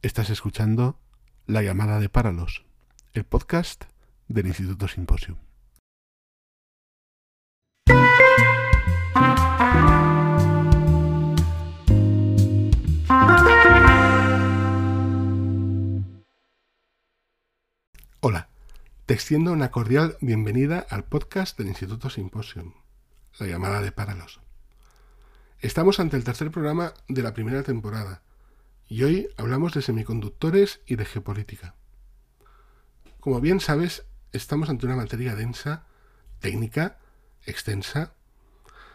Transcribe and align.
Estás 0.00 0.30
escuchando 0.30 0.96
La 1.48 1.60
llamada 1.60 1.98
de 1.98 2.08
Páralos, 2.08 2.64
el 3.14 3.24
podcast 3.24 3.86
del 4.28 4.46
Instituto 4.46 4.86
Simposium. 4.86 5.38
Hola, 18.20 18.48
te 19.06 19.14
extiendo 19.14 19.52
una 19.52 19.72
cordial 19.72 20.16
bienvenida 20.20 20.86
al 20.90 21.02
podcast 21.02 21.58
del 21.58 21.66
Instituto 21.66 22.08
Simposium, 22.08 22.72
La 23.40 23.48
llamada 23.48 23.82
de 23.82 23.90
Páralos. 23.90 24.38
Estamos 25.58 25.98
ante 25.98 26.16
el 26.16 26.22
tercer 26.22 26.52
programa 26.52 26.94
de 27.08 27.22
la 27.24 27.34
primera 27.34 27.64
temporada 27.64 28.22
y 28.88 29.02
hoy 29.02 29.28
hablamos 29.36 29.74
de 29.74 29.82
semiconductores 29.82 30.80
y 30.86 30.96
de 30.96 31.04
geopolítica. 31.04 31.74
Como 33.20 33.40
bien 33.40 33.60
sabes, 33.60 34.06
estamos 34.32 34.70
ante 34.70 34.86
una 34.86 34.96
materia 34.96 35.34
densa, 35.34 35.84
técnica, 36.40 36.98
extensa, 37.44 38.14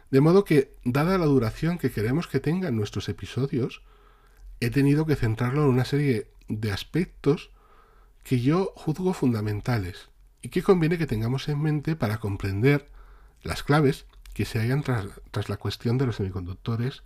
de 0.09 0.21
modo 0.21 0.45
que, 0.45 0.75
dada 0.83 1.17
la 1.17 1.25
duración 1.25 1.77
que 1.77 1.91
queremos 1.91 2.27
que 2.27 2.39
tengan 2.39 2.75
nuestros 2.75 3.07
episodios, 3.07 3.83
he 4.59 4.69
tenido 4.71 5.05
que 5.05 5.15
centrarlo 5.15 5.63
en 5.63 5.69
una 5.69 5.85
serie 5.85 6.27
de 6.47 6.71
aspectos 6.71 7.51
que 8.23 8.41
yo 8.41 8.73
juzgo 8.75 9.13
fundamentales 9.13 10.09
y 10.41 10.49
que 10.49 10.63
conviene 10.63 10.97
que 10.97 11.07
tengamos 11.07 11.47
en 11.49 11.61
mente 11.61 11.95
para 11.95 12.19
comprender 12.19 12.89
las 13.43 13.63
claves 13.63 14.05
que 14.33 14.45
se 14.45 14.59
hallan 14.59 14.81
tras, 14.81 15.07
tras 15.31 15.49
la 15.49 15.57
cuestión 15.57 15.97
de 15.97 16.07
los 16.07 16.15
semiconductores 16.15 17.03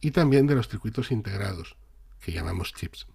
y 0.00 0.12
también 0.12 0.46
de 0.46 0.54
los 0.54 0.68
circuitos 0.68 1.10
integrados, 1.10 1.76
que 2.22 2.32
llamamos 2.32 2.72
chips. 2.72 3.06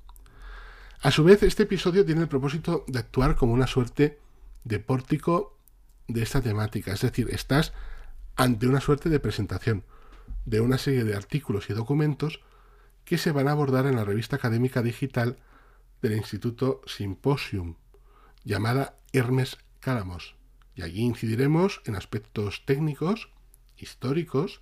A 1.01 1.11
su 1.11 1.23
vez, 1.23 1.41
este 1.43 1.63
episodio 1.63 2.05
tiene 2.05 2.21
el 2.21 2.27
propósito 2.27 2.83
de 2.87 2.99
actuar 2.99 3.35
como 3.35 3.53
una 3.53 3.67
suerte 3.67 4.19
de 4.63 4.79
pórtico 4.79 5.57
de 6.07 6.23
esta 6.23 6.41
temática, 6.41 6.93
es 6.93 7.01
decir, 7.01 7.29
estás 7.31 7.73
ante 8.35 8.67
una 8.67 8.81
suerte 8.81 9.09
de 9.09 9.19
presentación 9.19 9.83
de 10.45 10.61
una 10.61 10.77
serie 10.77 11.03
de 11.03 11.15
artículos 11.15 11.69
y 11.69 11.73
documentos 11.73 12.41
que 13.05 13.17
se 13.17 13.31
van 13.31 13.47
a 13.47 13.51
abordar 13.51 13.85
en 13.85 13.95
la 13.95 14.05
revista 14.05 14.35
académica 14.35 14.81
digital 14.81 15.37
del 16.01 16.15
Instituto 16.15 16.81
Symposium, 16.85 17.75
llamada 18.43 18.99
Hermes 19.13 19.57
Cálamos. 19.79 20.35
Y 20.75 20.81
allí 20.83 21.01
incidiremos 21.01 21.81
en 21.85 21.95
aspectos 21.95 22.63
técnicos, 22.65 23.29
históricos, 23.77 24.61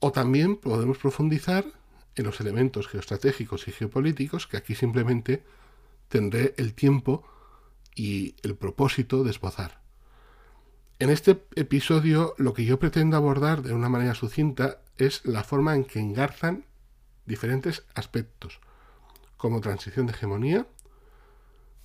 o 0.00 0.12
también 0.12 0.56
podemos 0.56 0.98
profundizar 0.98 1.64
en 2.16 2.24
los 2.24 2.40
elementos 2.40 2.88
geoestratégicos 2.88 3.68
y 3.68 3.72
geopolíticos 3.72 4.46
que 4.46 4.56
aquí 4.56 4.74
simplemente 4.74 5.42
tendré 6.08 6.54
el 6.56 6.74
tiempo 6.74 7.24
y 7.94 8.36
el 8.42 8.56
propósito 8.56 9.24
de 9.24 9.30
esbozar. 9.30 9.80
En 10.98 11.08
este 11.08 11.44
episodio 11.54 12.34
lo 12.36 12.52
que 12.52 12.64
yo 12.64 12.78
pretendo 12.78 13.16
abordar 13.16 13.62
de 13.62 13.72
una 13.72 13.88
manera 13.88 14.14
sucinta 14.14 14.82
es 14.98 15.24
la 15.24 15.44
forma 15.44 15.74
en 15.74 15.84
que 15.84 15.98
engarzan 15.98 16.66
diferentes 17.24 17.86
aspectos, 17.94 18.60
como 19.36 19.60
transición 19.60 20.06
de 20.06 20.12
hegemonía, 20.12 20.66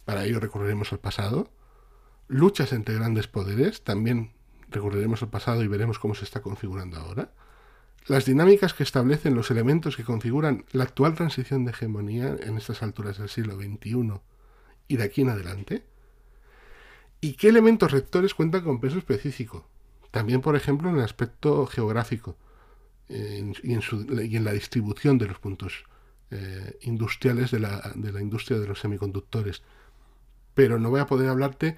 para 0.03 0.25
ello 0.25 0.39
recurriremos 0.39 0.91
al 0.91 0.99
pasado, 0.99 1.49
luchas 2.27 2.73
entre 2.73 2.95
grandes 2.95 3.27
poderes, 3.27 3.83
también 3.83 4.33
recurriremos 4.69 5.21
al 5.21 5.29
pasado 5.29 5.63
y 5.63 5.67
veremos 5.67 5.99
cómo 5.99 6.15
se 6.15 6.25
está 6.25 6.41
configurando 6.41 6.97
ahora, 6.97 7.31
las 8.07 8.25
dinámicas 8.25 8.73
que 8.73 8.83
establecen 8.83 9.35
los 9.35 9.49
elementos 9.49 9.95
que 9.97 10.03
configuran 10.03 10.65
la 10.71 10.83
actual 10.83 11.15
transición 11.15 11.65
de 11.65 11.71
hegemonía 11.71 12.35
en 12.39 12.57
estas 12.57 12.83
alturas 12.83 13.17
del 13.17 13.29
siglo 13.29 13.55
XXI 13.55 14.21
y 14.87 14.97
de 14.97 15.03
aquí 15.03 15.21
en 15.21 15.29
adelante, 15.29 15.83
y 17.19 17.33
qué 17.33 17.47
elementos 17.49 17.91
rectores 17.91 18.35
cuentan 18.35 18.63
con 18.63 18.79
peso 18.79 18.99
específico, 18.99 19.67
también 20.11 20.41
por 20.41 20.55
ejemplo 20.55 20.89
en 20.89 20.97
el 20.97 21.03
aspecto 21.03 21.65
geográfico 21.65 22.37
y, 23.09 23.73
en 23.73 24.43
la 24.43 24.51
distribución 24.51 25.17
de 25.17 25.27
los 25.27 25.39
puntos 25.39 25.85
eh, 26.29 26.77
industriales 26.81 27.51
de 27.51 27.59
la, 27.59 27.91
de 27.95 28.11
la 28.11 28.21
industria 28.21 28.59
de 28.59 28.67
los 28.67 28.79
semiconductores. 28.79 29.63
Pero 30.53 30.79
no 30.79 30.89
voy 30.89 30.99
a 30.99 31.07
poder 31.07 31.29
hablarte 31.29 31.75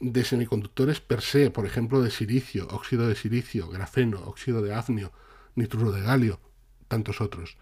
de 0.00 0.24
semiconductores 0.24 1.00
per 1.00 1.20
se, 1.22 1.50
por 1.50 1.66
ejemplo, 1.66 2.02
de 2.02 2.10
silicio, 2.10 2.66
óxido 2.70 3.08
de 3.08 3.14
silicio, 3.14 3.68
grafeno, 3.68 4.20
óxido 4.24 4.60
de 4.60 4.74
afnio, 4.74 5.12
nitruro 5.54 5.92
de 5.92 6.02
galio, 6.02 6.40
tantos 6.88 7.20
otros. 7.20 7.56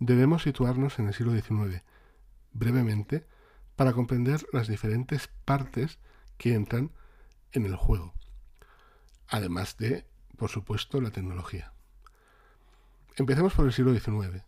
debemos 0.00 0.42
situarnos 0.42 0.98
en 0.98 1.06
el 1.06 1.14
siglo 1.14 1.30
XIX, 1.30 1.84
brevemente, 2.52 3.24
para 3.76 3.92
comprender 3.92 4.44
las 4.52 4.66
diferentes 4.66 5.30
partes 5.44 6.00
que 6.36 6.54
entran 6.54 6.90
en 7.52 7.64
el 7.64 7.76
juego, 7.76 8.12
además 9.28 9.76
de, 9.76 10.04
por 10.36 10.50
supuesto, 10.50 11.00
la 11.00 11.12
tecnología. 11.12 11.72
Empecemos 13.14 13.54
por 13.54 13.66
el 13.66 13.72
siglo 13.72 13.92
XIX. 13.96 14.42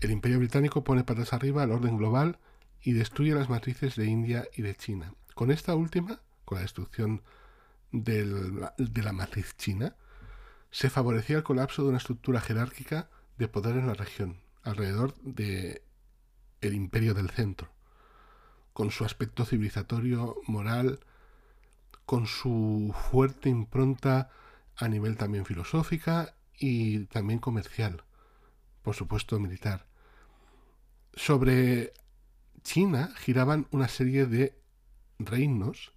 El 0.00 0.12
Imperio 0.12 0.38
Británico 0.38 0.84
pone 0.84 1.02
patas 1.02 1.32
arriba 1.32 1.64
al 1.64 1.72
orden 1.72 1.96
global 1.96 2.38
y 2.80 2.92
destruye 2.92 3.34
las 3.34 3.48
matrices 3.48 3.96
de 3.96 4.06
India 4.06 4.46
y 4.54 4.62
de 4.62 4.76
China. 4.76 5.12
Con 5.34 5.50
esta 5.50 5.74
última, 5.74 6.20
con 6.44 6.56
la 6.56 6.62
destrucción 6.62 7.22
de 7.90 9.02
la 9.02 9.12
matriz 9.12 9.56
china, 9.56 9.96
se 10.70 10.88
favorecía 10.88 11.38
el 11.38 11.42
colapso 11.42 11.82
de 11.82 11.88
una 11.88 11.98
estructura 11.98 12.40
jerárquica 12.40 13.08
de 13.38 13.48
poder 13.48 13.76
en 13.76 13.88
la 13.88 13.94
región, 13.94 14.38
alrededor 14.62 15.14
de 15.22 15.82
el 16.60 16.74
imperio 16.74 17.14
del 17.14 17.30
centro, 17.30 17.70
con 18.72 18.92
su 18.92 19.04
aspecto 19.04 19.44
civilizatorio, 19.44 20.36
moral, 20.46 21.00
con 22.06 22.26
su 22.26 22.94
fuerte 23.10 23.48
impronta 23.48 24.30
a 24.76 24.86
nivel 24.86 25.16
también 25.16 25.44
filosófica 25.44 26.34
y 26.56 27.06
también 27.06 27.40
comercial, 27.40 28.04
por 28.82 28.94
supuesto 28.94 29.38
militar. 29.40 29.87
Sobre 31.18 31.92
China 32.62 33.12
giraban 33.16 33.66
una 33.72 33.88
serie 33.88 34.26
de 34.26 34.56
reinos 35.18 35.92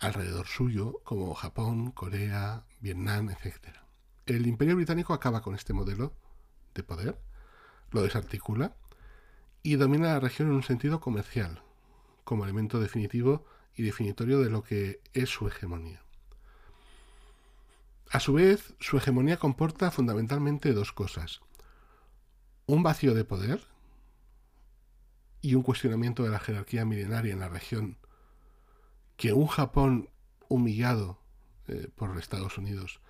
alrededor 0.00 0.46
suyo, 0.46 1.00
como 1.02 1.32
Japón, 1.34 1.92
Corea, 1.92 2.66
Vietnam, 2.80 3.30
etc. 3.30 3.78
El 4.26 4.46
imperio 4.46 4.76
británico 4.76 5.14
acaba 5.14 5.40
con 5.40 5.54
este 5.54 5.72
modelo 5.72 6.12
de 6.74 6.82
poder, 6.82 7.18
lo 7.90 8.02
desarticula 8.02 8.76
y 9.62 9.76
domina 9.76 10.12
la 10.12 10.20
región 10.20 10.48
en 10.48 10.56
un 10.56 10.62
sentido 10.62 11.00
comercial, 11.00 11.62
como 12.24 12.44
elemento 12.44 12.80
definitivo 12.80 13.46
y 13.74 13.82
definitorio 13.82 14.40
de 14.40 14.50
lo 14.50 14.62
que 14.62 15.00
es 15.14 15.30
su 15.30 15.48
hegemonía. 15.48 16.02
A 18.10 18.20
su 18.20 18.34
vez, 18.34 18.74
su 18.78 18.98
hegemonía 18.98 19.38
comporta 19.38 19.90
fundamentalmente 19.90 20.74
dos 20.74 20.92
cosas. 20.92 21.40
Un 22.66 22.82
vacío 22.82 23.14
de 23.14 23.24
poder 23.24 23.71
y 25.42 25.56
un 25.56 25.62
cuestionamiento 25.62 26.22
de 26.22 26.30
la 26.30 26.38
jerarquía 26.38 26.84
milenaria 26.84 27.32
en 27.32 27.40
la 27.40 27.48
región 27.48 27.98
que 29.16 29.32
un 29.32 29.48
Japón 29.48 30.08
humillado 30.48 31.18
eh, 31.68 31.88
por 31.94 32.16
Estados 32.18 32.56
Unidos 32.56 33.00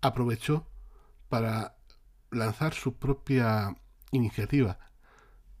aprovechó 0.00 0.66
para 1.28 1.76
lanzar 2.30 2.74
su 2.74 2.96
propia 2.96 3.76
iniciativa 4.10 4.78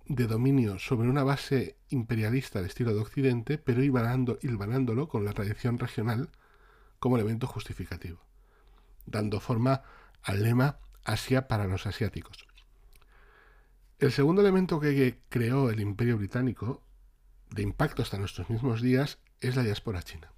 de 0.06 0.26
dominio 0.26 0.78
sobre 0.78 1.08
una 1.08 1.24
base 1.24 1.76
imperialista 1.88 2.58
al 2.58 2.66
estilo 2.66 2.94
de 2.94 3.00
Occidente, 3.00 3.58
pero 3.58 3.82
hilvanándolo 3.82 5.08
con 5.08 5.24
la 5.24 5.32
tradición 5.32 5.78
regional 5.78 6.30
como 6.98 7.16
elemento 7.16 7.46
justificativo, 7.46 8.20
dando 9.06 9.40
forma 9.40 9.82
al 10.22 10.42
lema 10.42 10.78
Asia 11.04 11.48
para 11.48 11.66
los 11.66 11.86
asiáticos. 11.86 12.46
El 14.04 14.12
segundo 14.12 14.42
elemento 14.42 14.80
que 14.80 15.18
creó 15.30 15.70
el 15.70 15.80
imperio 15.80 16.18
británico, 16.18 16.82
de 17.48 17.62
impacto 17.62 18.02
hasta 18.02 18.18
nuestros 18.18 18.50
mismos 18.50 18.82
días, 18.82 19.18
es 19.40 19.56
la 19.56 19.62
diáspora 19.62 20.02
china. 20.02 20.30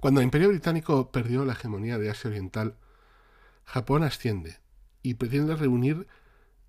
Cuando 0.00 0.18
el 0.18 0.24
imperio 0.24 0.48
británico 0.48 1.12
perdió 1.12 1.44
la 1.44 1.52
hegemonía 1.52 1.96
de 1.96 2.10
Asia 2.10 2.30
Oriental, 2.30 2.74
Japón 3.64 4.02
asciende 4.02 4.58
y 5.04 5.14
pretende 5.14 5.54
reunir 5.54 6.08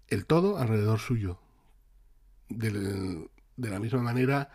el 0.09 0.27
todo 0.27 0.59
alrededor 0.59 0.99
suyo. 0.99 1.39
De, 2.49 3.27
la 3.57 3.79
misma 3.79 4.03
manera 4.03 4.51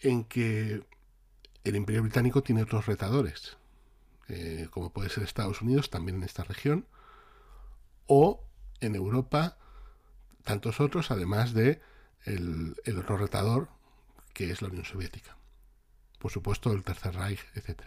en 0.00 0.24
que 0.24 0.86
el 1.64 1.76
Imperio 1.76 2.00
Británico 2.00 2.42
tiene 2.42 2.62
otros 2.62 2.86
retadores, 2.86 3.58
eh, 4.28 4.68
como 4.70 4.88
puede 4.88 5.10
ser 5.10 5.22
Estados 5.22 5.60
Unidos, 5.60 5.90
también 5.90 6.16
en 6.16 6.22
esta 6.22 6.44
región, 6.44 6.86
o 8.06 8.42
en 8.80 8.94
Europa, 8.94 9.58
tantos 10.44 10.80
otros, 10.80 11.10
además 11.10 11.52
de 11.54 11.80
el, 12.24 12.76
el 12.84 12.98
otro 12.98 13.16
retador, 13.16 13.68
que 14.32 14.50
es 14.50 14.62
la 14.62 14.68
Unión 14.68 14.84
Soviética. 14.84 15.36
Por 16.18 16.30
supuesto, 16.30 16.72
el 16.72 16.84
Tercer 16.84 17.14
Reich, 17.14 17.40
etc. 17.54 17.82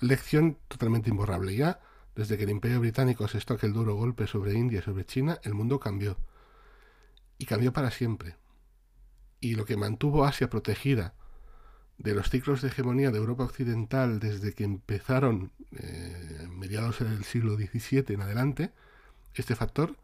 Lección 0.00 0.58
totalmente 0.68 1.10
imborrable 1.10 1.54
ya 1.54 1.80
desde 2.14 2.36
que 2.36 2.44
el 2.44 2.50
Imperio 2.50 2.80
Británico 2.80 3.24
asestó 3.24 3.54
aquel 3.54 3.72
duro 3.72 3.94
golpe 3.94 4.26
sobre 4.26 4.54
India 4.54 4.80
y 4.80 4.82
sobre 4.82 5.04
China, 5.04 5.38
el 5.42 5.54
mundo 5.54 5.78
cambió. 5.78 6.18
Y 7.38 7.46
cambió 7.46 7.72
para 7.72 7.90
siempre. 7.90 8.36
Y 9.40 9.54
lo 9.54 9.64
que 9.64 9.76
mantuvo 9.76 10.24
Asia 10.24 10.50
protegida 10.50 11.14
de 11.96 12.14
los 12.14 12.30
ciclos 12.30 12.62
de 12.62 12.68
hegemonía 12.68 13.10
de 13.10 13.18
Europa 13.18 13.44
Occidental 13.44 14.20
desde 14.20 14.52
que 14.54 14.64
empezaron 14.64 15.52
eh, 15.72 16.48
mediados 16.50 16.98
del 16.98 17.24
siglo 17.24 17.56
XVII 17.56 18.04
en 18.08 18.22
adelante, 18.22 18.72
este 19.34 19.54
factor 19.54 19.96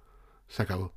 se 0.48 0.62
acabó. 0.62 0.94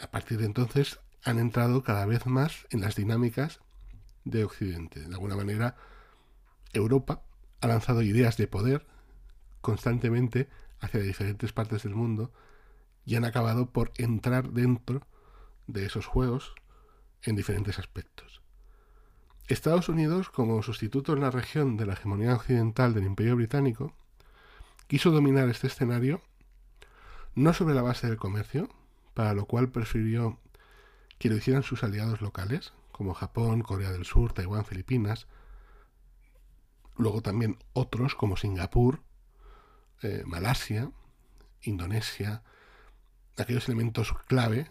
A 0.00 0.10
partir 0.10 0.38
de 0.38 0.46
entonces 0.46 1.00
han 1.24 1.38
entrado 1.38 1.82
cada 1.82 2.06
vez 2.06 2.26
más 2.26 2.66
en 2.70 2.80
las 2.80 2.96
dinámicas 2.96 3.60
de 4.24 4.44
Occidente. 4.44 5.00
De 5.00 5.14
alguna 5.14 5.36
manera, 5.36 5.76
Europa 6.72 7.22
ha 7.60 7.66
lanzado 7.68 8.02
ideas 8.02 8.36
de 8.36 8.48
poder 8.48 8.86
constantemente 9.60 10.48
hacia 10.80 11.00
diferentes 11.00 11.52
partes 11.52 11.84
del 11.84 11.94
mundo 11.94 12.32
y 13.04 13.16
han 13.16 13.24
acabado 13.24 13.70
por 13.70 13.92
entrar 13.96 14.50
dentro 14.50 15.06
de 15.66 15.86
esos 15.86 16.06
juegos 16.06 16.54
en 17.22 17.36
diferentes 17.36 17.78
aspectos. 17.78 18.42
Estados 19.48 19.88
Unidos, 19.88 20.28
como 20.30 20.62
sustituto 20.62 21.12
en 21.12 21.20
la 21.20 21.30
región 21.30 21.76
de 21.76 21.86
la 21.86 21.94
hegemonía 21.94 22.34
occidental 22.34 22.94
del 22.94 23.04
Imperio 23.04 23.36
Británico, 23.36 23.94
quiso 24.86 25.10
dominar 25.10 25.48
este 25.48 25.66
escenario 25.66 26.20
no 27.34 27.52
sobre 27.54 27.74
la 27.74 27.82
base 27.82 28.06
del 28.06 28.18
comercio, 28.18 28.68
para 29.14 29.34
lo 29.34 29.46
cual 29.46 29.70
prefirió 29.70 30.38
que 31.18 31.28
lo 31.28 31.36
hicieran 31.36 31.62
sus 31.62 31.84
aliados 31.84 32.20
locales, 32.20 32.72
como 32.90 33.14
Japón, 33.14 33.62
Corea 33.62 33.92
del 33.92 34.04
Sur, 34.04 34.32
Taiwán, 34.32 34.64
Filipinas, 34.64 35.26
luego 36.96 37.22
también 37.22 37.58
otros 37.72 38.14
como 38.14 38.36
Singapur, 38.36 39.02
eh, 40.02 40.22
Malasia, 40.26 40.90
Indonesia, 41.62 42.42
aquellos 43.36 43.68
elementos 43.68 44.12
clave 44.26 44.70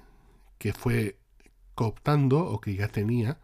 que 0.58 0.74
fue 0.74 1.18
cooptando 1.76 2.46
o 2.46 2.62
que 2.62 2.76
ya 2.76 2.88
tenía 2.88 3.40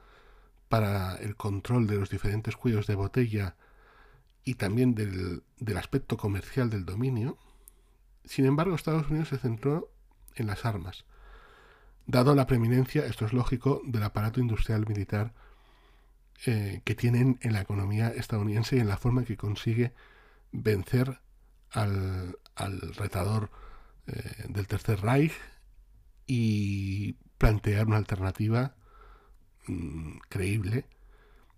para 0.69 1.15
el 1.15 1.35
control 1.35 1.87
de 1.87 1.95
los 1.95 2.09
diferentes 2.09 2.55
cuellos 2.57 2.87
de 2.87 2.95
botella 2.95 3.55
y 4.43 4.55
también 4.55 4.95
del, 4.95 5.43
del 5.59 5.77
aspecto 5.77 6.17
comercial 6.17 6.69
del 6.69 6.85
dominio. 6.85 7.37
Sin 8.25 8.45
embargo, 8.45 8.75
Estados 8.75 9.09
Unidos 9.09 9.29
se 9.29 9.37
centró 9.37 9.89
en 10.37 10.47
las 10.47 10.65
armas, 10.65 11.05
dado 12.05 12.35
la 12.35 12.47
preeminencia, 12.47 13.05
esto 13.05 13.25
es 13.25 13.33
lógico, 13.33 13.81
del 13.85 14.03
aparato 14.03 14.39
industrial 14.39 14.85
militar 14.87 15.33
eh, 16.45 16.81
que 16.85 16.95
tienen 16.95 17.39
en 17.41 17.53
la 17.53 17.61
economía 17.61 18.09
estadounidense 18.09 18.77
y 18.77 18.79
en 18.79 18.87
la 18.87 18.97
forma 18.97 19.25
que 19.25 19.37
consigue 19.37 19.93
vencer 20.51 21.19
al, 21.71 22.37
retador 22.95 23.51
eh, 24.07 24.45
del 24.47 24.67
Tercer 24.67 25.01
Reich 25.01 25.33
y 26.25 27.13
plantear 27.37 27.87
una 27.87 27.97
alternativa 27.97 28.75
mm, 29.67 30.17
creíble 30.29 30.85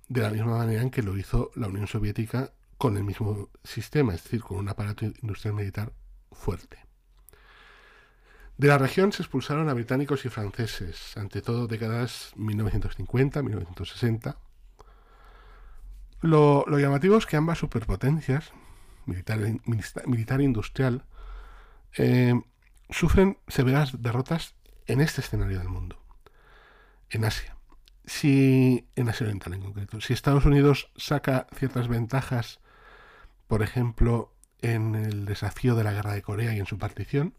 de 0.07 0.21
la 0.21 0.31
misma 0.31 0.57
manera 0.57 0.81
en 0.81 0.89
que 0.89 1.03
lo 1.03 1.17
hizo 1.17 1.51
la 1.55 1.67
Unión 1.67 1.87
Soviética 1.87 2.53
con 2.77 2.97
el 2.97 3.03
mismo 3.03 3.49
sistema, 3.63 4.15
es 4.15 4.23
decir, 4.23 4.41
con 4.41 4.57
un 4.57 4.69
aparato 4.69 5.05
industrial 5.05 5.55
militar 5.55 5.93
fuerte. 6.31 6.88
De 8.59 8.67
la 8.67 8.77
región 8.77 9.13
se 9.13 9.21
expulsaron 9.21 9.69
a 9.69 9.73
británicos 9.73 10.25
y 10.25 10.29
franceses, 10.29 11.15
ante 11.15 11.41
todo 11.41 11.65
décadas 11.65 12.33
1950-1960. 12.35 14.35
Lo, 16.19 16.65
lo 16.67 16.77
llamativo 16.77 17.15
es 17.15 17.25
que 17.25 17.37
ambas 17.37 17.59
superpotencias 17.59 18.51
militar, 19.05 19.39
militar 20.05 20.41
industrial, 20.41 21.05
eh, 21.97 22.33
sufren 22.89 23.37
severas 23.47 24.01
derrotas 24.01 24.55
en 24.87 24.99
este 24.99 25.21
escenario 25.21 25.59
del 25.59 25.69
mundo, 25.69 25.97
en 27.09 27.23
Asia. 27.23 27.55
Si, 28.03 28.89
en 28.97 29.07
Asia 29.07 29.23
Oriental 29.23 29.53
en 29.53 29.61
concreto, 29.61 30.01
si 30.01 30.11
Estados 30.11 30.43
Unidos 30.43 30.91
saca 30.97 31.47
ciertas 31.55 31.87
ventajas, 31.87 32.59
por 33.47 33.63
ejemplo, 33.63 34.33
en 34.61 34.95
el 34.95 35.23
desafío 35.23 35.75
de 35.75 35.85
la 35.85 35.93
guerra 35.93 36.11
de 36.11 36.23
Corea 36.23 36.53
y 36.53 36.59
en 36.59 36.65
su 36.65 36.77
partición, 36.77 37.35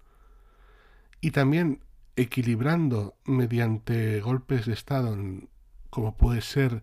y 1.20 1.30
también 1.30 1.80
equilibrando 2.16 3.14
mediante 3.24 4.20
golpes 4.20 4.66
de 4.66 4.72
Estado, 4.72 5.16
como 5.90 6.16
puede 6.16 6.40
ser 6.40 6.82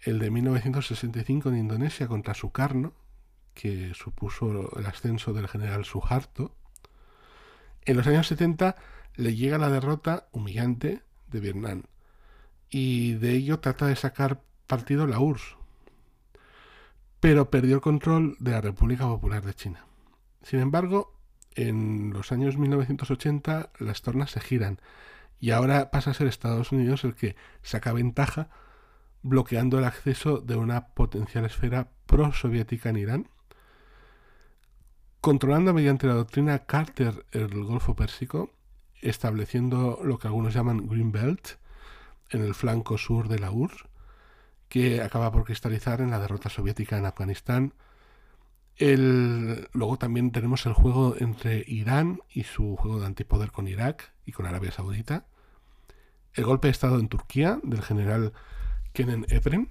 el 0.00 0.18
de 0.18 0.30
1965 0.30 1.48
en 1.50 1.58
Indonesia 1.58 2.08
contra 2.08 2.34
Sukarno, 2.34 2.92
que 3.54 3.92
supuso 3.94 4.78
el 4.78 4.86
ascenso 4.86 5.32
del 5.32 5.48
general 5.48 5.84
Suharto, 5.84 6.54
en 7.84 7.96
los 7.96 8.06
años 8.06 8.26
70 8.28 8.76
le 9.16 9.34
llega 9.34 9.58
la 9.58 9.68
derrota 9.68 10.28
humillante 10.32 11.02
de 11.28 11.40
Vietnam 11.40 11.82
y 12.70 13.14
de 13.14 13.32
ello 13.32 13.60
trata 13.60 13.86
de 13.86 13.96
sacar 13.96 14.40
partido 14.66 15.06
la 15.06 15.18
URSS, 15.18 15.56
pero 17.20 17.50
perdió 17.50 17.74
el 17.74 17.80
control 17.80 18.36
de 18.40 18.52
la 18.52 18.60
República 18.60 19.04
Popular 19.04 19.44
de 19.44 19.54
China. 19.54 19.84
Sin 20.42 20.60
embargo, 20.60 21.14
en 21.56 22.12
los 22.12 22.32
años 22.32 22.56
1980 22.56 23.70
las 23.78 24.02
tornas 24.02 24.30
se 24.30 24.40
giran 24.40 24.80
y 25.40 25.50
ahora 25.50 25.90
pasa 25.90 26.10
a 26.10 26.14
ser 26.14 26.26
Estados 26.26 26.72
Unidos 26.72 27.04
el 27.04 27.14
que 27.14 27.36
saca 27.62 27.92
ventaja 27.92 28.48
bloqueando 29.22 29.78
el 29.78 29.84
acceso 29.84 30.38
de 30.38 30.56
una 30.56 30.88
potencial 30.88 31.44
esfera 31.44 31.90
pro-soviética 32.06 32.90
en 32.90 32.96
Irán 32.96 33.28
controlando 35.22 35.72
mediante 35.72 36.08
la 36.08 36.14
doctrina 36.14 36.66
Carter 36.66 37.24
el 37.30 37.62
Golfo 37.64 37.94
Pérsico, 37.94 38.50
estableciendo 39.00 40.00
lo 40.02 40.18
que 40.18 40.26
algunos 40.26 40.52
llaman 40.52 40.88
Green 40.88 41.12
Belt 41.12 41.60
en 42.30 42.42
el 42.42 42.54
flanco 42.54 42.98
sur 42.98 43.28
de 43.28 43.38
la 43.38 43.52
URSS, 43.52 43.84
que 44.68 45.00
acaba 45.00 45.30
por 45.30 45.44
cristalizar 45.44 46.00
en 46.00 46.10
la 46.10 46.18
derrota 46.18 46.48
soviética 46.48 46.98
en 46.98 47.06
Afganistán. 47.06 47.72
Luego 48.78 49.96
también 49.98 50.32
tenemos 50.32 50.66
el 50.66 50.72
juego 50.72 51.14
entre 51.18 51.64
Irán 51.66 52.20
y 52.30 52.44
su 52.44 52.76
juego 52.76 53.00
de 53.00 53.06
antipoder 53.06 53.52
con 53.52 53.68
Irak 53.68 54.12
y 54.24 54.32
con 54.32 54.46
Arabia 54.46 54.72
Saudita. 54.72 55.26
El 56.34 56.44
golpe 56.44 56.68
de 56.68 56.72
Estado 56.72 56.98
en 56.98 57.08
Turquía 57.08 57.60
del 57.62 57.82
general 57.82 58.32
Kenan 58.92 59.26
Evren 59.28 59.70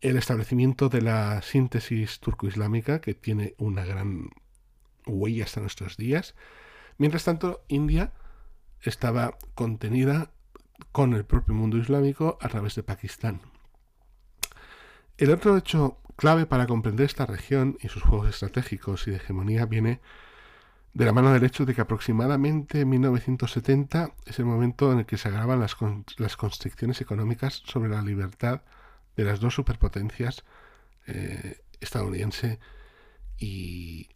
el 0.00 0.16
establecimiento 0.16 0.88
de 0.88 1.02
la 1.02 1.42
síntesis 1.42 2.20
turco-islámica, 2.20 3.00
que 3.00 3.14
tiene 3.14 3.54
una 3.58 3.84
gran 3.84 4.30
huella 5.06 5.44
hasta 5.44 5.60
nuestros 5.60 5.96
días. 5.96 6.34
Mientras 6.96 7.24
tanto, 7.24 7.64
India 7.68 8.12
estaba 8.80 9.36
contenida 9.54 10.32
con 10.92 11.12
el 11.12 11.24
propio 11.26 11.54
mundo 11.54 11.76
islámico 11.76 12.38
a 12.40 12.48
través 12.48 12.74
de 12.74 12.82
Pakistán. 12.82 13.40
El 15.20 15.30
otro 15.32 15.58
hecho 15.58 15.98
clave 16.16 16.46
para 16.46 16.66
comprender 16.66 17.04
esta 17.04 17.26
región 17.26 17.76
y 17.82 17.88
sus 17.88 18.02
juegos 18.02 18.30
estratégicos 18.30 19.06
y 19.06 19.10
de 19.10 19.18
hegemonía 19.18 19.66
viene 19.66 20.00
de 20.94 21.04
la 21.04 21.12
mano 21.12 21.30
del 21.30 21.44
hecho 21.44 21.66
de 21.66 21.74
que 21.74 21.82
aproximadamente 21.82 22.80
en 22.80 22.88
1970 22.88 24.14
es 24.24 24.38
el 24.38 24.46
momento 24.46 24.90
en 24.90 25.00
el 25.00 25.04
que 25.04 25.18
se 25.18 25.28
agravan 25.28 25.60
las, 25.60 25.76
las 26.16 26.38
constricciones 26.38 27.02
económicas 27.02 27.62
sobre 27.66 27.90
la 27.90 28.00
libertad 28.00 28.62
de 29.14 29.24
las 29.24 29.40
dos 29.40 29.54
superpotencias 29.54 30.42
eh, 31.06 31.60
estadounidense 31.82 32.58
y 33.36 34.08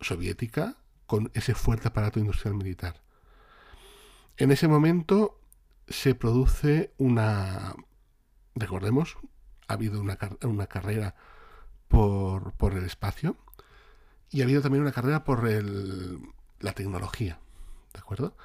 soviética 0.00 0.78
con 1.04 1.30
ese 1.34 1.54
fuerte 1.54 1.88
aparato 1.88 2.18
industrial 2.18 2.54
militar. 2.54 3.02
En 4.38 4.52
ese 4.52 4.68
momento 4.68 5.38
se 5.86 6.14
produce 6.14 6.94
una, 6.96 7.74
recordemos, 8.54 9.18
ha 9.70 9.74
habido 9.74 10.00
una, 10.00 10.18
una 10.42 10.66
carrera 10.66 11.14
por, 11.88 12.52
por, 12.54 12.74
el 12.74 12.84
espacio 12.84 13.36
y 14.30 14.40
ha 14.40 14.44
habido 14.44 14.62
también 14.62 14.82
una 14.82 14.92
carrera 14.92 15.22
por 15.22 15.48
el, 15.48 16.18
la 16.58 16.72
tecnología. 16.72 17.38
¿De 17.94 18.00
acuerdo? 18.00 18.36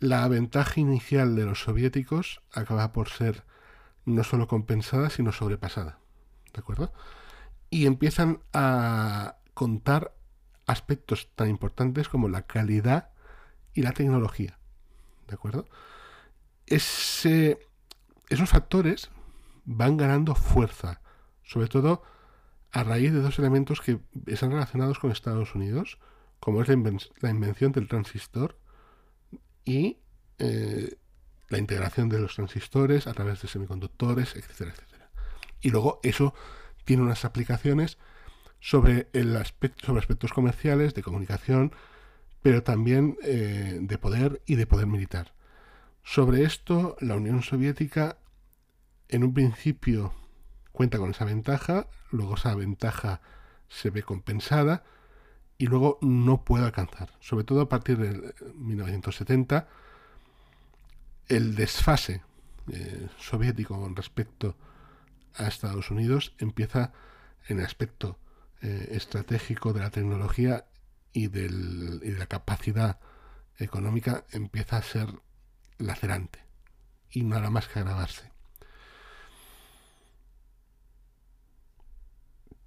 La 0.00 0.26
ventaja 0.28 0.80
inicial 0.80 1.36
de 1.36 1.44
los 1.44 1.60
soviéticos 1.60 2.42
acaba 2.52 2.92
por 2.92 3.08
ser 3.08 3.44
no 4.04 4.24
solo 4.24 4.48
compensada, 4.48 5.08
sino 5.08 5.32
sobrepasada. 5.32 5.98
¿De 6.52 6.60
acuerdo? 6.60 6.92
Y 7.70 7.86
empiezan 7.86 8.40
a 8.52 9.36
contar 9.54 10.14
aspectos 10.66 11.28
tan 11.36 11.48
importantes 11.48 12.08
como 12.08 12.28
la 12.28 12.42
calidad 12.42 13.10
y 13.72 13.82
la 13.82 13.92
tecnología. 13.92 14.58
¿De 15.28 15.34
acuerdo? 15.34 15.66
Ese, 16.66 17.58
esos 18.28 18.50
factores 18.50 19.10
van 19.66 19.96
ganando 19.96 20.34
fuerza, 20.34 21.02
sobre 21.42 21.68
todo 21.68 22.02
a 22.72 22.82
raíz 22.84 23.12
de 23.12 23.20
dos 23.20 23.38
elementos 23.38 23.80
que 23.80 24.00
están 24.26 24.50
relacionados 24.50 24.98
con 24.98 25.10
Estados 25.10 25.54
Unidos, 25.54 25.98
como 26.40 26.62
es 26.62 26.68
la, 26.68 27.30
invención 27.30 27.72
del 27.72 27.88
transistor 27.88 28.58
y 29.64 29.98
eh, 30.38 30.96
la 31.48 31.58
integración 31.58 32.08
de 32.08 32.20
los 32.20 32.34
transistores 32.34 33.06
a 33.06 33.14
través 33.14 33.42
de 33.42 33.48
semiconductores, 33.48 34.36
etcétera, 34.36 34.72
etcétera. 34.72 35.10
Y 35.60 35.70
luego 35.70 36.00
eso 36.02 36.34
tiene 36.84 37.02
unas 37.02 37.24
aplicaciones 37.24 37.98
sobre, 38.60 39.08
el 39.12 39.36
aspecto, 39.36 39.86
sobre 39.86 40.00
aspectos 40.00 40.32
comerciales, 40.32 40.94
de 40.94 41.02
comunicación, 41.02 41.72
pero 42.42 42.62
también 42.62 43.16
eh, 43.22 43.78
de 43.80 43.98
poder 43.98 44.42
y 44.46 44.56
de 44.56 44.66
poder 44.66 44.86
militar. 44.86 45.34
Sobre 46.04 46.44
esto, 46.44 46.96
la 47.00 47.16
Unión 47.16 47.42
Soviética 47.42 48.18
en 49.08 49.24
un 49.24 49.34
principio 49.34 50.12
cuenta 50.72 50.98
con 50.98 51.10
esa 51.10 51.24
ventaja, 51.24 51.86
luego 52.10 52.34
esa 52.34 52.54
ventaja 52.54 53.20
se 53.68 53.90
ve 53.90 54.02
compensada 54.02 54.84
y 55.58 55.66
luego 55.66 55.98
no 56.02 56.44
puede 56.44 56.66
alcanzar. 56.66 57.10
Sobre 57.20 57.44
todo 57.44 57.62
a 57.62 57.68
partir 57.68 57.98
de 57.98 58.34
1970, 58.54 59.68
el 61.28 61.54
desfase 61.54 62.22
eh, 62.72 63.08
soviético 63.18 63.80
con 63.80 63.96
respecto 63.96 64.56
a 65.34 65.46
Estados 65.46 65.90
Unidos 65.90 66.34
empieza 66.38 66.92
en 67.48 67.60
el 67.60 67.64
aspecto 67.64 68.18
eh, 68.62 68.88
estratégico 68.92 69.72
de 69.72 69.80
la 69.80 69.90
tecnología 69.90 70.66
y, 71.12 71.28
del, 71.28 72.00
de 72.00 72.12
la 72.12 72.26
capacidad 72.26 72.98
económica 73.58 74.24
empieza 74.32 74.76
a 74.76 74.82
ser 74.82 75.08
lacerante 75.78 76.44
y 77.10 77.22
nada 77.22 77.50
más 77.50 77.68
que 77.68 77.78
agravarse. 77.78 78.35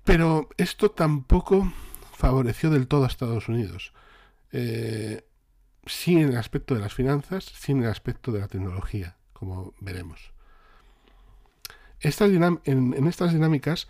Pero 0.09 0.49
esto 0.57 0.89
tampoco 0.89 1.71
favoreció 2.13 2.71
del 2.71 2.87
todo 2.87 3.03
a 3.03 3.07
Estados 3.07 3.47
Unidos. 3.47 3.93
Eh, 4.51 5.23
en 6.07 6.29
el 6.29 6.37
aspecto 6.37 6.73
de 6.73 6.81
las 6.81 6.95
finanzas, 6.95 7.45
sí 7.45 7.73
en 7.73 7.83
el 7.83 7.91
aspecto 7.91 8.31
de 8.31 8.39
la 8.39 8.47
tecnología, 8.47 9.17
como 9.33 9.75
veremos. 9.79 10.33
en, 12.01 13.07
estas 13.07 13.33
dinámicas, 13.33 13.87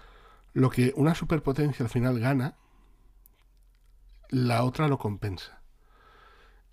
lo 0.51 0.69
que 0.69 0.91
una 0.97 1.15
superpotencia 1.15 1.85
al 1.85 1.89
final 1.89 2.19
gana, 2.19 2.57
la 4.27 4.65
otra 4.65 4.89
lo 4.89 4.97
compensa. 4.97 5.61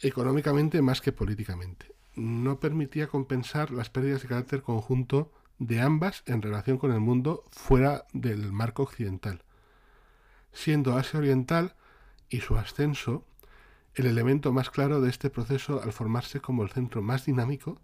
Económicamente 0.00 0.82
más 0.82 1.00
que 1.00 1.12
políticamente. 1.12 1.94
No 2.16 2.58
permitía 2.58 3.06
compensar 3.06 3.70
las 3.70 3.90
pérdidas 3.90 4.22
de 4.22 4.28
carácter 4.28 4.62
conjunto 4.62 5.30
de 5.58 5.80
ambas 5.80 6.22
en 6.26 6.42
relación 6.42 6.78
con 6.78 6.92
el 6.92 7.00
mundo 7.00 7.44
fuera 7.50 8.06
del 8.12 8.52
marco 8.52 8.82
occidental, 8.82 9.42
siendo 10.52 10.96
Asia 10.96 11.18
Oriental 11.18 11.74
y 12.28 12.40
su 12.40 12.56
ascenso 12.56 13.24
el 13.96 14.06
elemento 14.06 14.52
más 14.52 14.70
claro 14.70 15.00
de 15.00 15.08
este 15.08 15.30
proceso 15.30 15.82
al 15.82 15.92
formarse 15.92 16.40
como 16.40 16.62
el 16.62 16.68
centro 16.68 17.00
más 17.00 17.24
dinámico 17.24 17.80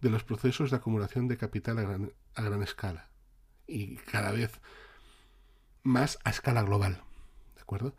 de 0.00 0.08
los 0.08 0.24
procesos 0.24 0.70
de 0.70 0.78
acumulación 0.78 1.28
de 1.28 1.36
capital 1.36 1.78
a 1.78 2.42
gran, 2.42 2.62
escala 2.62 3.10
y 3.66 3.96
cada 3.96 4.32
vez 4.32 4.60
más 5.82 6.18
a 6.24 6.30
escala 6.30 6.62
global. 6.62 7.02
¿De 7.54 7.60
acuerdo? 7.60 7.94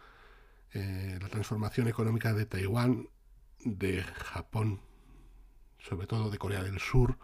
Eh, 0.74 1.20
la 1.22 1.30
transformación 1.30 1.88
económica 1.88 2.34
de 2.34 2.48
Taiwán, 2.48 3.10
de 3.64 4.04
Japón, 4.04 4.82
sobre 5.78 6.08
todo 6.08 6.32
de 6.32 6.40
Corea 6.40 6.64
del 6.64 6.80
Sur, 6.80 7.20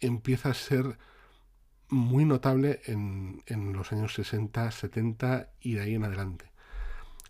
empieza 0.00 0.50
a 0.50 0.54
ser 0.54 0.98
muy 1.90 2.24
notable 2.24 2.80
en, 2.86 3.42
en 3.46 3.72
los 3.72 3.92
años 3.92 4.14
60, 4.14 4.70
70 4.70 5.48
y 5.60 5.74
de 5.74 5.80
ahí 5.82 5.94
en 5.94 6.04
adelante 6.04 6.50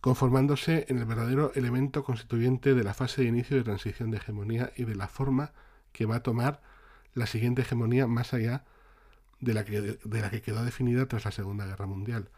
conformándose 0.00 0.86
en 0.88 0.98
el 0.98 1.04
verdadero 1.04 1.52
elemento 1.54 2.04
constituyente 2.04 2.74
de 2.74 2.84
la 2.84 2.94
fase 2.94 3.22
de 3.22 3.28
inicio 3.28 3.56
de 3.56 3.64
transición 3.64 4.10
de 4.10 4.16
hegemonía 4.16 4.72
y 4.76 4.84
de 4.84 4.94
la 4.94 5.08
forma 5.08 5.52
que 5.92 6.06
va 6.06 6.16
a 6.16 6.22
tomar 6.22 6.62
la 7.14 7.26
siguiente 7.26 7.62
hegemonía 7.62 8.06
más 8.06 8.32
allá 8.32 8.64
de 9.40 9.54
la 9.54 9.64
que, 9.64 9.80
de 9.80 10.20
la 10.20 10.30
que 10.30 10.42
quedó 10.42 10.64
definida 10.64 11.06
tras 11.06 11.24
la 11.24 11.32
Segunda 11.32 11.66
Guerra 11.66 11.86
Mundial, 11.86 12.30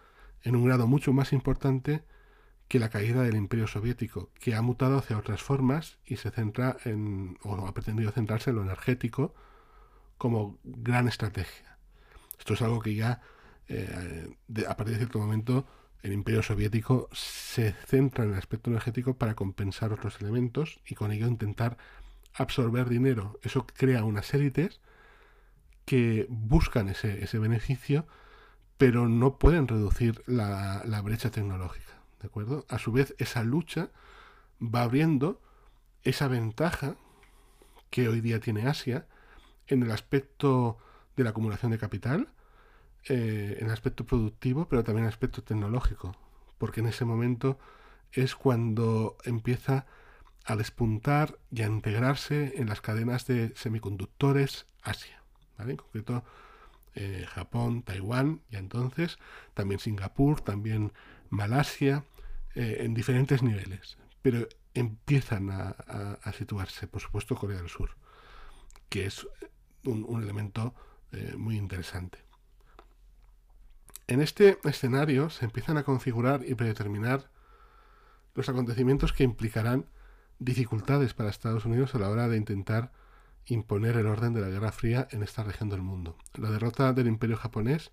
en 0.42 0.56
un 0.56 0.64
grado 0.64 0.86
mucho 0.86 1.12
más 1.12 1.32
importante 1.32 2.04
que 2.68 2.78
la 2.78 2.88
caída 2.88 3.22
del 3.22 3.36
Imperio 3.36 3.66
Soviético, 3.66 4.30
que 4.40 4.54
ha 4.54 4.62
mutado 4.62 4.98
hacia 4.98 5.18
otras 5.18 5.42
formas 5.42 5.98
y 6.06 6.16
se 6.16 6.30
centra 6.30 6.76
en, 6.84 7.38
o 7.42 7.66
ha 7.66 7.74
pretendido 7.74 8.10
centrarse 8.12 8.50
en 8.50 8.56
lo 8.56 8.62
energético 8.62 9.34
como 10.16 10.58
gran 10.64 11.06
estrategia. 11.06 11.71
Esto 12.42 12.54
es 12.54 12.62
algo 12.62 12.80
que 12.80 12.96
ya 12.96 13.20
eh, 13.68 14.36
a 14.66 14.76
partir 14.76 14.94
de 14.94 14.98
cierto 14.98 15.20
momento 15.20 15.64
el 16.02 16.12
imperio 16.12 16.42
soviético 16.42 17.08
se 17.12 17.72
centra 17.86 18.24
en 18.24 18.32
el 18.32 18.36
aspecto 18.36 18.68
energético 18.68 19.16
para 19.16 19.36
compensar 19.36 19.92
otros 19.92 20.20
elementos 20.20 20.80
y 20.84 20.96
con 20.96 21.12
ello 21.12 21.28
intentar 21.28 21.78
absorber 22.34 22.88
dinero. 22.88 23.38
Eso 23.44 23.64
crea 23.64 24.02
unas 24.02 24.34
élites 24.34 24.80
que 25.84 26.26
buscan 26.30 26.88
ese, 26.88 27.38
beneficio, 27.38 28.08
pero 28.76 29.08
no 29.08 29.38
pueden 29.38 29.68
reducir 29.68 30.20
la, 30.26 30.82
la, 30.84 31.00
brecha 31.00 31.30
tecnológica. 31.30 31.92
¿De 32.20 32.26
acuerdo? 32.26 32.66
A 32.68 32.80
su 32.80 32.90
vez, 32.90 33.14
esa 33.18 33.44
lucha 33.44 33.90
va 34.60 34.82
abriendo 34.82 35.40
esa 36.02 36.26
ventaja 36.26 36.96
que 37.90 38.08
hoy 38.08 38.20
día 38.20 38.40
tiene 38.40 38.66
Asia 38.66 39.06
en 39.68 39.84
el 39.84 39.92
aspecto 39.92 40.78
de 41.16 41.24
la 41.24 41.30
acumulación 41.30 41.70
de 41.72 41.78
capital, 41.78 42.28
eh, 43.08 43.58
en 43.60 43.70
aspecto 43.70 44.06
productivo, 44.06 44.68
pero 44.68 44.84
también 44.84 45.04
en 45.04 45.08
aspecto 45.08 45.42
tecnológico, 45.42 46.16
porque 46.58 46.80
en 46.80 46.86
ese 46.86 47.04
momento 47.04 47.58
es 48.12 48.34
cuando 48.34 49.16
empieza 49.24 49.86
a 50.44 50.56
despuntar 50.56 51.38
y 51.50 51.62
a 51.62 51.66
integrarse 51.66 52.54
en 52.56 52.68
las 52.68 52.80
cadenas 52.80 53.26
de 53.26 53.52
semiconductores 53.54 54.66
Asia, 54.82 55.22
En 55.58 55.76
concreto 55.76 56.24
eh, 56.94 57.24
Japón, 57.28 57.82
Taiwán 57.82 58.42
y 58.50 58.56
entonces 58.56 59.18
también 59.54 59.80
Singapur, 59.80 60.40
también 60.40 60.92
Malasia, 61.30 62.04
eh, 62.54 62.78
en 62.80 62.92
diferentes 62.92 63.42
niveles, 63.42 63.96
pero 64.20 64.46
empiezan 64.74 65.50
a, 65.50 66.32
situarse, 66.32 66.86
por 66.86 67.00
supuesto, 67.00 67.34
Corea 67.34 67.58
del 67.58 67.68
Sur, 67.68 67.96
que 68.88 69.06
es 69.06 69.26
un, 69.84 70.22
elemento 70.22 70.74
muy 71.36 71.56
interesante. 71.56 72.18
En 74.06 74.20
este 74.20 74.58
escenario 74.64 75.30
se 75.30 75.44
empiezan 75.44 75.78
a 75.78 75.84
configurar 75.84 76.44
y 76.46 76.54
predeterminar 76.54 77.30
los 78.34 78.48
acontecimientos 78.48 79.12
que 79.12 79.24
implicarán 79.24 79.86
dificultades 80.38 81.14
para 81.14 81.30
Estados 81.30 81.64
Unidos 81.64 81.94
a 81.94 81.98
la 81.98 82.10
hora 82.10 82.28
de 82.28 82.36
intentar 82.36 82.92
imponer 83.46 83.96
el 83.96 84.06
orden 84.06 84.34
de 84.34 84.40
la 84.40 84.48
Guerra 84.48 84.72
Fría 84.72 85.08
en 85.10 85.22
esta 85.22 85.42
región 85.42 85.68
del 85.68 85.82
mundo. 85.82 86.16
La 86.34 86.50
derrota 86.50 86.92
del 86.92 87.06
imperio 87.06 87.36
japonés, 87.36 87.90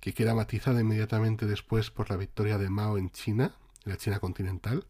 que 0.00 0.14
queda 0.14 0.34
matizada 0.34 0.80
inmediatamente 0.80 1.46
después 1.46 1.90
por 1.90 2.10
la 2.10 2.16
victoria 2.16 2.58
de 2.58 2.68
Mao 2.68 2.98
en 2.98 3.10
China, 3.10 3.54
en 3.84 3.92
la 3.92 3.98
China 3.98 4.20
continental, 4.20 4.86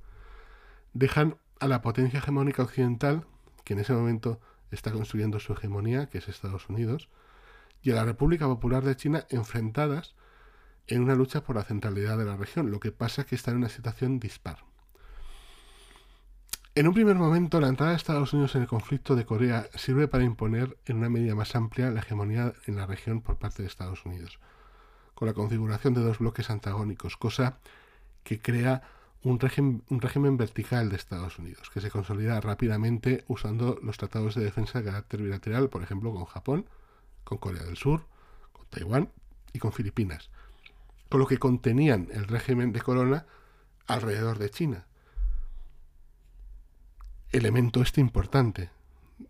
dejan 0.92 1.36
a 1.60 1.68
la 1.68 1.82
potencia 1.82 2.18
hegemónica 2.18 2.62
occidental, 2.62 3.26
que 3.64 3.74
en 3.74 3.80
ese 3.80 3.92
momento 3.92 4.40
está 4.70 4.92
construyendo 4.92 5.40
su 5.40 5.52
hegemonía, 5.52 6.08
que 6.08 6.18
es 6.18 6.28
Estados 6.28 6.68
Unidos, 6.68 7.08
y 7.84 7.90
a 7.90 7.94
la 7.94 8.04
República 8.04 8.46
Popular 8.46 8.82
de 8.82 8.96
China 8.96 9.26
enfrentadas 9.28 10.14
en 10.86 11.02
una 11.02 11.14
lucha 11.14 11.44
por 11.44 11.56
la 11.56 11.62
centralidad 11.62 12.18
de 12.18 12.24
la 12.24 12.36
región. 12.36 12.70
Lo 12.70 12.80
que 12.80 12.92
pasa 12.92 13.22
es 13.22 13.28
que 13.28 13.34
está 13.34 13.50
en 13.50 13.58
una 13.58 13.68
situación 13.68 14.18
dispar. 14.18 14.64
En 16.74 16.88
un 16.88 16.94
primer 16.94 17.14
momento, 17.14 17.60
la 17.60 17.68
entrada 17.68 17.92
de 17.92 17.98
Estados 17.98 18.32
Unidos 18.32 18.54
en 18.56 18.62
el 18.62 18.68
conflicto 18.68 19.14
de 19.14 19.26
Corea 19.26 19.68
sirve 19.76 20.08
para 20.08 20.24
imponer 20.24 20.76
en 20.86 20.96
una 20.96 21.08
medida 21.08 21.34
más 21.36 21.54
amplia 21.54 21.90
la 21.90 22.00
hegemonía 22.00 22.52
en 22.66 22.76
la 22.76 22.86
región 22.86 23.20
por 23.20 23.38
parte 23.38 23.62
de 23.62 23.68
Estados 23.68 24.04
Unidos, 24.04 24.40
con 25.14 25.28
la 25.28 25.34
configuración 25.34 25.94
de 25.94 26.00
dos 26.00 26.18
bloques 26.18 26.50
antagónicos, 26.50 27.16
cosa 27.16 27.58
que 28.24 28.40
crea 28.40 28.82
un 29.22 29.38
régimen, 29.38 29.84
un 29.88 30.00
régimen 30.00 30.36
vertical 30.36 30.88
de 30.88 30.96
Estados 30.96 31.38
Unidos, 31.38 31.70
que 31.70 31.80
se 31.80 31.90
consolida 31.90 32.40
rápidamente 32.40 33.24
usando 33.28 33.78
los 33.82 33.96
tratados 33.96 34.34
de 34.34 34.42
defensa 34.42 34.80
de 34.80 34.86
carácter 34.86 35.22
bilateral, 35.22 35.68
por 35.68 35.82
ejemplo, 35.82 36.12
con 36.12 36.24
Japón, 36.24 36.66
con 37.25 37.38
Corea 37.38 37.64
del 37.64 37.76
Sur, 37.76 38.07
con 38.52 38.66
Taiwán 38.66 39.11
y 39.52 39.59
con 39.59 39.73
Filipinas, 39.73 40.31
con 41.09 41.21
lo 41.21 41.26
que 41.26 41.38
contenían 41.38 42.09
el 42.12 42.26
régimen 42.26 42.73
de 42.73 42.81
Corona 42.81 43.26
alrededor 43.87 44.38
de 44.38 44.50
China 44.50 44.87
elemento 47.35 47.83
este 47.83 48.00
importante. 48.00 48.71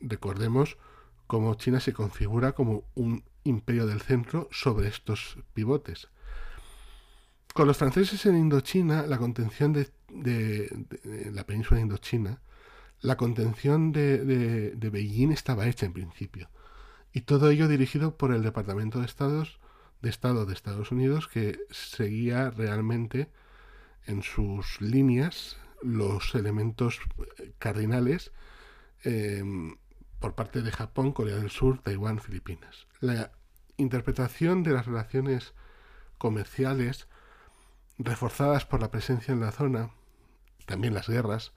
Recordemos 0.00 0.76
cómo 1.26 1.54
China 1.54 1.80
se 1.80 1.92
configura 1.92 2.52
como 2.52 2.84
un 2.94 3.24
imperio 3.44 3.86
del 3.86 4.00
centro 4.02 4.48
sobre 4.52 4.88
estos 4.88 5.38
pivotes. 5.54 6.08
Con 7.54 7.66
los 7.66 7.76
franceses 7.76 8.26
en 8.26 8.36
Indochina, 8.36 9.06
la 9.06 9.18
contención 9.18 9.72
de, 9.72 9.90
la 11.32 11.44
península 11.44 11.76
de 11.78 11.84
Indochina, 11.84 12.40
la 13.00 13.16
contención 13.16 13.92
de, 13.92 14.72
de, 14.74 14.90
Beijing 14.90 15.30
estaba 15.30 15.66
hecha 15.66 15.86
en 15.86 15.92
principio. 15.92 16.48
Y 17.14 17.22
todo 17.22 17.48
ello 17.48 17.68
dirigido 17.68 18.16
por 18.16 18.34
el 18.34 18.42
Departamento 18.42 18.98
de 18.98 19.06
Estados 19.06 19.60
de 20.02 20.10
Estado 20.10 20.44
de 20.44 20.52
Estados 20.52 20.90
Unidos, 20.92 21.28
que 21.28 21.58
seguía 21.70 22.50
realmente 22.50 23.30
en 24.04 24.22
sus 24.22 24.80
líneas 24.80 25.56
los 25.80 26.34
elementos 26.34 27.00
cardinales 27.58 28.32
em, 29.02 29.76
por 30.18 30.34
parte 30.34 30.60
de 30.60 30.72
Japón, 30.72 31.12
Corea 31.12 31.36
del 31.36 31.50
Sur, 31.50 31.80
Taiwán, 31.80 32.18
Filipinas. 32.18 32.86
La 33.00 33.30
interpretación 33.78 34.62
de 34.62 34.72
las 34.72 34.86
relaciones 34.86 35.54
comerciales 36.18 37.06
reforzadas 37.96 38.66
por 38.66 38.80
la 38.80 38.90
presencia 38.90 39.32
en 39.32 39.40
la 39.40 39.52
zona, 39.52 39.90
también 40.66 40.94
las 40.94 41.08
guerras, 41.08 41.52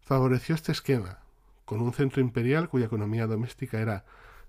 favoreció 0.00 0.56
este 0.56 0.72
esquema, 0.72 1.20
con 1.64 1.80
un 1.80 1.92
centro 1.92 2.20
imperial 2.20 2.68
cuya 2.68 2.86
economía 2.86 3.26
doméstica 3.26 3.80
era 3.80 4.04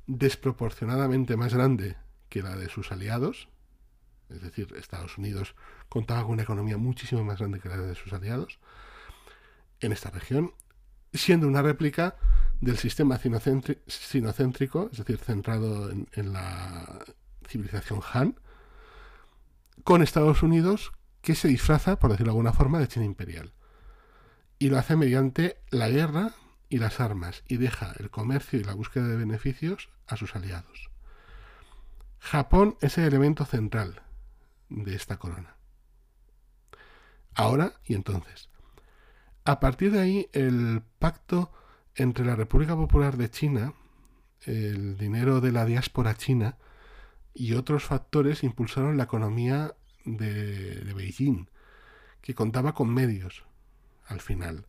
desproporcionadamente 0.09 1.37
más 1.37 1.53
grande 1.53 1.95
que 2.29 2.41
la 2.41 2.55
de 2.55 2.67
sus 2.67 2.91
aliados, 2.91 3.47
es 4.29 4.41
decir, 4.41 4.73
Estados 4.75 5.19
Unidos 5.19 5.55
contaba 5.87 6.23
con 6.23 6.31
una 6.31 6.43
economía 6.43 6.77
muchísimo 6.77 7.23
más 7.23 7.37
grande 7.37 7.59
que 7.59 7.69
la 7.69 7.77
de 7.77 7.93
sus 7.93 8.11
aliados, 8.11 8.59
en 9.79 9.91
esta 9.91 10.09
región, 10.09 10.53
siendo 11.13 11.47
una 11.47 11.61
réplica 11.61 12.15
del 12.59 12.77
sistema 12.77 13.19
sinocéntrico, 13.19 14.89
es 14.91 14.97
decir, 14.97 15.19
centrado 15.19 15.91
en, 15.91 16.33
la 16.33 17.05
civilización 17.47 18.01
Han, 18.11 18.39
con 19.83 20.01
Estados 20.01 20.41
Unidos 20.41 20.91
que 21.21 21.35
se 21.35 21.47
disfraza, 21.47 21.99
por 21.99 22.09
decirlo 22.09 22.31
de 22.33 22.37
alguna 22.37 22.53
forma, 22.53 22.79
de 22.79 22.87
China 22.87 23.05
imperial. 23.05 23.53
Y 24.57 24.69
lo 24.69 24.79
hace 24.79 24.95
mediante 24.95 25.61
la 25.69 25.87
guerra 25.87 26.33
y 26.69 26.77
las 26.77 26.99
armas, 26.99 27.43
y 27.47 27.57
deja 27.57 27.93
el 27.99 28.09
comercio 28.09 28.59
y 28.59 28.63
la 28.63 28.75
búsqueda 28.75 29.07
de 29.07 29.17
beneficios 29.17 29.89
a 30.07 30.15
sus 30.15 30.35
aliados. 30.35 30.89
Japón 32.19 32.77
es 32.81 32.97
el 32.97 33.05
elemento 33.05 33.45
central 33.45 34.03
de 34.69 34.95
esta 34.95 35.17
corona. 35.17 35.55
Ahora 37.33 37.73
y 37.85 37.95
entonces. 37.95 38.49
A 39.45 39.59
partir 39.59 39.91
de 39.91 39.99
ahí, 39.99 40.29
el 40.33 40.83
pacto 40.99 41.51
entre 41.95 42.25
la 42.25 42.35
República 42.35 42.75
Popular 42.75 43.17
de 43.17 43.31
China, 43.31 43.73
el 44.41 44.97
dinero 44.97 45.41
de 45.41 45.51
la 45.51 45.65
diáspora 45.65 46.15
china 46.15 46.57
y 47.33 47.53
otros 47.53 47.83
factores 47.83 48.43
impulsaron 48.43 48.97
la 48.97 49.03
economía 49.03 49.75
de, 50.05 50.93
Beijing, 50.95 51.49
que 52.21 52.35
contaba 52.35 52.73
con 52.73 52.93
medios 52.93 53.43
al 54.07 54.21
final, 54.21 54.65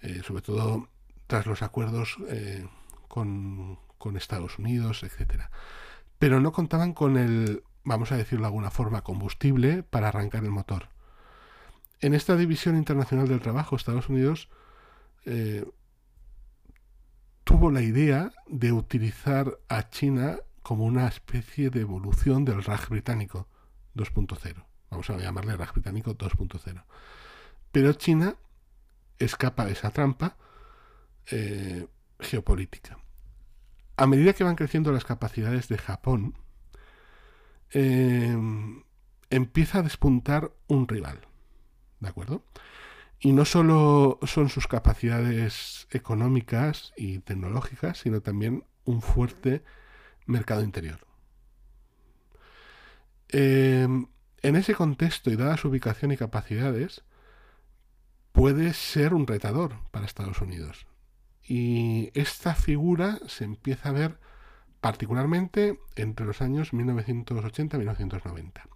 eh, 0.00 0.22
sobre 0.24 0.42
todo 0.42 0.88
tras 1.26 1.46
los 1.46 1.62
acuerdos 1.62 2.16
eh, 2.28 2.66
con, 3.08 3.78
Estados 4.16 4.58
Unidos, 4.58 5.02
etc. 5.02 5.44
Pero 6.18 6.38
no 6.38 6.52
contaban 6.52 6.92
con 6.92 7.16
el, 7.16 7.62
vamos 7.84 8.12
a 8.12 8.18
decirlo 8.18 8.42
de 8.42 8.48
alguna 8.48 8.70
forma, 8.70 9.02
combustible 9.02 9.82
para 9.82 10.08
arrancar 10.08 10.44
el 10.44 10.50
motor. 10.50 10.90
En 12.00 12.12
esta 12.12 12.36
división 12.36 12.76
internacional 12.76 13.28
del 13.28 13.40
trabajo, 13.40 13.76
Estados 13.76 14.10
Unidos 14.10 14.50
eh, 15.24 15.64
tuvo 17.44 17.70
la 17.70 17.80
idea 17.80 18.30
de 18.46 18.72
utilizar 18.72 19.58
a 19.68 19.88
China 19.88 20.36
como 20.62 20.84
una 20.84 21.08
especie 21.08 21.70
de 21.70 21.80
evolución 21.80 22.44
del 22.44 22.62
RAG 22.62 22.90
británico 22.90 23.48
2.0. 23.94 24.64
Vamos 24.90 25.08
a 25.08 25.16
llamarle 25.16 25.56
RAG 25.56 25.72
británico 25.72 26.14
2.0. 26.14 26.84
Pero 27.72 27.92
China 27.94 28.36
escapa 29.18 29.64
de 29.64 29.72
esa 29.72 29.90
trampa 29.90 30.36
eh, 31.30 31.86
geopolítica. 32.20 32.98
A 33.96 34.06
medida 34.06 34.32
que 34.32 34.44
van 34.44 34.56
creciendo 34.56 34.92
las 34.92 35.04
capacidades 35.04 35.68
de 35.68 35.78
Japón, 35.78 36.36
eh, 37.72 38.36
empieza 39.30 39.78
a 39.78 39.82
despuntar 39.82 40.52
un 40.66 40.88
rival. 40.88 41.20
¿De 42.00 42.08
acuerdo? 42.08 42.44
Y 43.20 43.32
no 43.32 43.44
solo 43.44 44.18
son 44.22 44.48
sus 44.48 44.66
capacidades 44.66 45.86
económicas 45.90 46.92
y 46.96 47.20
tecnológicas, 47.20 47.98
sino 47.98 48.20
también 48.20 48.64
un 48.84 49.00
fuerte 49.00 49.62
mercado 50.26 50.62
interior. 50.62 50.98
Eh, 53.28 53.88
en 54.42 54.56
ese 54.56 54.74
contexto 54.74 55.30
y 55.30 55.36
dada 55.36 55.56
su 55.56 55.68
ubicación 55.68 56.12
y 56.12 56.16
capacidades, 56.16 57.02
puede 58.32 58.74
ser 58.74 59.14
un 59.14 59.26
retador 59.26 59.78
para 59.90 60.04
Estados 60.04 60.40
Unidos. 60.40 60.86
Y 61.46 62.10
esta 62.14 62.54
figura 62.54 63.18
se 63.26 63.44
empieza 63.44 63.90
a 63.90 63.92
ver 63.92 64.18
particularmente 64.80 65.80
entre 65.96 66.26
los 66.26 66.42
años 66.42 66.72
1980 66.72 67.76
y 67.76 67.78
1990. 67.78 68.68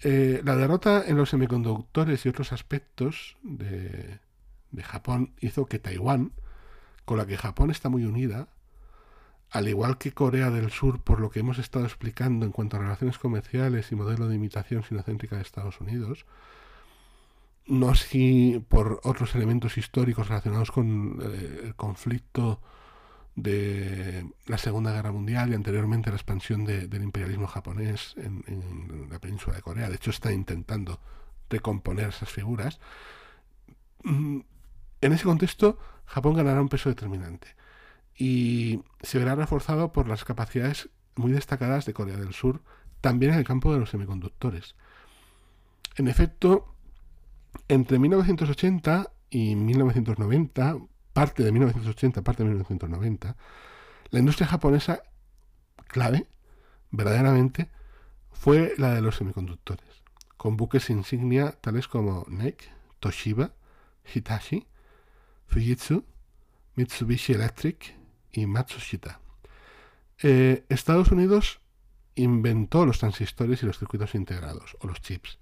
Eh, 0.00 0.42
la 0.44 0.54
derrota 0.54 1.02
en 1.06 1.16
los 1.16 1.30
semiconductores 1.30 2.24
y 2.24 2.28
otros 2.28 2.52
aspectos 2.52 3.36
de, 3.42 4.20
Japón 4.82 5.32
hizo 5.40 5.66
que 5.66 5.78
Taiwán, 5.78 6.32
con 7.04 7.18
la 7.18 7.26
que 7.26 7.36
Japón 7.36 7.70
está 7.70 7.88
muy 7.88 8.04
unida, 8.04 8.48
al 9.50 9.66
igual 9.66 9.98
que 9.98 10.12
Corea 10.12 10.50
del 10.50 10.70
Sur, 10.70 11.02
por 11.02 11.20
lo 11.20 11.30
que 11.30 11.40
hemos 11.40 11.58
estado 11.58 11.86
explicando 11.86 12.44
en 12.44 12.52
cuanto 12.52 12.76
a 12.76 12.80
relaciones 12.80 13.18
comerciales 13.18 13.90
y 13.90 13.96
modelo 13.96 14.28
de 14.28 14.36
imitación 14.36 14.82
sinocéntrica 14.82 15.36
de 15.36 15.42
Estados 15.42 15.80
Unidos, 15.80 16.26
no 17.68 17.90
así 17.90 18.64
por 18.68 19.00
otros 19.04 19.34
elementos 19.34 19.76
históricos 19.78 20.28
relacionados 20.28 20.70
con 20.70 21.18
eh, 21.22 21.60
el 21.64 21.74
conflicto 21.74 22.60
de 23.36 24.26
la 24.46 24.58
Segunda 24.58 24.92
Guerra 24.92 25.12
Mundial 25.12 25.50
y 25.50 25.54
anteriormente 25.54 26.10
la 26.10 26.16
expansión 26.16 26.64
del 26.64 27.02
imperialismo 27.02 27.46
japonés 27.46 28.14
en, 28.16 29.06
la 29.10 29.20
península 29.20 29.54
de 29.56 29.62
Corea. 29.62 29.88
De 29.88 29.94
hecho, 29.94 30.10
está 30.10 30.32
intentando 30.32 30.98
recomponer 31.48 32.08
esas 32.08 32.30
figuras. 32.30 32.80
Mm, 34.02 34.40
en 35.00 35.12
ese 35.12 35.24
contexto, 35.24 35.78
Japón 36.06 36.34
ganará 36.34 36.60
un 36.60 36.68
peso 36.68 36.88
determinante 36.88 37.54
y 38.16 38.82
se 39.02 39.18
verá 39.18 39.36
reforzado 39.36 39.92
por 39.92 40.08
las 40.08 40.24
capacidades 40.24 40.88
muy 41.14 41.30
destacadas 41.30 41.84
de 41.84 41.94
Corea 41.94 42.16
del 42.16 42.32
Sur, 42.32 42.62
también 43.00 43.32
en 43.32 43.38
el 43.38 43.44
campo 43.44 43.72
de 43.72 43.78
los 43.78 43.90
semiconductores. 43.90 44.74
En 45.94 46.08
efecto, 46.08 46.74
entre 47.68 47.98
1980 47.98 49.10
y 49.30 49.56
1990, 49.56 50.78
parte 51.12 51.42
de 51.42 51.52
1980, 51.52 52.22
parte 52.22 52.42
de 52.42 52.48
1990, 52.50 53.36
la 54.10 54.18
industria 54.18 54.46
japonesa 54.46 55.02
clave, 55.86 56.26
verdaderamente, 56.90 57.70
fue 58.32 58.74
la 58.78 58.94
de 58.94 59.02
los 59.02 59.16
semiconductores, 59.16 60.02
con 60.36 60.56
buques 60.56 60.90
insignia 60.90 61.52
tales 61.52 61.88
como 61.88 62.24
NEC, 62.28 62.70
Toshiba, 63.00 63.52
Hitachi, 64.14 64.66
Fujitsu, 65.46 66.04
Mitsubishi 66.76 67.32
Electric 67.32 67.96
y 68.32 68.46
Matsushita. 68.46 69.20
Eh, 70.22 70.64
Estados 70.68 71.10
Unidos 71.10 71.60
inventó 72.14 72.86
los 72.86 72.98
transistores 72.98 73.62
y 73.62 73.66
los 73.66 73.78
circuitos 73.78 74.14
integrados, 74.14 74.76
o 74.80 74.86
los 74.86 75.00
chips, 75.00 75.38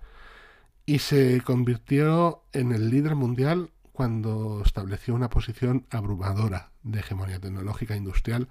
y 0.87 1.01
se 1.01 1.41
convirtió 1.43 2.45
en 2.53 2.73
el 2.73 2.91
líder 2.91 3.17
mundial 3.17 3.71
cuando 3.93 4.63
estableció 4.65 5.15
una 5.15 5.29
posición 5.29 5.87
abrumadora 5.91 6.71
de 6.83 7.01
hegemonía 7.01 7.41
tecnológica 7.41 7.95
e 7.95 7.99
industrial 7.99 8.49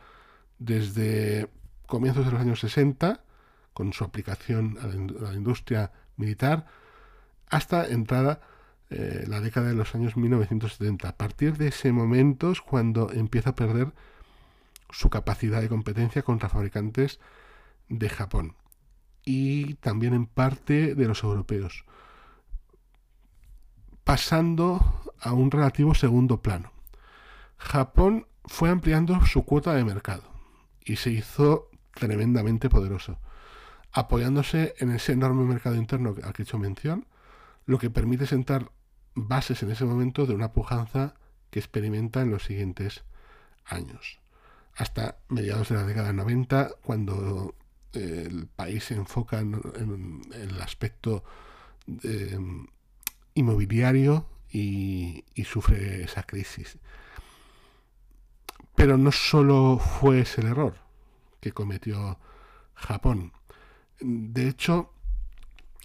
desde 0.59 1.49
comienzos 1.85 2.25
de 2.25 2.31
los 2.31 2.41
años 2.41 2.59
60, 2.59 3.23
con 3.73 3.93
su 3.93 4.03
aplicación 4.03 4.77
a 4.81 4.87
la, 4.87 5.33
industria 5.33 5.91
militar, 6.17 6.65
hasta 7.49 7.87
entrada 7.87 8.41
eh, 8.89 9.25
la 9.27 9.39
década 9.39 9.67
de 9.67 9.75
los 9.75 9.93
años 9.95 10.17
1970. 10.17 11.07
A 11.07 11.15
partir 11.15 11.57
de 11.57 11.67
ese 11.67 11.91
momento 11.91 12.51
es 12.51 12.61
cuando 12.61 13.11
empieza 13.11 13.51
a 13.51 13.55
perder 13.55 13.93
su 14.89 15.09
capacidad 15.09 15.61
de 15.61 15.69
competencia 15.69 16.21
contra 16.23 16.49
fabricantes 16.49 17.19
de 17.89 18.09
Japón 18.09 18.55
y 19.23 19.75
también 19.75 20.13
en 20.13 20.25
parte 20.25 20.95
de 20.95 21.07
los 21.07 21.23
europeos, 21.23 21.85
pasando 24.05 25.03
a 25.19 25.33
un 25.33 25.51
relativo 25.51 25.93
segundo 25.95 26.41
plano. 26.41 26.71
Japón 27.57 28.27
fue 28.45 28.69
ampliando 28.69 29.25
su 29.25 29.43
cuota 29.43 29.73
de 29.73 29.83
mercado 29.83 30.23
y 30.79 30.95
se 30.97 31.09
hizo 31.09 31.69
tremendamente 31.93 32.69
poderoso, 32.69 33.17
apoyándose 33.91 34.75
en 34.77 34.91
ese 34.91 35.13
enorme 35.13 35.43
mercado 35.43 35.75
interno 35.75 36.15
al 36.23 36.33
que 36.33 36.43
he 36.43 36.45
hecho 36.45 36.59
mención, 36.59 37.07
lo 37.65 37.79
que 37.79 37.89
permite 37.89 38.27
sentar 38.27 38.71
bases 39.15 39.63
en 39.63 39.71
ese 39.71 39.85
momento 39.85 40.27
de 40.27 40.35
una 40.35 40.53
pujanza 40.53 41.15
que 41.49 41.59
experimenta 41.59 42.21
en 42.21 42.29
los 42.29 42.43
siguientes 42.43 43.03
años. 43.65 44.19
Hasta 44.75 45.17
mediados 45.29 45.69
de 45.69 45.75
la 45.75 45.83
década 45.83 46.13
90, 46.13 46.73
cuando 46.83 47.55
eh, 47.93 48.27
el 48.29 48.45
país 48.45 48.83
se 48.83 48.93
enfoca 48.93 49.39
en, 49.39 50.21
el 50.33 50.61
aspecto 50.61 51.23
eh, 52.03 52.37
inmobiliario 53.35 54.25
y, 54.51 55.23
sufre 55.45 56.03
esa 56.03 56.23
crisis. 56.23 56.79
Pero 58.75 58.97
no 58.97 59.11
solo 59.11 59.77
fue 59.77 60.21
ese 60.21 60.41
el 60.41 60.47
error 60.47 60.75
que 61.39 61.51
cometió 61.51 62.17
Japón. 62.73 63.31
De 63.99 64.47
hecho, 64.47 64.91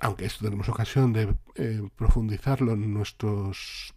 aunque 0.00 0.24
esto 0.24 0.44
tenemos 0.44 0.68
ocasión 0.68 1.12
de 1.12 1.36
eh, 1.56 1.88
profundizarlo 1.96 2.72
en 2.72 2.92
nuestros 2.94 3.94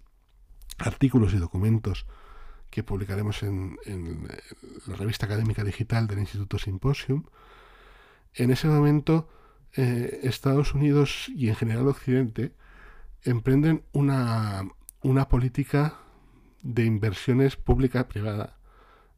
artículos 0.79 1.33
y 1.33 1.37
documentos 1.37 2.05
que 2.69 2.83
publicaremos 2.83 3.43
en, 3.43 3.77
la 4.87 4.95
revista 4.95 5.27
académica 5.27 5.63
digital 5.63 6.07
del 6.07 6.19
Instituto 6.19 6.57
Symposium, 6.57 7.23
en 8.33 8.49
ese 8.49 8.67
momento 8.67 9.29
eh, 9.75 10.21
Estados 10.23 10.73
Unidos 10.73 11.29
y 11.35 11.49
en 11.49 11.55
general 11.55 11.87
Occidente 11.87 12.55
emprenden 13.23 13.83
una, 13.91 14.67
una 15.01 15.27
política 15.27 15.99
de 16.61 16.85
inversiones 16.85 17.55
pública-privada 17.55 18.57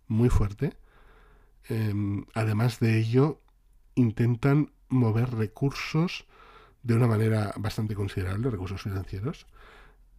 muy 0.08 0.30
fuerte. 0.30 0.78
Em, 1.68 2.26
además 2.34 2.80
de 2.80 3.00
ello, 3.00 3.42
intentan 3.96 4.72
mover 4.90 5.32
recursos 5.32 6.26
de 6.84 6.94
una 6.94 7.08
manera 7.08 7.54
bastante 7.58 7.96
considerable, 7.96 8.50
recursos 8.50 8.82
financieros. 8.82 9.48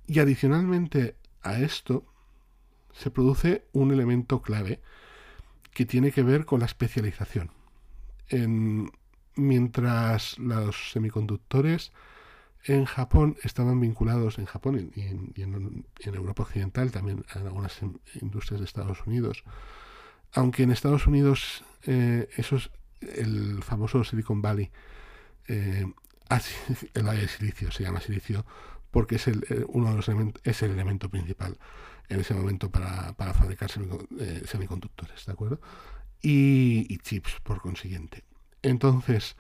Y 0.07 0.19
adicionalmente 0.19 1.17
a 1.43 1.61
esto, 1.61 2.05
se 2.93 3.11
produce 3.11 3.67
un 3.73 3.93
elemento 3.93 4.43
clave 4.43 4.81
que 5.73 5.85
tiene 5.85 6.11
que 6.11 6.23
ver 6.23 6.45
con 6.45 6.61
la 6.61 6.67
especialización. 6.67 7.51
mientras 9.37 10.39
los 10.39 10.91
semiconductores 10.91 11.93
en 12.67 12.85
Japón 12.85 13.37
estaban 13.43 13.81
vinculados, 13.81 14.39
en 14.39 14.47
Japón 14.47 14.91
y 14.95 15.03
en, 15.43 15.85
Europa 16.05 16.43
Occidental, 16.43 16.91
también 16.91 17.25
en 17.35 17.47
algunas 17.47 17.79
industrias 18.21 18.61
de 18.61 18.67
Estados 18.67 19.07
Unidos, 19.07 19.45
aunque 20.33 20.65
en 20.65 20.73
Estados 20.73 21.07
Unidos 21.07 21.65
eh, 21.85 22.29
eso 22.37 22.57
es 22.57 22.71
el 23.01 23.63
famoso 23.63 24.03
Silicon 24.03 24.43
Valley, 24.43 24.71
eh, 25.47 25.87
el 26.95 27.03
Valle 27.07 27.23
de 27.23 27.29
Silicio, 27.29 27.71
se 27.71 27.85
llama 27.85 28.01
Silicio 28.01 28.45
porque 28.91 29.17
es 29.17 29.29
el, 29.29 29.47
eh, 29.49 29.65
uno 29.69 29.91
de 29.91 29.97
los 29.97 30.09
elementos, 30.09 30.43
es 30.45 30.61
el 30.63 30.73
elemento 30.73 31.09
principal 31.09 31.57
en 32.09 32.21
ese 32.21 32.35
momento 32.35 32.71
para, 32.71 33.15
fabricar 33.15 33.71
semiconductores, 33.71 35.27
¿de 35.27 35.33
acuerdo? 35.33 35.61
y 36.21 36.99
chips, 36.99 37.39
por 37.45 37.61
consiguiente. 37.61 38.25
Entonces, 38.63 39.37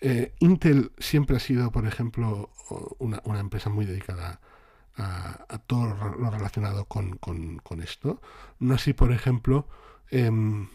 eh, 0.00 0.34
Intel 0.40 0.92
siempre 0.98 1.36
ha 1.36 1.40
sido, 1.40 1.70
por 1.70 1.86
ejemplo, 1.86 2.50
una, 2.98 3.40
empresa 3.40 3.70
muy 3.70 3.86
dedicada 3.86 4.40
a, 4.96 5.58
todo 5.66 5.94
lo 6.18 6.30
relacionado 6.30 6.86
con, 6.86 7.18
esto. 7.82 8.20
No 8.58 8.74
así, 8.74 8.92
por 8.92 9.12
ejemplo, 9.12 9.68
em, 10.10 10.68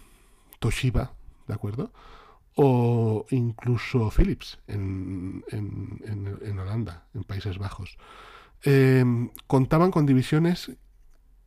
Toshiba, 0.60 1.14
¿de 1.48 1.54
acuerdo? 1.54 1.92
O 2.56 3.26
incluso 3.30 4.12
Philips 4.12 4.60
en, 4.68 5.44
Holanda, 6.60 7.08
en 7.14 7.24
Países 7.24 7.58
Bajos. 7.58 7.98
Em, 8.64 9.30
contaban 9.48 9.92
con 9.92 10.06
divisiones 10.06 10.72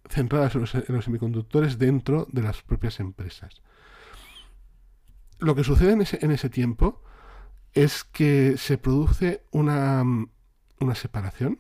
centradas 0.08 0.54
en 0.54 0.60
los, 0.62 1.04
semiconductores 1.04 1.78
dentro 1.78 2.26
de 2.30 2.42
las 2.42 2.62
propias 2.62 3.00
empresas. 3.00 3.62
Lo 5.38 5.54
que 5.54 5.64
sucede 5.64 5.92
en 5.92 6.30
ese 6.30 6.48
tiempo 6.48 7.03
es 7.74 8.04
que 8.04 8.56
se 8.56 8.78
produce 8.78 9.42
una, 9.50 10.04
una 10.80 10.94
separación, 10.94 11.58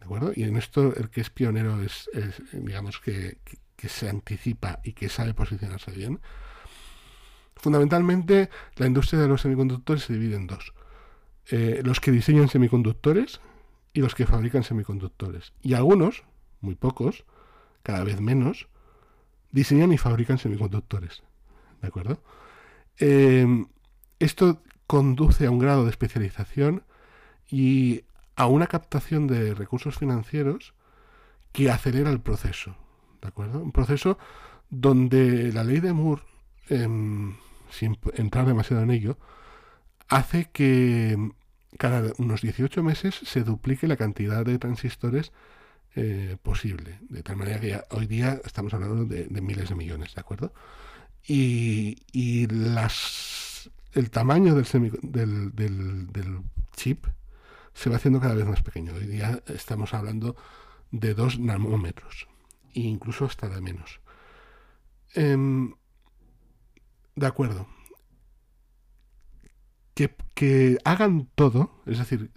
¿de 0.00 0.04
acuerdo? 0.04 0.32
Y 0.34 0.42
en 0.42 0.56
esto 0.56 0.94
el 0.96 1.10
que 1.10 1.20
es 1.20 1.30
pionero 1.30 1.80
es, 1.80 2.10
digamos, 2.52 3.00
que, 3.00 3.38
se 3.86 4.08
anticipa 4.08 4.80
y 4.82 4.94
que 4.94 5.10
sabe 5.10 5.34
posicionarse 5.34 5.90
bien. 5.90 6.18
Fundamentalmente, 7.54 8.48
la 8.76 8.86
industria 8.86 9.20
de 9.20 9.28
los 9.28 9.42
semiconductores 9.42 10.04
se 10.04 10.14
divide 10.14 10.36
en 10.36 10.46
dos. 10.46 10.72
Eh, 11.50 11.82
los 11.84 12.00
que 12.00 12.10
diseñan 12.10 12.48
semiconductores 12.48 13.42
y 13.92 14.00
los 14.00 14.14
que 14.14 14.24
fabrican 14.24 14.64
semiconductores. 14.64 15.52
Y 15.60 15.74
algunos, 15.74 16.24
muy 16.62 16.76
pocos, 16.76 17.26
cada 17.82 18.04
vez 18.04 18.22
menos, 18.22 18.68
diseñan 19.52 19.92
y 19.92 19.98
fabrican 19.98 20.38
semiconductores. 20.38 21.22
¿De 21.82 21.88
acuerdo? 21.88 22.22
Eh, 22.98 23.66
esto 24.18 24.62
conduce 24.86 25.46
a 25.46 25.50
un 25.50 25.58
grado 25.58 25.84
de 25.84 25.90
especialización 25.90 26.82
y 27.50 28.04
a 28.36 28.46
una 28.46 28.66
captación 28.66 29.26
de 29.26 29.54
recursos 29.54 29.96
financieros 29.96 30.74
que 31.52 31.70
acelera 31.70 32.10
el 32.10 32.20
proceso. 32.20 32.76
¿De 33.22 33.28
acuerdo? 33.28 33.60
Un 33.60 33.72
proceso 33.72 34.18
donde 34.70 35.52
la 35.52 35.64
ley 35.64 35.80
de 35.80 35.92
Moore, 35.92 36.22
em, 36.68 37.36
sin 37.70 37.96
entrar 38.14 38.46
demasiado 38.46 38.82
en 38.82 38.90
ello, 38.90 39.18
hace 40.08 40.50
que 40.52 41.16
cada 41.78 42.12
unos 42.18 42.42
18 42.42 42.82
meses 42.82 43.14
se 43.24 43.42
duplique 43.42 43.88
la 43.88 43.96
cantidad 43.96 44.44
de 44.44 44.58
transistores 44.58 45.32
eh, 45.96 46.36
posible. 46.42 46.98
De 47.08 47.22
tal 47.22 47.36
manera 47.36 47.60
que 47.60 47.80
hoy 47.90 48.06
día 48.06 48.40
estamos 48.44 48.74
hablando 48.74 49.04
de, 49.04 49.28
miles 49.40 49.68
de 49.68 49.74
millones, 49.76 50.14
¿de 50.14 50.20
acuerdo? 50.20 50.52
Y, 51.26 51.98
y 52.12 52.46
las 52.48 53.43
el 53.94 54.10
tamaño 54.10 54.54
del, 54.54 55.54
del, 55.54 56.42
chip 56.76 57.06
se 57.72 57.88
va 57.90 57.96
haciendo 57.96 58.20
cada 58.20 58.34
vez 58.34 58.46
más 58.46 58.62
pequeño. 58.62 58.92
Hoy 58.94 59.06
día 59.06 59.42
estamos 59.46 59.94
hablando 59.94 60.36
de 60.90 61.14
2 61.14 61.38
nanómetros, 61.38 62.28
e 62.74 62.80
incluso 62.80 63.24
hasta 63.24 63.48
de 63.48 63.60
menos. 63.60 64.00
Em, 65.14 65.72
de 67.14 67.26
acuerdo. 67.26 67.66
Que, 70.34 70.78
hagan 70.84 71.28
todo, 71.36 71.80
es 71.86 71.98
decir, 71.98 72.32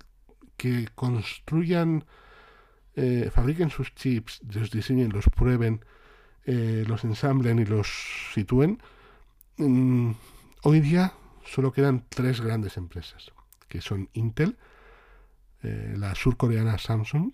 que 0.55 0.87
construyan, 0.93 2.05
eh, 2.95 3.31
fabriquen 3.33 3.71
sus 3.71 3.93
chips, 3.95 4.41
los 4.47 4.69
diseñen, 4.69 5.11
los 5.11 5.25
prueben, 5.25 5.83
eh, 6.45 6.83
los 6.87 7.03
ensamblen 7.03 7.57
y 7.57 7.65
los 7.65 7.87
sitúen, 8.33 8.79
mm, 9.57 10.11
hoy 10.61 10.79
día 10.79 11.13
solo 11.47 11.71
quedan 11.71 12.05
tres 12.09 12.41
grandes 12.41 12.77
empresas, 12.77 13.31
que 13.67 13.81
son 13.81 14.09
Intel, 14.13 14.57
eh, 15.63 15.95
la 15.97 16.13
surcoreana 16.13 16.77
Samsung 16.77 17.31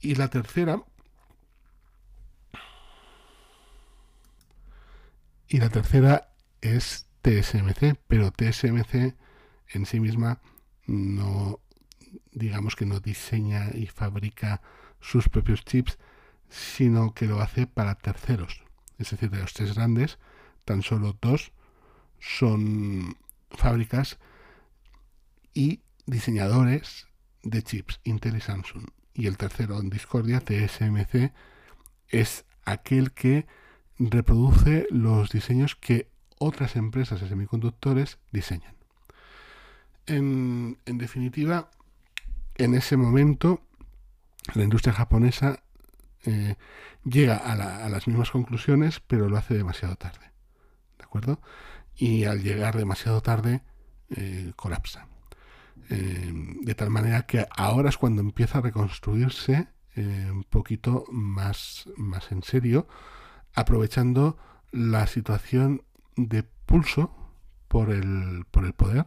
y 0.00 0.14
la 0.14 0.28
tercera 0.28 0.82
y 5.48 5.58
la 5.58 5.68
tercera 5.68 6.32
es 6.60 7.08
TSMC, 7.22 7.98
pero 8.06 8.30
TSMC 8.30 9.14
en 9.68 9.86
sí 9.86 10.00
misma 10.00 10.40
no 10.86 11.60
digamos 12.32 12.76
que 12.76 12.86
no 12.86 13.00
diseña 13.00 13.70
y 13.74 13.86
fabrica 13.86 14.62
sus 15.00 15.28
propios 15.28 15.64
chips, 15.64 15.98
sino 16.48 17.14
que 17.14 17.26
lo 17.26 17.40
hace 17.40 17.66
para 17.66 17.96
terceros. 17.96 18.64
Es 18.98 19.10
decir, 19.10 19.30
de 19.30 19.38
los 19.38 19.52
tres 19.52 19.74
grandes, 19.74 20.18
tan 20.64 20.82
solo 20.82 21.16
dos 21.20 21.52
son 22.20 23.16
fábricas 23.50 24.18
y 25.54 25.80
diseñadores 26.06 27.08
de 27.42 27.62
chips, 27.62 28.00
Intel 28.04 28.36
y 28.36 28.40
Samsung. 28.40 28.86
Y 29.14 29.26
el 29.26 29.36
tercero 29.36 29.80
en 29.80 29.90
discordia, 29.90 30.40
TSMC, 30.40 31.32
es 32.08 32.44
aquel 32.64 33.12
que 33.12 33.46
reproduce 33.98 34.86
los 34.90 35.30
diseños 35.30 35.76
que 35.76 36.08
otras 36.38 36.76
empresas 36.76 37.20
de 37.20 37.28
semiconductores 37.28 38.18
diseñan. 38.32 38.74
En, 40.06 40.78
definitiva, 40.86 41.70
en 42.56 42.74
ese 42.74 42.96
momento, 42.96 43.62
la 44.54 44.64
industria 44.64 44.94
japonesa 44.94 45.62
eh, 46.24 46.56
llega 47.04 47.36
a, 47.36 47.88
las 47.88 48.08
mismas 48.08 48.30
conclusiones, 48.30 49.00
pero 49.00 49.28
lo 49.28 49.36
hace 49.36 49.54
demasiado 49.54 49.96
tarde. 49.96 50.32
¿De 50.98 51.04
acuerdo? 51.04 51.40
Y 52.00 52.24
al 52.24 52.42
llegar 52.42 52.76
demasiado 52.76 53.20
tarde, 53.20 53.62
eh, 54.08 54.52
colapsa. 54.56 55.06
Eh, 55.90 56.32
de 56.62 56.74
tal 56.74 56.90
manera 56.90 57.26
que 57.26 57.46
ahora 57.50 57.90
es 57.90 57.98
cuando 57.98 58.22
empieza 58.22 58.58
a 58.58 58.62
reconstruirse 58.62 59.68
un 59.96 60.44
poquito 60.44 61.04
más, 61.10 61.86
más 61.96 62.32
en 62.32 62.42
serio, 62.42 62.88
aprovechando 63.52 64.38
la 64.72 65.06
situación 65.06 65.82
de 66.16 66.42
pulso 66.42 67.14
por 67.68 67.90
el, 67.90 68.46
por 68.50 68.64
el 68.64 68.72
poder 68.72 69.06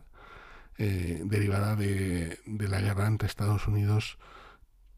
eh, 0.80 1.22
derivada 1.26 1.76
de, 1.76 2.40
la 2.46 2.82
guerra 2.82 3.06
entre 3.08 3.28
Estados 3.28 3.68
Unidos 3.68 4.18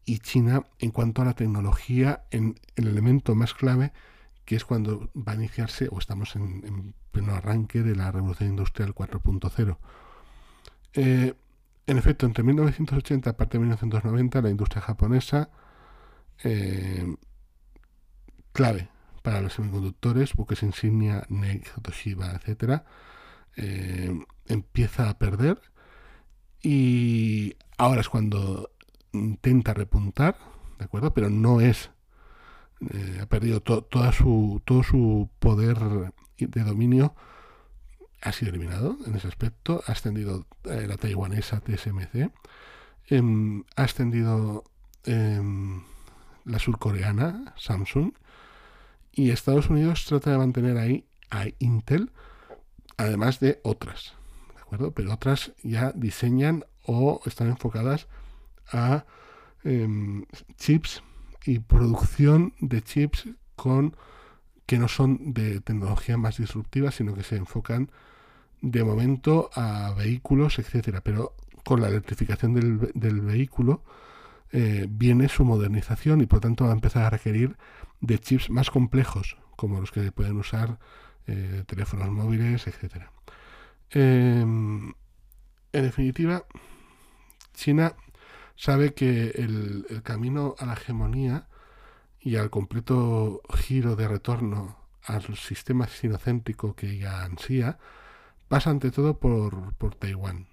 y 0.06 0.20
China 0.20 0.64
en 0.78 0.90
cuanto 0.90 1.20
a 1.20 1.26
la 1.26 1.34
tecnología 1.34 2.24
en 2.30 2.58
el 2.76 2.86
elemento 2.86 3.34
más 3.34 3.52
clave 3.52 3.92
que 4.46 4.56
es 4.56 4.64
cuando 4.64 5.10
va 5.14 5.32
a 5.32 5.34
iniciarse 5.34 5.88
o 5.90 5.98
estamos 5.98 6.34
en, 6.36 6.94
pleno 7.10 7.34
arranque 7.34 7.82
de 7.82 7.96
la 7.96 8.10
revolución 8.12 8.50
industrial 8.50 8.94
4.0. 8.94 9.76
Eh, 10.94 11.34
en 11.86 11.98
efecto, 11.98 12.26
entre 12.26 12.44
1980 12.44 13.30
y 13.30 13.32
parte 13.34 13.58
de 13.58 13.60
1990 13.60 14.42
la 14.42 14.50
industria 14.50 14.82
japonesa 14.82 15.50
eh, 16.42 17.16
clave 18.52 18.88
para 19.22 19.40
los 19.40 19.54
semiconductores, 19.54 20.34
buques 20.34 20.62
insignia, 20.62 21.26
NEC, 21.28 21.82
Toshiba, 21.82 22.30
etcétera, 22.32 22.84
eh, 23.56 24.16
empieza 24.46 25.10
a 25.10 25.18
perder 25.18 25.60
y 26.62 27.56
ahora 27.78 28.00
es 28.00 28.08
cuando 28.08 28.70
intenta 29.12 29.74
repuntar, 29.74 30.38
¿de 30.78 30.84
acuerdo? 30.84 31.12
Pero 31.14 31.30
no 31.30 31.60
es, 31.60 31.90
eh, 32.80 33.20
ha 33.22 33.26
perdido 33.26 33.60
toda 33.60 34.12
su, 34.12 34.60
todo 34.64 34.82
su 34.82 35.30
poder 35.38 35.78
de 36.38 36.62
dominio, 36.62 37.14
ha 38.20 38.32
sido 38.32 38.50
eliminado 38.50 38.96
en 39.06 39.14
ese 39.14 39.28
aspecto, 39.28 39.82
ha 39.86 39.92
extendido 39.92 40.46
eh, 40.64 40.86
la 40.86 40.96
taiwanesa 40.96 41.60
TSMC, 41.60 42.30
em, 43.08 43.64
ha 43.76 43.82
extendido 43.82 44.64
em, 45.04 45.82
la 46.44 46.58
surcoreana 46.58 47.54
Samsung, 47.56 48.12
y 49.12 49.30
Estados 49.30 49.70
Unidos 49.70 50.04
trata 50.04 50.30
de 50.30 50.38
mantener 50.38 50.76
ahí 50.76 51.06
a 51.30 51.46
Intel, 51.58 52.10
además 52.98 53.40
de 53.40 53.60
otras, 53.62 54.14
¿de 54.54 54.60
acuerdo? 54.60 54.90
Pero 54.92 55.12
otras 55.12 55.52
ya 55.62 55.92
diseñan 55.92 56.66
o 56.82 57.22
están 57.24 57.48
enfocadas 57.48 58.06
a 58.70 59.06
em, 59.64 60.26
chips 60.56 61.02
y 61.46 61.60
producción 61.60 62.54
de 62.60 62.82
chips 62.82 63.28
con 63.54 63.96
que 64.66 64.78
no 64.78 64.88
son 64.88 65.32
de 65.32 65.60
tecnología 65.60 66.16
más 66.16 66.38
disruptiva, 66.38 66.90
sino 66.90 67.14
que 67.14 67.22
se 67.22 67.36
enfocan 67.36 67.90
de 68.60 68.82
momento 68.82 69.50
a 69.54 69.94
vehículos, 69.96 70.58
etcétera. 70.58 71.00
Pero 71.02 71.34
con 71.64 71.80
la 71.80 71.88
electrificación 71.88 72.54
del, 72.54 73.20
vehículo 73.20 73.82
eh, 74.50 74.86
viene 74.88 75.28
su 75.28 75.44
modernización 75.44 76.20
y 76.20 76.26
por 76.26 76.40
tanto 76.40 76.64
va 76.64 76.70
a 76.70 76.74
empezar 76.74 77.04
a 77.04 77.10
requerir 77.10 77.56
de 78.00 78.18
chips 78.18 78.50
más 78.50 78.70
complejos, 78.70 79.38
como 79.54 79.80
los 79.80 79.92
que 79.92 80.10
pueden 80.12 80.36
usar 80.36 80.78
eh, 81.26 81.62
teléfonos 81.66 82.10
móviles, 82.10 82.66
etc. 82.66 83.06
Em, 83.90 84.92
en 85.72 85.82
definitiva, 85.82 86.44
China 87.54 87.94
sabe 88.56 88.94
que 88.94 89.28
el, 89.36 90.02
camino 90.02 90.54
a 90.58 90.66
la 90.66 90.74
hegemonía 90.74 91.48
y 92.20 92.36
al 92.36 92.50
completo 92.50 93.42
giro 93.54 93.96
de 93.96 94.08
retorno 94.08 94.78
al 95.04 95.36
sistema 95.36 95.86
sinocéntrico 95.86 96.74
que 96.74 96.90
ella 96.90 97.22
ansía 97.22 97.78
pasa 98.48 98.70
ante 98.70 98.90
todo 98.90 99.18
por, 99.18 99.74
por 99.74 99.94
Taiwán, 99.94 100.48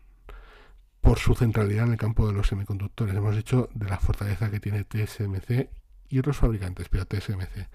por 1.01 1.17
su 1.17 1.33
centralidad 1.33 1.85
en 1.85 1.93
el 1.93 1.97
campo 1.97 2.27
de 2.27 2.33
los 2.33 2.47
semiconductores. 2.47 3.15
Hemos 3.15 3.35
dicho 3.35 3.69
de 3.73 3.89
la 3.89 3.97
fortaleza 3.97 4.51
que 4.51 4.59
tiene 4.59 4.83
TSMC 4.83 5.69
y 6.09 6.19
otros 6.19 6.37
fabricantes, 6.37 6.89
pero 6.89 7.05
TSMC, 7.05 7.67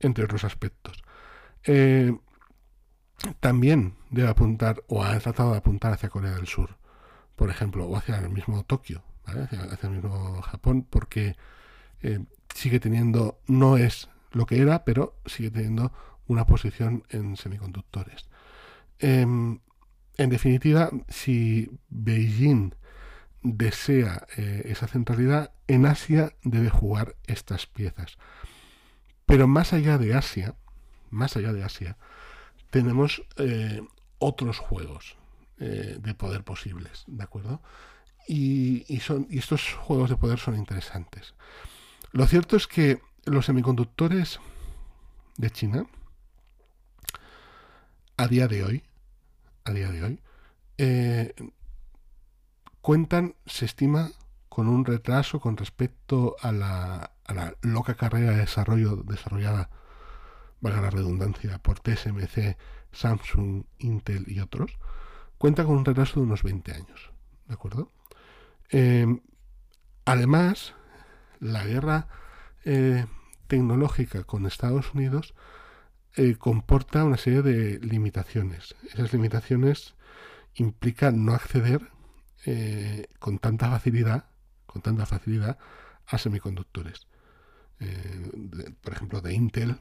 entre 0.00 0.24
otros 0.24 0.44
aspectos. 0.44 1.02
Eh, 1.64 2.16
también 3.40 3.96
debe 4.10 4.28
apuntar, 4.28 4.84
o 4.88 5.02
ha 5.02 5.18
tratado 5.18 5.52
de 5.52 5.58
apuntar 5.58 5.92
hacia 5.92 6.08
Corea 6.08 6.32
del 6.32 6.46
Sur, 6.46 6.76
por 7.34 7.50
ejemplo, 7.50 7.86
o 7.86 7.96
hacia 7.96 8.18
el 8.18 8.30
mismo 8.30 8.62
Tokio, 8.64 9.02
hacia, 9.26 9.78
el 9.82 9.90
mismo 9.90 10.40
Japón, 10.42 10.86
porque 10.88 11.36
eh, 12.02 12.20
sigue 12.54 12.80
teniendo, 12.80 13.40
no 13.46 13.76
es 13.76 14.08
lo 14.32 14.46
que 14.46 14.60
era, 14.60 14.84
pero 14.84 15.16
sigue 15.26 15.50
teniendo 15.50 15.92
una 16.26 16.46
posición 16.46 17.04
en 17.10 17.36
semiconductores. 17.36 18.28
Em, 18.98 19.60
en 20.16 20.30
definitiva, 20.30 20.90
si 21.08 21.70
Beijing 21.88 22.74
desea 23.42 24.26
eh, 24.36 24.62
esa 24.66 24.86
centralidad, 24.86 25.52
en 25.68 25.86
Asia 25.86 26.32
debe 26.42 26.70
jugar 26.70 27.16
estas 27.26 27.66
piezas. 27.66 28.18
Pero 29.26 29.46
más 29.46 29.72
allá 29.72 29.98
de 29.98 30.14
Asia, 30.14 30.54
más 31.10 31.36
allá 31.36 31.52
de 31.52 31.64
Asia, 31.64 31.96
tenemos 32.70 33.22
eh, 33.36 33.82
otros 34.18 34.58
juegos 34.58 35.16
de 35.58 36.12
poder 36.12 36.44
posibles, 36.44 37.04
¿de 37.06 37.24
acuerdo? 37.24 37.62
Y, 38.28 38.84
son, 39.00 39.26
y 39.30 39.38
estos 39.38 39.74
juegos 39.74 40.10
de 40.10 40.16
poder 40.16 40.38
son 40.38 40.56
interesantes. 40.56 41.34
Lo 42.12 42.26
cierto 42.26 42.56
es 42.56 42.66
que 42.66 43.00
los 43.24 43.46
semiconductores 43.46 44.40
de 45.36 45.50
China, 45.50 45.86
a 48.16 48.26
día 48.26 48.48
de 48.48 48.64
hoy, 48.64 48.82
a 49.64 49.72
día 49.72 49.90
de 49.90 50.02
hoy, 50.02 50.20
cuentan, 52.80 53.34
se 53.46 53.64
estima, 53.64 54.10
con 54.56 54.68
un 54.68 54.86
retraso 54.86 55.38
con 55.38 55.58
respecto 55.58 56.34
a 56.40 56.50
la, 56.50 57.12
loca 57.60 57.94
carrera 57.94 58.30
de 58.30 58.38
desarrollo 58.38 58.96
desarrollada, 58.96 59.68
valga 60.62 60.80
la 60.80 60.88
redundancia, 60.88 61.58
por 61.58 61.78
TSMC, 61.78 62.56
Samsung, 62.90 63.64
Intel 63.80 64.24
y 64.28 64.40
otros, 64.40 64.78
cuenta 65.36 65.66
con 65.66 65.76
un 65.76 65.84
retraso 65.84 66.20
de 66.20 66.26
unos 66.26 66.42
20 66.42 66.72
años. 66.72 67.10
¿De 67.46 67.52
acuerdo? 67.52 67.92
Em, 68.70 69.20
además, 70.04 70.74
la 71.40 71.64
guerra 71.64 72.08
eh, 72.64 73.06
tecnológica 73.46 74.24
con 74.24 74.46
Estados 74.46 74.94
Unidos 74.94 75.34
eh, 76.16 76.36
comporta 76.36 77.04
una 77.04 77.16
serie 77.16 77.42
de 77.42 77.78
limitaciones. 77.80 78.74
Esas 78.92 79.12
limitaciones 79.12 79.94
implican 80.54 81.24
no 81.24 81.34
acceder 81.34 81.90
eh, 82.46 83.06
con 83.18 83.38
tanta 83.38 83.70
facilidad, 83.70 84.26
con 84.66 84.82
tanta 84.82 85.06
facilidad 85.06 85.58
a 86.06 86.18
semiconductores. 86.18 87.06
Por 88.80 88.94
ejemplo, 88.94 89.20
de 89.20 89.34
Intel 89.34 89.78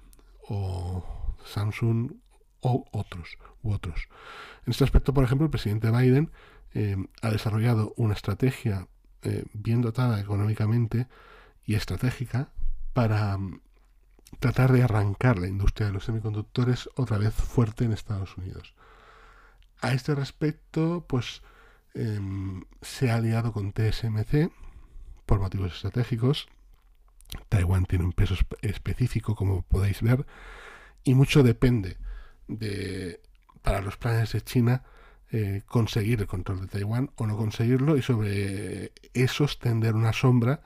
o 0.50 1.36
Samsung 1.46 2.12
o 2.60 2.86
otros 2.92 3.38
u 3.62 3.72
otros. 3.72 4.10
En 4.66 4.72
este 4.72 4.84
aspecto, 4.84 5.14
por 5.14 5.24
ejemplo, 5.24 5.46
el 5.46 5.52
presidente 5.52 5.92
Biden 5.92 6.32
eh, 6.76 6.98
ha 7.22 7.30
desarrollado 7.32 7.94
una 7.98 8.14
estrategia 8.14 8.88
bien 9.54 9.82
dotada 9.82 10.20
económicamente 10.22 11.08
y 11.66 11.74
estratégica 11.74 12.50
para 12.94 13.36
mm, 13.40 13.60
tratar 14.38 14.72
de 14.72 14.84
arrancar 14.84 15.40
la 15.40 15.48
industria 15.48 15.88
de 15.88 15.94
los 15.94 16.06
semiconductores 16.06 16.88
otra 16.96 17.18
vez 17.18 17.34
fuerte 17.34 17.86
en 17.86 17.92
Estados 17.92 18.38
Unidos. 18.38 18.76
A 19.82 19.94
este 19.94 20.14
respecto, 20.14 21.06
pues 21.08 21.42
Em, 21.96 22.66
se 22.82 23.10
ha 23.10 23.16
aliado 23.16 23.54
con 23.54 23.72
TSMC 23.72 24.52
por 25.26 25.40
motivos 25.40 25.74
estratégicos. 25.74 26.48
Taiwán 27.48 27.86
tiene 27.86 28.04
un 28.04 28.12
peso 28.12 28.36
específico, 28.62 29.36
como 29.36 29.62
podéis 29.62 30.02
ver, 30.02 30.26
y 31.06 31.16
mucho 31.16 31.42
depende 31.42 31.98
de, 32.48 33.22
para 33.62 33.82
los 33.82 33.96
planes 33.96 34.34
de 34.34 34.42
China, 34.42 34.84
eh, 35.32 35.64
conseguir 35.66 36.22
el 36.22 36.28
control 36.28 36.62
de 36.62 36.68
Taiwán 36.68 37.12
o 37.16 37.28
no 37.28 37.36
conseguirlo, 37.38 37.98
y 37.98 38.02
sobre 38.02 38.92
eso 39.14 39.48
tender 39.60 39.96
una 39.96 40.14
sombra 40.14 40.62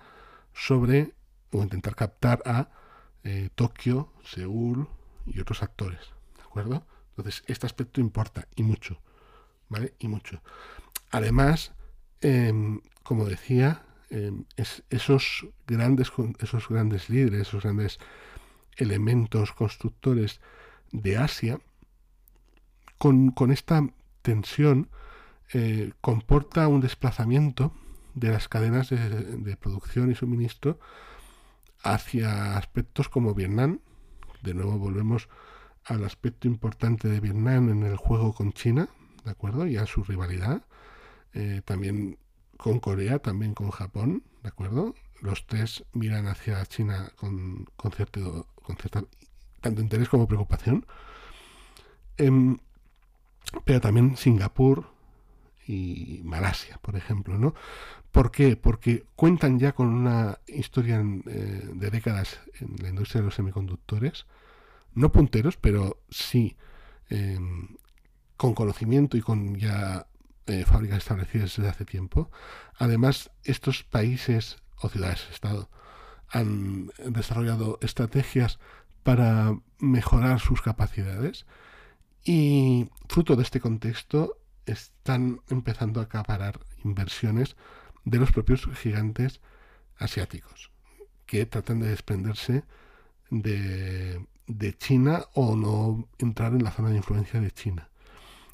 sobre, 0.54 1.13
o 1.52 1.63
intentar 1.63 1.95
captar 1.95 2.41
a 2.45 2.69
eh, 3.24 3.50
Tokio, 3.56 4.12
Seúl 4.24 4.88
y 5.26 5.39
otros 5.39 5.63
actores. 5.63 6.00
¿De 6.38 6.43
acuerdo? 6.43 6.86
Entonces, 7.12 7.43
este 7.48 7.65
aspecto 7.65 8.02
importa 8.02 8.48
y 8.56 8.63
mucho, 8.63 9.02
¿vale? 9.69 9.93
Y 10.00 10.08
mucho. 10.08 10.41
Además, 11.12 11.74
em, 12.22 12.82
como 13.04 13.26
decía, 13.26 13.84
em, 14.10 14.45
esos, 14.89 15.48
grandes, 15.67 16.12
esos 16.39 16.69
grandes 16.69 17.10
líderes, 17.10 17.41
esos 17.41 17.63
grandes 17.63 18.00
elementos 18.78 19.52
constructores 19.52 20.39
de 20.91 21.17
Asia, 21.17 21.60
con, 22.98 23.34
esta 23.52 23.88
tensión 24.21 24.89
eh, 25.53 25.93
comporta 26.01 26.67
un 26.67 26.82
desplazamiento 26.82 27.73
de 28.13 28.29
las 28.29 28.47
cadenas 28.47 28.89
de, 28.89 29.58
producción 29.58 30.12
y 30.12 30.15
suministro 30.15 30.79
hacia 31.82 32.58
aspectos 32.58 33.10
como 33.10 33.34
Vietnam. 33.34 33.79
De 34.43 34.53
nuevo 34.53 34.77
volvemos 34.77 35.29
al 35.86 36.03
aspecto 36.03 36.47
importante 36.47 37.08
de 37.08 37.19
Vietnam 37.19 37.69
en 37.69 37.84
el 37.84 37.97
juego 37.97 38.34
con 38.34 38.53
China, 38.53 38.89
¿de 39.23 39.32
acuerdo? 39.32 39.65
Y 39.65 39.77
a 39.77 39.86
su 39.86 40.03
rivalidad. 40.03 40.63
Eh, 41.34 41.62
también 41.63 42.17
con 42.58 42.79
Corea, 42.79 43.19
también 43.19 43.53
con 43.53 43.71
Japón, 43.71 44.23
¿de 44.43 44.49
acuerdo? 44.49 44.95
Los 45.21 45.47
tres 45.47 45.86
miran 45.93 46.27
hacia 46.27 46.65
China 46.65 47.12
con, 47.15 47.67
cierto, 47.95 48.47
con 48.55 48.75
cierta, 48.75 49.03
tanto 49.62 49.82
interés 49.82 50.10
como 50.10 50.27
preocupación. 50.27 50.86
Em, 52.17 52.58
pero 53.65 53.81
también 53.81 54.17
Singapur 54.17 54.88
y 55.65 56.21
Malasia, 56.23 56.79
por 56.81 56.95
ejemplo, 56.95 57.38
¿no? 57.38 57.53
¿Por 58.12 58.31
qué? 58.31 58.55
Porque 58.55 59.05
cuentan 59.15 59.59
ya 59.59 59.73
con 59.73 59.88
una 59.88 60.39
historia 60.47 60.99
eh, 61.27 61.69
de 61.73 61.89
décadas 61.91 62.39
en 62.59 62.75
la 62.81 62.89
industria 62.89 63.21
de 63.21 63.25
los 63.25 63.35
semiconductores, 63.35 64.25
no 64.95 65.12
punteros, 65.12 65.57
pero 65.57 66.01
sí 66.09 66.57
em, 67.09 67.75
con 68.35 68.55
conocimiento 68.55 69.15
y 69.15 69.21
con 69.21 69.55
ya 69.55 70.07
eh, 70.47 70.65
fábricas 70.65 70.99
establecidas 70.99 71.55
desde 71.55 71.69
hace 71.69 71.85
tiempo. 71.85 72.31
Además, 72.77 73.29
estos 73.43 73.83
países 73.83 74.57
o 74.81 74.89
ciudades-estado 74.89 75.69
han 76.29 76.91
desarrollado 77.05 77.77
estrategias 77.81 78.59
para 79.03 79.55
mejorar 79.79 80.39
sus 80.39 80.62
capacidades 80.62 81.45
y 82.23 82.89
fruto 83.08 83.36
de 83.36 83.43
este 83.43 83.60
contexto 83.60 84.38
están 84.65 85.41
empezando 85.49 85.99
a 85.99 86.03
acaparar 86.03 86.60
inversiones 86.84 87.55
de 88.05 88.19
los 88.19 88.32
propios 88.32 88.67
gigantes 88.77 89.41
asiáticos 89.97 90.71
que 91.25 91.45
tratan 91.45 91.79
de 91.79 91.89
desprenderse 91.89 92.63
de, 93.29 94.25
China 94.79 95.25
o 95.34 95.55
no 95.55 96.08
entrar 96.17 96.53
en 96.53 96.63
la 96.63 96.71
zona 96.71 96.89
de 96.89 96.97
influencia 96.97 97.39
de 97.39 97.51
China. 97.51 97.89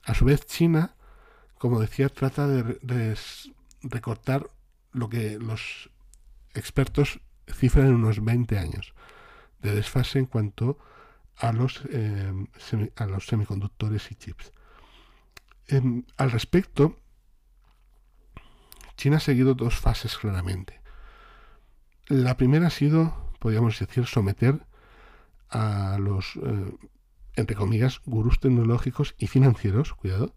A 0.04 0.14
su 0.14 0.26
vez, 0.26 0.46
China, 0.46 0.96
como 1.58 1.80
decía, 1.80 2.10
trata 2.10 2.48
de, 2.48 3.18
recortar 3.82 4.50
lo 4.92 5.10
que 5.10 5.40
los 5.40 5.90
expertos 6.54 7.22
cifran 7.48 7.88
en 7.88 7.94
unos 7.94 8.24
20 8.24 8.58
años 8.58 8.94
de 9.62 9.74
desfase 9.74 10.20
en 10.20 10.26
cuanto 10.26 10.78
a 10.80 10.95
los, 11.54 11.84
eh, 11.90 12.34
a 12.96 13.06
los 13.06 13.28
semiconductores 13.28 14.12
y 14.12 14.16
chips. 14.16 14.54
Em, 15.68 16.06
al 16.18 16.32
respecto, 16.32 17.00
China 18.96 19.18
ha 19.18 19.20
seguido 19.20 19.54
dos 19.54 19.76
fases 19.76 20.18
claramente. 20.18 20.82
La 22.08 22.38
primera 22.38 22.68
ha 22.68 22.70
sido, 22.72 23.32
podríamos 23.40 23.78
decir, 23.80 24.06
someter 24.06 24.66
a 25.50 25.98
los, 26.00 26.38
eh, 26.38 26.78
entre 27.36 27.56
comillas, 27.56 28.02
gurús 28.06 28.40
tecnológicos 28.40 29.16
y 29.18 29.28
financieros, 29.28 29.94
cuidado, 29.94 30.34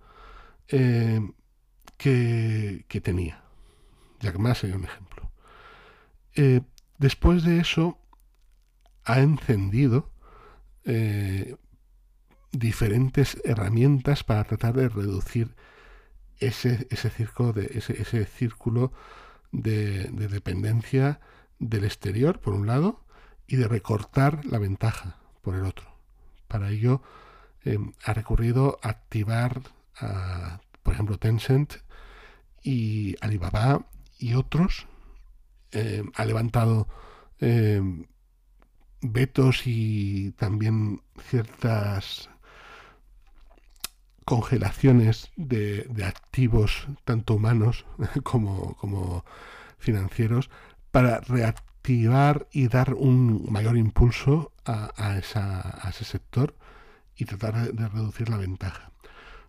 eh, 0.68 1.20
que, 1.96 2.84
que, 2.88 3.00
tenía. 3.00 3.42
Jack 4.20 4.38
Ma 4.38 4.54
sería 4.54 4.76
un 4.76 4.84
ejemplo. 4.84 5.30
después 6.98 7.42
de 7.42 7.58
eso, 7.58 7.98
ha 9.04 9.20
encendido 9.20 10.12
eh, 10.88 11.54
diferentes 12.50 13.36
herramientas 13.44 14.24
para 14.24 14.42
tratar 14.44 14.74
de 14.74 14.88
reducir 14.88 15.54
ese, 16.40 16.86
ese, 16.90 17.10
circo 17.10 17.52
de, 17.52 17.70
ese, 17.74 18.00
ese 18.00 18.24
círculo 18.24 18.92
de, 19.52 20.08
dependencia 20.08 21.20
del 21.58 21.84
exterior, 21.84 22.40
por 22.40 22.54
un 22.54 22.66
lado, 22.66 23.04
y 23.46 23.56
de 23.56 23.68
recortar 23.68 24.46
la 24.46 24.58
ventaja, 24.58 25.18
por 25.42 25.56
el 25.56 25.64
otro. 25.64 25.86
Para 26.48 26.70
ello, 26.70 27.02
em, 27.64 27.92
ha 28.04 28.14
recurrido 28.14 28.78
a 28.82 28.88
activar, 28.88 29.60
por 30.82 30.94
ejemplo, 30.94 31.18
Tencent 31.18 31.74
y 32.62 33.14
Alibaba 33.20 33.86
y 34.18 34.34
otros. 34.34 34.86
Em, 35.70 36.10
ha 36.14 36.24
levantado 36.24 36.88
em, 37.40 38.06
vetos 39.00 39.66
y 39.66 40.32
también 40.32 41.02
ciertas 41.20 42.30
congelaciones 44.24 45.30
de, 45.36 45.88
activos 46.04 46.86
tanto 47.04 47.34
humanos 47.34 47.86
como, 48.22 49.24
financieros 49.78 50.50
para 50.90 51.20
reactivar 51.20 52.46
y 52.52 52.68
dar 52.68 52.94
un 52.94 53.46
mayor 53.50 53.76
impulso 53.78 54.52
a, 54.66 55.16
ese 55.16 56.04
sector 56.04 56.54
y 57.16 57.24
tratar 57.24 57.72
de, 57.72 57.88
reducir 57.88 58.28
la 58.28 58.36
ventaja. 58.36 58.92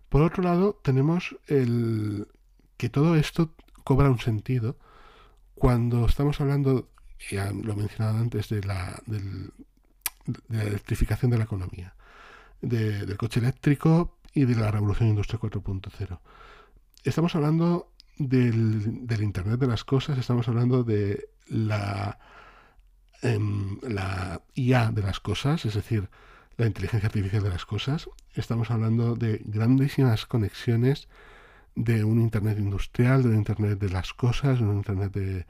Por 0.08 0.22
otro 0.22 0.42
lado, 0.42 0.80
tenemos 0.82 1.36
el 1.46 2.28
que 2.78 2.88
todo 2.88 3.16
esto 3.16 3.52
cobra 3.84 4.08
un 4.08 4.18
sentido 4.18 4.78
cuando 5.54 6.06
estamos 6.06 6.40
hablando 6.40 6.88
ya 7.28 7.52
lo 7.52 7.72
he 7.72 7.76
mencionado 7.76 8.18
antes, 8.18 8.48
de 8.48 8.62
la, 8.62 9.00
electrificación 10.48 11.30
de 11.30 11.38
la 11.38 11.44
economía, 11.44 11.94
del 12.60 13.16
coche 13.16 13.40
eléctrico 13.40 14.18
y 14.32 14.44
de 14.44 14.54
la 14.54 14.70
revolución 14.70 15.08
industrial 15.08 15.40
4.0. 15.40 16.18
Estamos 17.04 17.34
hablando 17.34 17.92
del, 18.16 19.06
Internet 19.20 19.58
de 19.58 19.66
las 19.66 19.84
Cosas, 19.84 20.18
estamos 20.18 20.48
hablando 20.48 20.84
de 20.84 21.28
la, 21.48 22.18
em, 23.22 23.78
la 23.82 24.42
IA 24.54 24.90
de 24.92 25.02
las 25.02 25.20
cosas, 25.20 25.64
es 25.64 25.74
decir, 25.74 26.08
la 26.56 26.66
inteligencia 26.66 27.06
artificial 27.06 27.42
de 27.42 27.50
las 27.50 27.64
cosas. 27.64 28.08
Estamos 28.34 28.70
hablando 28.70 29.16
de 29.16 29.40
grandísimas 29.44 30.26
conexiones 30.26 31.08
de 31.74 32.04
un 32.04 32.20
Internet 32.20 32.58
industrial, 32.58 33.22
de 33.22 33.30
un 33.30 33.36
Internet 33.36 33.78
de 33.78 33.88
las 33.88 34.12
cosas, 34.12 34.58
de 34.58 34.66
un 34.66 34.76
Internet 34.76 35.12
de, 35.12 35.46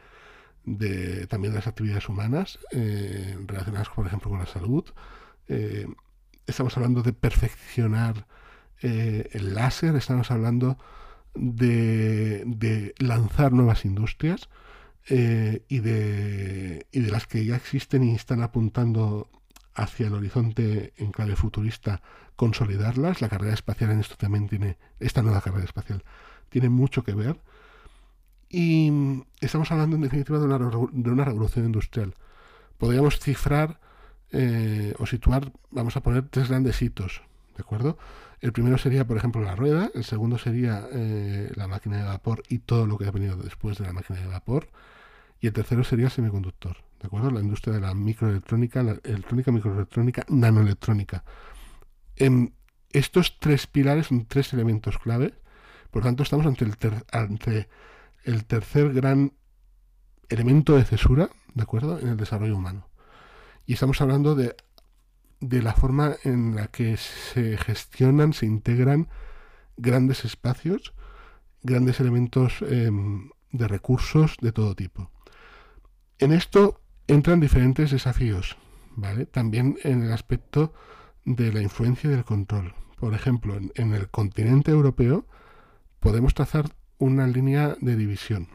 de 0.64 1.26
también 1.26 1.54
las 1.54 1.66
actividades 1.66 2.08
humanas 2.08 2.58
eh, 2.72 3.36
relacionadas, 3.46 3.88
por 3.88 4.06
ejemplo, 4.06 4.30
con 4.30 4.40
la 4.40 4.46
salud. 4.46 4.84
Eh, 5.48 5.86
estamos 6.46 6.76
hablando 6.76 7.02
de 7.02 7.12
perfeccionar 7.12 8.26
eh, 8.82 9.28
el 9.32 9.54
láser, 9.54 9.96
estamos 9.96 10.30
hablando 10.30 10.78
de, 11.34 12.94
lanzar 12.98 13.52
nuevas 13.52 13.84
industrias 13.84 14.48
y, 15.08 15.78
de, 15.80 16.86
y 16.92 17.00
de 17.00 17.10
las 17.10 17.26
que 17.26 17.44
ya 17.44 17.56
existen 17.56 18.04
y 18.04 18.14
están 18.14 18.42
apuntando 18.42 19.28
hacia 19.74 20.06
el 20.06 20.14
horizonte 20.14 20.92
en 20.96 21.10
clave 21.10 21.36
futurista, 21.36 22.02
consolidarlas. 22.36 23.20
La 23.20 23.28
carrera 23.28 23.54
espacial 23.54 23.90
en 23.90 24.00
esto 24.00 24.16
también 24.16 24.48
tiene, 24.48 24.78
esta 25.00 25.22
nueva 25.22 25.40
carrera 25.40 25.64
espacial, 25.64 26.04
tiene 26.48 26.68
mucho 26.68 27.02
que 27.02 27.14
ver 27.14 27.40
y 28.50 28.92
estamos 29.40 29.70
hablando 29.70 29.96
en 29.96 30.02
definitiva 30.02 30.38
de 30.38 30.44
una, 30.44 30.58
de 30.58 31.10
una 31.10 31.24
revolución 31.24 31.64
industrial. 31.64 32.14
Podríamos 32.76 33.20
cifrar 33.20 33.78
eh, 34.32 34.94
o 34.98 35.06
situar, 35.06 35.52
vamos 35.70 35.96
a 35.96 36.02
poner 36.02 36.28
tres 36.28 36.48
grandes 36.48 36.82
hitos, 36.82 37.22
¿de 37.56 37.62
acuerdo? 37.62 37.96
El 38.40 38.52
primero 38.52 38.76
sería, 38.78 39.06
por 39.06 39.16
ejemplo, 39.16 39.42
la 39.42 39.54
rueda, 39.54 39.90
el 39.94 40.02
segundo 40.02 40.38
sería 40.38 40.88
eh, 40.92 41.52
la 41.54 41.68
máquina 41.68 41.98
de 41.98 42.04
vapor 42.04 42.42
y 42.48 42.58
todo 42.58 42.86
lo 42.86 42.98
que 42.98 43.06
ha 43.06 43.10
venido 43.10 43.36
después 43.36 43.78
de 43.78 43.84
la 43.84 43.92
máquina 43.92 44.18
de 44.18 44.26
vapor, 44.26 44.68
y 45.40 45.46
el 45.46 45.52
tercero 45.52 45.84
sería 45.84 46.06
el 46.06 46.10
semiconductor, 46.10 46.78
¿de 47.00 47.06
acuerdo? 47.06 47.30
La 47.30 47.40
industria 47.40 47.74
de 47.74 47.80
la 47.80 47.94
microelectrónica, 47.94 48.82
la 48.82 48.98
electrónica, 49.04 49.52
microelectrónica, 49.52 50.24
nanoelectrónica. 50.28 51.22
En 52.16 52.54
estos 52.92 53.38
tres 53.38 53.66
pilares 53.66 54.08
son 54.08 54.26
tres 54.26 54.52
elementos 54.52 54.98
clave, 54.98 55.34
por 55.90 56.02
lo 56.02 56.08
tanto 56.08 56.22
estamos 56.22 56.46
ante, 56.46 56.64
el 56.64 56.74
ante 57.12 57.68
el 58.24 58.44
tercer 58.44 58.92
gran 58.92 59.32
elemento 60.28 60.76
de 60.76 60.84
cesura, 60.84 61.30
¿de 61.54 61.62
acuerdo?, 61.62 61.98
en 61.98 62.08
el 62.08 62.16
desarrollo 62.16 62.56
humano. 62.56 62.88
Y 63.66 63.74
estamos 63.74 64.00
hablando 64.00 64.34
de, 64.34 64.56
de 65.40 65.62
la 65.62 65.74
forma 65.74 66.16
en 66.24 66.54
la 66.54 66.68
que 66.68 66.96
se 66.96 67.56
gestionan, 67.56 68.32
se 68.32 68.46
integran 68.46 69.08
grandes 69.76 70.24
espacios, 70.24 70.94
grandes 71.62 72.00
elementos 72.00 72.62
em, 72.62 73.30
de 73.52 73.68
recursos 73.68 74.36
de 74.40 74.52
todo 74.52 74.74
tipo. 74.74 75.10
En 76.18 76.32
esto 76.32 76.80
entran 77.06 77.40
diferentes 77.40 77.90
desafíos, 77.90 78.56
¿vale? 78.94 79.26
También 79.26 79.78
en 79.82 80.02
el 80.02 80.12
aspecto 80.12 80.72
de 81.24 81.52
la 81.52 81.62
influencia 81.62 82.08
y 82.08 82.14
del 82.14 82.24
control. 82.24 82.74
por 82.96 83.14
ejemplo, 83.14 83.56
en, 83.56 83.94
el 83.94 84.10
continente 84.10 84.70
europeo, 84.70 85.26
podemos 86.00 86.34
trazar 86.34 86.68
una 87.00 87.26
línea 87.26 87.76
de 87.80 87.96
división. 87.96 88.48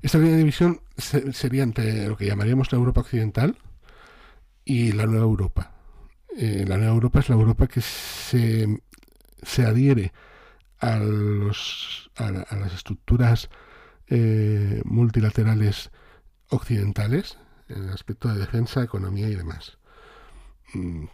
Esta 0.00 0.18
línea 0.18 0.34
de 0.34 0.38
división 0.38 0.80
sería 0.96 1.64
entre 1.64 2.06
lo 2.06 2.16
que 2.16 2.26
llamaríamos 2.26 2.70
la 2.70 2.78
Europa 2.78 3.00
occidental 3.00 3.58
y 4.64 4.92
la 4.92 5.06
Nueva 5.06 5.24
Europa. 5.24 5.72
Eh, 6.36 6.64
la 6.68 6.76
Nueva 6.76 6.92
Europa 6.92 7.18
es 7.18 7.28
la 7.30 7.34
Europa 7.34 7.66
que 7.66 7.80
se, 7.80 8.80
adhiere 9.66 10.12
a, 10.78 10.98
los, 10.98 12.10
a, 12.16 12.30
las 12.30 12.74
estructuras 12.74 13.48
eh, 14.06 14.82
multilaterales 14.84 15.90
occidentales 16.50 17.38
en 17.68 17.84
el 17.84 17.90
aspecto 17.90 18.28
de 18.28 18.38
defensa, 18.38 18.82
economía 18.82 19.28
y 19.28 19.34
demás. 19.34 19.78
Mm, 20.74 21.06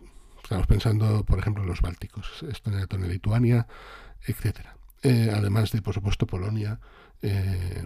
estamos 0.43 0.66
pensando, 0.66 1.25
por 1.25 1.39
ejemplo, 1.39 1.62
en 1.62 1.68
los 1.68 1.81
bálticos, 1.81 2.45
Estonia, 2.51 2.81
Letonia, 2.81 3.07
Lituania, 3.07 3.66
etcétera. 4.27 4.77
Eh, 5.03 5.31
además 5.35 5.70
de, 5.72 5.83
por 5.83 5.95
supuesto, 5.95 6.27
Polonia, 6.27 6.81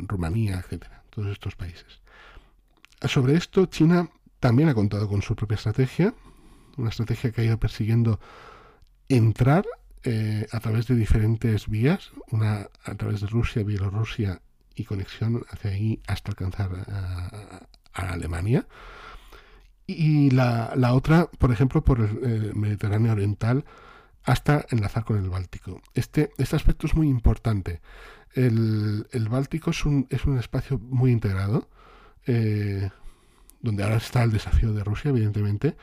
Rumanía, 0.08 0.58
etcétera, 0.58 1.04
todos 1.10 1.30
estos 1.30 1.54
países. 1.54 2.00
Sobre 3.02 3.36
esto, 3.36 3.66
China 3.66 4.10
también 4.40 4.68
ha 4.68 4.74
contado 4.74 5.08
con 5.08 5.22
su 5.22 5.36
propia 5.36 5.54
estrategia, 5.56 6.14
una 6.76 6.90
estrategia 6.90 7.30
que 7.30 7.40
ha 7.40 7.44
ido 7.44 7.58
persiguiendo 7.58 8.20
entrar 9.08 9.64
eh, 10.04 10.46
a 10.52 10.60
través 10.60 10.86
de 10.86 10.94
diferentes 10.94 11.68
vías, 11.68 12.12
una 12.30 12.68
a 12.84 12.94
través 12.94 13.20
de 13.20 13.26
Rusia, 13.26 13.64
Bielorrusia 13.64 14.40
y 14.74 14.84
conexión 14.84 15.44
hacia 15.50 15.72
ahí 15.72 16.00
hasta 16.06 16.30
alcanzar 16.30 16.70
a, 16.88 17.66
Alemania. 17.92 18.66
Y 19.86 20.30
la, 20.30 20.92
otra, 20.92 21.26
por 21.38 21.50
ejemplo, 21.50 21.82
por 21.82 22.00
el, 22.00 22.54
Mediterráneo 22.54 23.12
Oriental 23.12 23.64
hasta 24.24 24.66
enlazar 24.70 25.04
con 25.04 25.18
el 25.18 25.30
Báltico. 25.30 25.80
Este, 25.94 26.30
este 26.38 26.56
aspecto 26.56 26.86
es 26.86 26.94
muy 26.94 27.08
importante. 27.08 27.80
El, 28.34 29.06
Báltico 29.30 29.70
es 29.70 29.84
un, 29.84 30.06
es 30.10 30.24
un 30.24 30.38
espacio 30.38 30.78
muy 30.78 31.12
integrado. 31.12 31.68
Eh, 32.26 32.90
donde 33.60 33.82
ahora 33.82 33.96
está 33.96 34.22
el 34.22 34.32
desafío 34.32 34.72
de 34.72 34.84
Rusia, 34.84 35.10
evidentemente. 35.10 35.76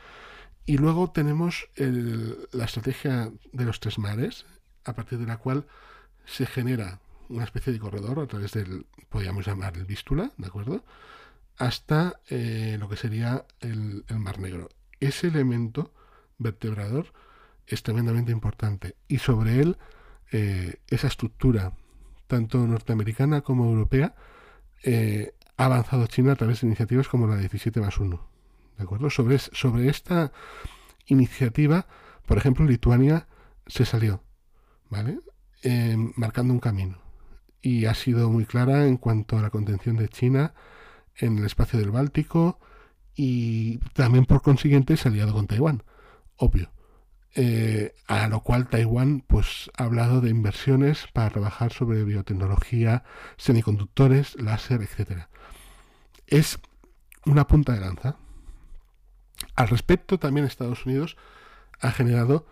Y 0.64 0.78
luego 0.78 1.10
tenemos 1.10 1.68
la 1.76 2.64
estrategia 2.64 3.30
de 3.52 3.64
los 3.64 3.80
tres 3.80 3.98
mares, 3.98 4.46
a 4.84 4.94
partir 4.94 5.18
de 5.18 5.26
la 5.26 5.36
cual 5.36 5.66
se 6.24 6.46
genera 6.46 7.00
una 7.28 7.44
especie 7.44 7.72
de 7.72 7.78
corredor 7.78 8.20
a 8.20 8.26
través 8.26 8.52
del, 8.52 8.86
podríamos 9.08 9.46
llamar 9.46 9.76
el 9.76 9.84
Vístula, 9.84 10.32
¿de 10.36 10.46
acuerdo? 10.46 10.84
Hasta 11.58 12.20
eh, 12.28 12.76
lo 12.78 12.88
que 12.88 12.96
sería 12.96 13.44
el, 13.60 14.04
Mar 14.10 14.38
Negro. 14.38 14.68
Ese 15.00 15.28
elemento 15.28 15.92
vertebrador 16.38 17.12
es 17.66 17.82
tremendamente 17.82 18.32
importante 18.32 18.96
y 19.08 19.18
sobre 19.18 19.60
él 19.60 19.76
eh, 20.32 20.80
esa 20.88 21.06
estructura, 21.06 21.72
tanto 22.26 22.66
norteamericana 22.66 23.42
como 23.42 23.66
europea, 23.66 24.14
eh, 24.82 25.34
ha 25.56 25.64
avanzado 25.66 26.06
China 26.06 26.32
a 26.32 26.36
través 26.36 26.60
de 26.60 26.66
iniciativas 26.66 27.08
como 27.08 27.26
la 27.26 27.36
17 27.36 27.80
más 27.80 27.98
1. 27.98 28.28
¿De 28.76 28.84
acuerdo? 28.84 29.08
Sobre, 29.10 29.38
sobre 29.38 29.88
esta 29.88 30.32
iniciativa, 31.06 31.86
por 32.26 32.38
ejemplo, 32.38 32.66
Lituania 32.66 33.26
se 33.66 33.84
salió, 33.84 34.22
¿vale? 34.90 35.20
Em, 35.62 36.12
marcando 36.16 36.52
un 36.52 36.60
camino. 36.60 36.98
Y 37.62 37.86
ha 37.86 37.94
sido 37.94 38.30
muy 38.30 38.44
clara 38.44 38.86
en 38.86 38.96
cuanto 38.96 39.38
a 39.38 39.42
la 39.42 39.50
contención 39.50 39.96
de 39.96 40.08
China 40.08 40.54
en 41.16 41.38
el 41.38 41.46
espacio 41.46 41.78
del 41.78 41.90
Báltico 41.90 42.60
y 43.14 43.78
también 43.94 44.26
por 44.26 44.42
consiguiente 44.42 44.96
se 44.96 45.08
ha 45.08 45.10
aliado 45.10 45.32
con 45.32 45.46
Taiwán, 45.46 45.82
obvio. 46.36 46.70
Eh, 47.38 47.94
a 48.06 48.28
lo 48.28 48.40
cual 48.40 48.66
Taiwán 48.66 49.20
pues, 49.20 49.70
ha 49.76 49.84
hablado 49.84 50.22
de 50.22 50.30
inversiones 50.30 51.06
para 51.12 51.28
trabajar 51.28 51.70
sobre 51.70 52.02
biotecnología, 52.02 53.04
semiconductores, 53.36 54.40
láser, 54.40 54.80
etc. 54.80 55.26
Es 56.26 56.58
una 57.26 57.46
punta 57.46 57.74
de 57.74 57.80
lanza. 57.80 58.16
Al 59.54 59.68
respecto, 59.68 60.18
también 60.18 60.46
Estados 60.46 60.86
Unidos 60.86 61.18
ha 61.78 61.90
generado, 61.90 62.46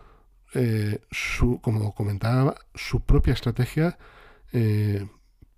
eh, 0.53 1.01
su, 1.09 1.59
como 1.61 1.95
comentaba, 1.95 2.53
su 2.75 2.99
propia 2.99 3.33
estrategia 3.33 3.97
eh, 4.53 5.07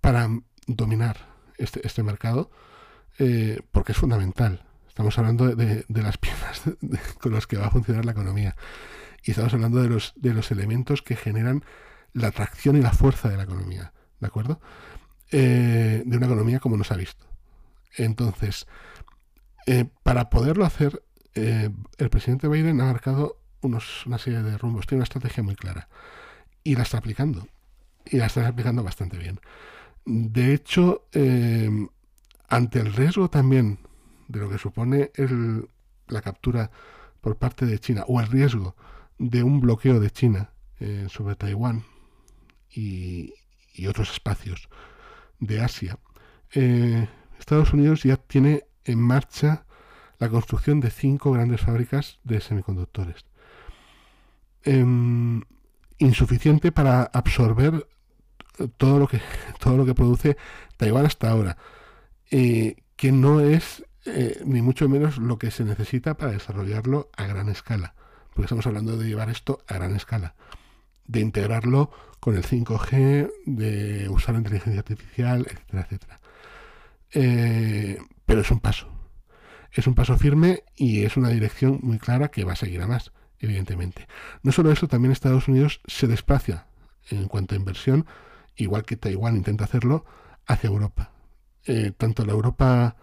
para 0.00 0.26
dominar 0.66 1.34
este, 1.58 1.86
este 1.86 2.02
mercado, 2.02 2.50
porque 3.72 3.92
es 3.92 3.98
fundamental. 3.98 4.64
Estamos 4.88 5.18
hablando 5.18 5.54
de, 5.54 5.84
las 5.88 6.16
piezas 6.18 6.62
con 7.20 7.34
las 7.34 7.46
que 7.46 7.58
va 7.58 7.66
a 7.66 7.70
funcionar 7.70 8.06
la 8.06 8.12
economía. 8.12 8.56
Y 9.22 9.32
estamos 9.32 9.52
hablando 9.54 9.82
de 9.82 9.88
los, 9.88 10.12
de 10.16 10.32
los 10.32 10.50
elementos 10.50 11.02
que 11.02 11.16
generan 11.16 11.64
la 12.12 12.28
atracción 12.28 12.76
y 12.76 12.82
la 12.82 12.92
fuerza 12.92 13.28
de 13.28 13.36
la 13.36 13.44
economía, 13.44 13.92
¿de 14.20 14.26
acuerdo? 14.26 14.60
Eh, 15.30 16.02
de 16.04 16.16
una 16.16 16.26
economía 16.26 16.60
como 16.60 16.76
nos 16.76 16.90
ha 16.90 16.96
visto. 16.96 17.26
Entonces, 17.96 18.66
eh, 19.66 19.86
para 20.02 20.30
poderlo 20.30 20.64
hacer, 20.64 21.02
eh, 21.34 21.70
el 21.98 22.10
presidente 22.10 22.48
Biden 22.48 22.80
ha 22.80 22.86
marcado 22.86 23.40
unos, 23.60 24.06
una 24.06 24.18
serie 24.18 24.42
de 24.42 24.56
rumbos, 24.56 24.86
tiene 24.86 25.00
una 25.00 25.04
estrategia 25.04 25.42
muy 25.42 25.56
clara 25.56 25.88
y 26.64 26.76
la 26.76 26.82
está 26.82 26.98
aplicando. 26.98 27.46
Y 28.06 28.16
la 28.16 28.26
está 28.26 28.46
aplicando 28.46 28.82
bastante 28.82 29.18
bien. 29.18 29.40
De 30.06 30.54
hecho, 30.54 31.04
ante 32.48 32.80
el 32.80 32.94
riesgo 32.94 33.28
también 33.28 33.78
de 34.28 34.40
lo 34.40 34.48
que 34.48 34.56
supone 34.56 35.10
el, 35.14 35.68
la 36.06 36.22
captura 36.22 36.70
por 37.20 37.36
parte 37.36 37.66
de 37.66 37.78
China 37.78 38.04
o 38.08 38.18
el 38.20 38.28
riesgo 38.28 38.74
de 39.18 39.42
un 39.42 39.60
bloqueo 39.60 40.00
de 40.00 40.10
China 40.10 40.50
eh, 40.80 41.06
sobre 41.10 41.34
Taiwán 41.34 41.84
y, 42.70 43.34
otros 43.88 44.10
espacios 44.10 44.68
de 45.38 45.60
Asia, 45.60 45.98
eh, 46.52 47.08
Estados 47.38 47.72
Unidos 47.72 48.02
ya 48.02 48.16
tiene 48.16 48.64
en 48.84 49.00
marcha 49.00 49.66
la 50.18 50.28
construcción 50.28 50.80
de 50.80 50.90
cinco 50.90 51.30
grandes 51.30 51.60
fábricas 51.60 52.18
de 52.24 52.40
semiconductores. 52.40 53.24
Em, 54.64 55.42
insuficiente 55.98 56.72
para 56.72 57.04
absorber 57.04 57.86
todo 58.76 58.98
lo 58.98 59.06
que 59.06 59.20
todo 59.60 59.76
lo 59.76 59.86
que 59.86 59.94
produce 59.94 60.36
Taiwán 60.76 61.06
hasta 61.06 61.30
ahora, 61.30 61.56
eh, 62.32 62.76
que 62.96 63.12
no 63.12 63.40
es 63.40 63.84
ni 64.44 64.62
mucho 64.62 64.88
menos 64.88 65.18
lo 65.18 65.38
que 65.38 65.50
se 65.50 65.64
necesita 65.64 66.16
para 66.16 66.32
desarrollarlo 66.32 67.10
a 67.14 67.26
gran 67.26 67.50
escala 67.50 67.94
porque 68.38 68.46
estamos 68.46 68.68
hablando 68.68 68.96
de 68.96 69.08
llevar 69.08 69.30
esto 69.30 69.64
a 69.66 69.74
gran 69.74 69.96
escala, 69.96 70.36
de 71.08 71.18
integrarlo 71.18 71.90
con 72.20 72.36
el 72.36 72.44
5G, 72.44 73.32
de 73.46 74.08
usar 74.10 74.34
la 74.34 74.38
inteligencia 74.38 74.78
artificial, 74.78 75.44
etcétera, 75.50 75.82
etcétera. 75.82 76.20
Eh, 77.14 77.98
pero 78.26 78.42
es 78.42 78.50
un 78.52 78.60
paso. 78.60 78.92
Es 79.72 79.88
un 79.88 79.96
paso 79.96 80.16
firme 80.16 80.62
y 80.76 81.02
es 81.02 81.16
una 81.16 81.30
dirección 81.30 81.80
muy 81.82 81.98
clara 81.98 82.28
que 82.28 82.44
va 82.44 82.52
a 82.52 82.54
seguir 82.54 82.80
a 82.80 82.86
más, 82.86 83.10
evidentemente. 83.40 84.06
No 84.44 84.52
solo 84.52 84.70
eso, 84.70 84.86
también 84.86 85.10
Estados 85.10 85.48
Unidos 85.48 85.80
se 85.88 86.06
desplaza 86.06 86.68
en 87.10 87.26
cuanto 87.26 87.56
a 87.56 87.58
inversión, 87.58 88.06
igual 88.54 88.84
que 88.84 88.96
Taiwán 88.96 89.36
intenta 89.36 89.64
hacerlo, 89.64 90.04
hacia 90.46 90.68
Europa. 90.68 91.10
Eh, 91.64 91.90
tanto 91.90 92.24
la 92.24 92.34
Europa, 92.34 92.94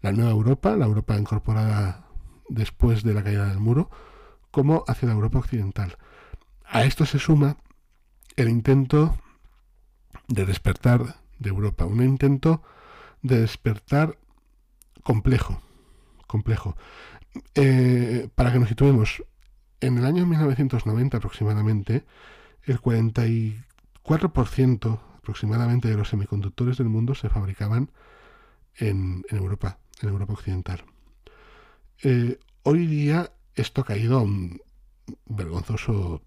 la 0.00 0.10
nueva 0.10 0.32
Europa, 0.32 0.76
la 0.76 0.86
Europa 0.86 1.16
incorporada 1.16 2.08
después 2.48 3.04
de 3.04 3.14
la 3.14 3.22
caída 3.22 3.46
del 3.46 3.60
muro, 3.60 3.88
como 4.52 4.84
hacia 4.86 5.08
la 5.08 5.14
Europa 5.14 5.40
occidental. 5.40 5.98
A 6.64 6.84
esto 6.84 7.04
se 7.04 7.18
suma 7.18 7.56
el 8.36 8.48
intento 8.48 9.18
de 10.28 10.46
despertar 10.46 11.16
de 11.40 11.48
Europa, 11.48 11.84
un 11.84 12.00
intento 12.02 12.62
de 13.22 13.40
despertar 13.40 14.16
complejo, 15.02 15.60
complejo. 16.28 16.76
Eh, 17.54 18.28
para 18.34 18.52
que 18.52 18.60
nos 18.60 18.68
situemos, 18.68 19.24
en 19.80 19.96
el 19.98 20.04
año 20.04 20.26
1990 20.26 21.16
aproximadamente, 21.16 22.04
el 22.64 22.80
44% 22.80 25.00
aproximadamente 25.18 25.88
de 25.88 25.96
los 25.96 26.08
semiconductores 26.08 26.78
del 26.78 26.88
mundo 26.88 27.14
se 27.14 27.28
fabricaban 27.28 27.90
en, 28.76 29.24
Europa, 29.30 29.78
en 30.00 30.08
Europa 30.08 30.32
occidental. 30.34 30.84
Eh, 32.02 32.38
hoy 32.62 32.86
día 32.86 33.32
esto 33.54 33.82
ha 33.82 33.84
caído 33.84 34.18
a 34.18 34.22
un 34.22 34.60
vergonzoso, 35.26 36.22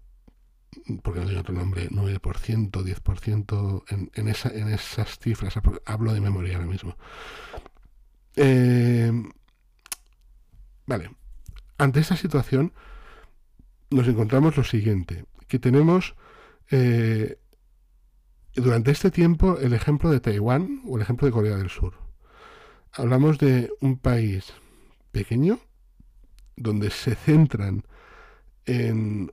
porque 1.02 1.20
no 1.20 1.26
tiene 1.26 1.40
otro 1.40 1.54
nombre, 1.54 1.88
9%, 1.90 2.70
10% 2.70 3.84
en, 3.88 4.10
en, 4.14 4.28
en 4.28 4.68
esas 4.72 5.18
cifras. 5.18 5.54
Hablo 5.84 6.12
de 6.12 6.20
memoria 6.20 6.56
ahora 6.56 6.68
mismo. 6.68 6.96
Eh, 8.36 9.10
vale. 10.86 11.10
Ante 11.78 12.00
esta 12.00 12.16
situación 12.16 12.72
nos 13.90 14.08
encontramos 14.08 14.56
lo 14.56 14.64
siguiente, 14.64 15.24
que 15.48 15.58
tenemos 15.58 16.14
eh, 16.70 17.38
durante 18.54 18.90
este 18.90 19.10
tiempo 19.10 19.58
el 19.58 19.72
ejemplo 19.72 20.10
de 20.10 20.20
Taiwán 20.20 20.82
o 20.86 20.96
el 20.96 21.02
ejemplo 21.02 21.26
de 21.26 21.32
Corea 21.32 21.56
del 21.56 21.70
Sur. 21.70 21.94
Hablamos 22.92 23.38
de 23.38 23.70
un 23.80 23.98
país 23.98 24.52
pequeño, 25.12 25.60
donde 26.56 26.90
se 26.90 27.14
centran 27.14 27.84
en 28.64 29.32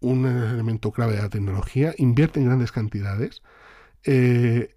un 0.00 0.26
elemento 0.26 0.90
clave 0.90 1.14
de 1.14 1.22
la 1.22 1.28
tecnología, 1.28 1.94
invierte 1.96 2.40
en 2.40 2.46
grandes 2.46 2.72
cantidades. 2.72 3.42
Eh, 4.04 4.74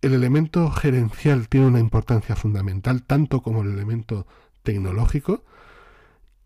el 0.00 0.14
elemento 0.14 0.70
gerencial 0.70 1.48
tiene 1.48 1.66
una 1.66 1.80
importancia 1.80 2.36
fundamental, 2.36 3.04
tanto 3.04 3.42
como 3.42 3.62
el 3.62 3.72
elemento 3.72 4.26
tecnológico, 4.62 5.44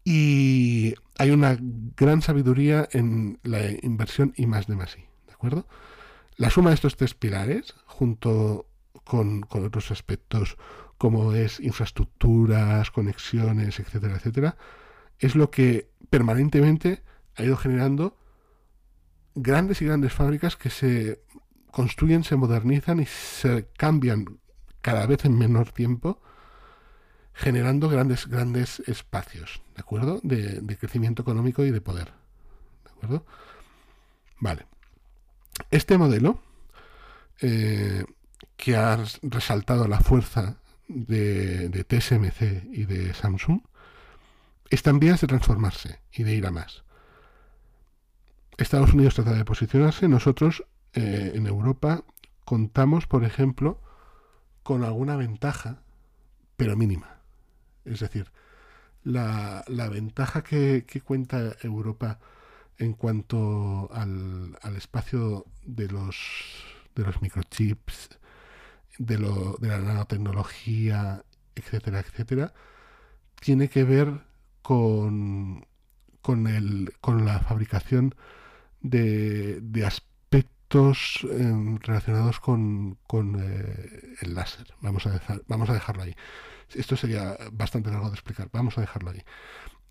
y 0.04 0.94
hay 1.18 1.30
una 1.30 1.56
gran 1.60 2.22
sabiduría 2.22 2.88
en 2.92 3.38
la 3.42 3.60
inversión 3.82 4.32
y 4.36 4.46
más 4.46 4.66
de 4.66 4.76
más 4.76 4.96
¿de 4.96 5.32
acuerdo? 5.32 5.66
La 6.36 6.50
suma 6.50 6.70
de 6.70 6.74
estos 6.74 6.96
tres 6.96 7.14
pilares, 7.14 7.74
junto 7.86 8.66
con, 9.04 9.42
con 9.42 9.64
otros 9.64 9.90
aspectos 9.90 10.56
como 11.02 11.32
es 11.32 11.58
infraestructuras, 11.58 12.92
conexiones, 12.92 13.80
etcétera, 13.80 14.14
etcétera, 14.14 14.56
es 15.18 15.34
lo 15.34 15.50
que 15.50 15.90
permanentemente 16.10 17.02
ha 17.34 17.42
ido 17.42 17.56
generando 17.56 18.16
grandes 19.34 19.82
y 19.82 19.86
grandes 19.86 20.12
fábricas 20.12 20.54
que 20.54 20.70
se 20.70 21.24
construyen, 21.72 22.22
se 22.22 22.36
modernizan 22.36 23.00
y 23.00 23.06
se 23.06 23.66
cambian 23.76 24.38
cada 24.80 25.04
vez 25.06 25.24
en 25.24 25.36
menor 25.36 25.72
tiempo, 25.72 26.22
generando 27.32 27.88
grandes, 27.88 28.28
grandes 28.28 28.78
espacios, 28.86 29.60
¿de 29.74 29.80
acuerdo? 29.80 30.20
De, 30.22 30.62
crecimiento 30.76 31.22
económico 31.22 31.64
y 31.64 31.72
de 31.72 31.80
poder. 31.80 32.12
¿De 32.84 32.90
acuerdo? 32.92 33.26
Vale. 34.38 34.66
Este 35.72 35.98
modelo, 35.98 36.40
eh, 37.40 38.04
que 38.56 38.76
ha 38.76 39.04
resaltado 39.22 39.88
la 39.88 39.98
fuerza 39.98 40.61
de, 40.88 41.68
de, 41.68 41.84
TSMC 41.84 42.64
y 42.72 42.84
de 42.84 43.14
Samsung, 43.14 43.60
está 44.70 44.90
en 44.90 45.00
vías 45.00 45.20
de 45.20 45.26
transformarse 45.26 46.00
y 46.12 46.22
de 46.22 46.34
ir 46.34 46.46
a 46.46 46.50
más. 46.50 46.84
Estados 48.58 48.92
Unidos 48.92 49.14
trata 49.14 49.32
de 49.32 49.44
posicionarse, 49.44 50.08
nosotros 50.08 50.64
eh, 50.94 51.32
en 51.34 51.46
Europa 51.46 52.04
contamos, 52.44 53.06
por 53.06 53.24
ejemplo, 53.24 53.80
con 54.62 54.84
alguna 54.84 55.16
ventaja, 55.16 55.82
pero 56.56 56.76
mínima. 56.76 57.18
Es 57.84 58.00
decir, 58.00 58.30
la, 59.04 59.64
ventaja 59.90 60.42
que, 60.42 60.84
cuenta 61.04 61.56
Europa 61.62 62.18
en 62.78 62.92
cuanto 62.92 63.90
al, 63.92 64.56
espacio 64.76 65.46
de 65.64 65.88
los, 65.88 66.16
de 66.94 67.02
los 67.04 67.20
microchips, 67.22 68.18
de, 68.98 69.18
lo, 69.18 69.56
de 69.60 69.68
la 69.68 69.78
nanotecnología, 69.78 71.24
etcétera, 71.54 72.00
etcétera, 72.00 72.52
tiene 73.40 73.68
que 73.68 73.84
ver 73.84 74.22
con, 74.62 75.66
con, 76.20 76.46
el, 76.46 76.92
con 77.00 77.24
la 77.24 77.40
fabricación 77.40 78.14
de, 78.80 79.60
de 79.60 79.86
aspectos 79.86 80.12
Em, 80.74 81.78
relacionados 81.80 82.40
con, 82.40 82.96
eh, 83.38 84.16
el 84.22 84.34
láser. 84.34 84.66
Vamos 84.80 85.06
a, 85.06 85.20
vamos 85.46 85.68
a 85.68 85.74
dejarlo 85.74 86.02
ahí. 86.02 86.14
Esto 86.74 86.96
sería 86.96 87.36
bastante 87.52 87.90
largo 87.90 88.08
de 88.08 88.14
explicar. 88.14 88.48
Vamos 88.52 88.78
a 88.78 88.80
dejarlo 88.80 89.10
ahí. 89.10 89.22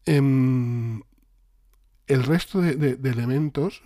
Em, 0.06 1.04
el 2.08 2.24
resto 2.24 2.62
de, 2.62 2.98
elementos 3.10 3.84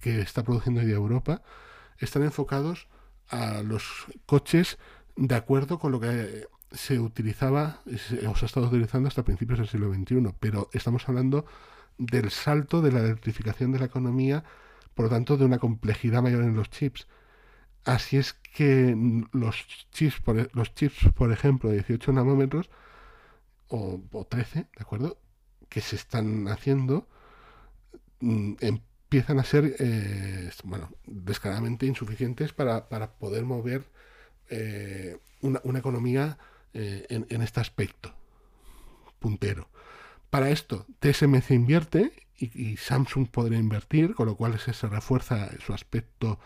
que 0.00 0.20
está 0.20 0.44
produciendo 0.44 0.80
hoy 0.80 0.92
Europa 0.92 1.42
están 1.98 2.22
enfocados 2.22 2.86
a 3.28 3.62
los 3.62 4.06
coches 4.26 4.78
de 5.16 5.34
acuerdo 5.34 5.78
con 5.78 5.92
lo 5.92 6.00
que 6.00 6.46
se 6.70 7.00
utilizaba 7.00 7.80
o 7.86 8.36
se 8.36 8.44
ha 8.44 8.46
estado 8.46 8.66
utilizando 8.66 9.08
hasta 9.08 9.24
principios 9.24 9.58
del 9.58 9.68
siglo 9.68 9.92
XXI. 9.92 10.34
Pero 10.38 10.68
estamos 10.72 11.08
hablando 11.08 11.46
del 11.96 12.30
salto 12.30 12.80
de 12.82 12.92
la 12.92 13.00
electrificación 13.00 13.72
de 13.72 13.80
la 13.80 13.86
economía 13.86 14.44
por 14.98 15.04
lo 15.04 15.10
tanto 15.10 15.36
de 15.36 15.44
una 15.44 15.58
complejidad 15.60 16.22
mayor 16.22 16.42
en 16.42 16.56
los 16.56 16.70
chips. 16.70 17.06
Así 17.84 18.16
es 18.16 18.32
que 18.32 18.96
los 19.32 19.64
chips, 19.92 20.20
por, 20.20 20.40
e, 20.40 20.48
los 20.54 20.74
chips, 20.74 21.12
por 21.14 21.30
ejemplo, 21.30 21.70
de 21.70 21.76
18 21.76 22.12
nanómetros 22.14 22.68
o, 23.68 24.00
13, 24.28 24.58
¿de 24.58 24.66
acuerdo? 24.80 25.16
Que 25.68 25.80
se 25.82 25.94
están 25.94 26.48
haciendo, 26.48 27.06
mm, 28.18 28.54
empiezan 29.08 29.38
a 29.38 29.44
ser, 29.44 29.74
eh, 29.78 30.50
bueno, 30.64 30.90
descaradamente 31.06 31.86
insuficientes 31.86 32.52
para, 32.52 32.88
poder 33.18 33.46
mover 33.46 33.84
eh, 34.50 35.16
una, 35.40 35.78
economía 35.78 36.36
eh, 36.74 37.06
en, 37.08 37.26
en 37.30 37.40
este 37.40 37.58
aspecto 37.58 38.14
puntero. 39.18 39.70
Para 40.28 40.50
esto, 40.50 40.84
TSMC 41.00 41.52
invierte 41.52 42.12
y, 42.36 42.76
Samsung 42.76 43.28
podría 43.28 43.58
invertir, 43.58 44.14
con 44.14 44.26
lo 44.26 44.36
cual 44.36 44.58
se, 44.58 44.72
refuerza 44.86 45.48
su 45.64 45.72
aspecto 45.72 46.38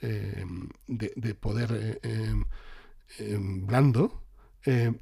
eh, 0.00 0.46
de, 0.86 1.34
poder 1.34 2.00
em, 2.02 2.46
em, 3.18 3.66
blando. 3.66 4.22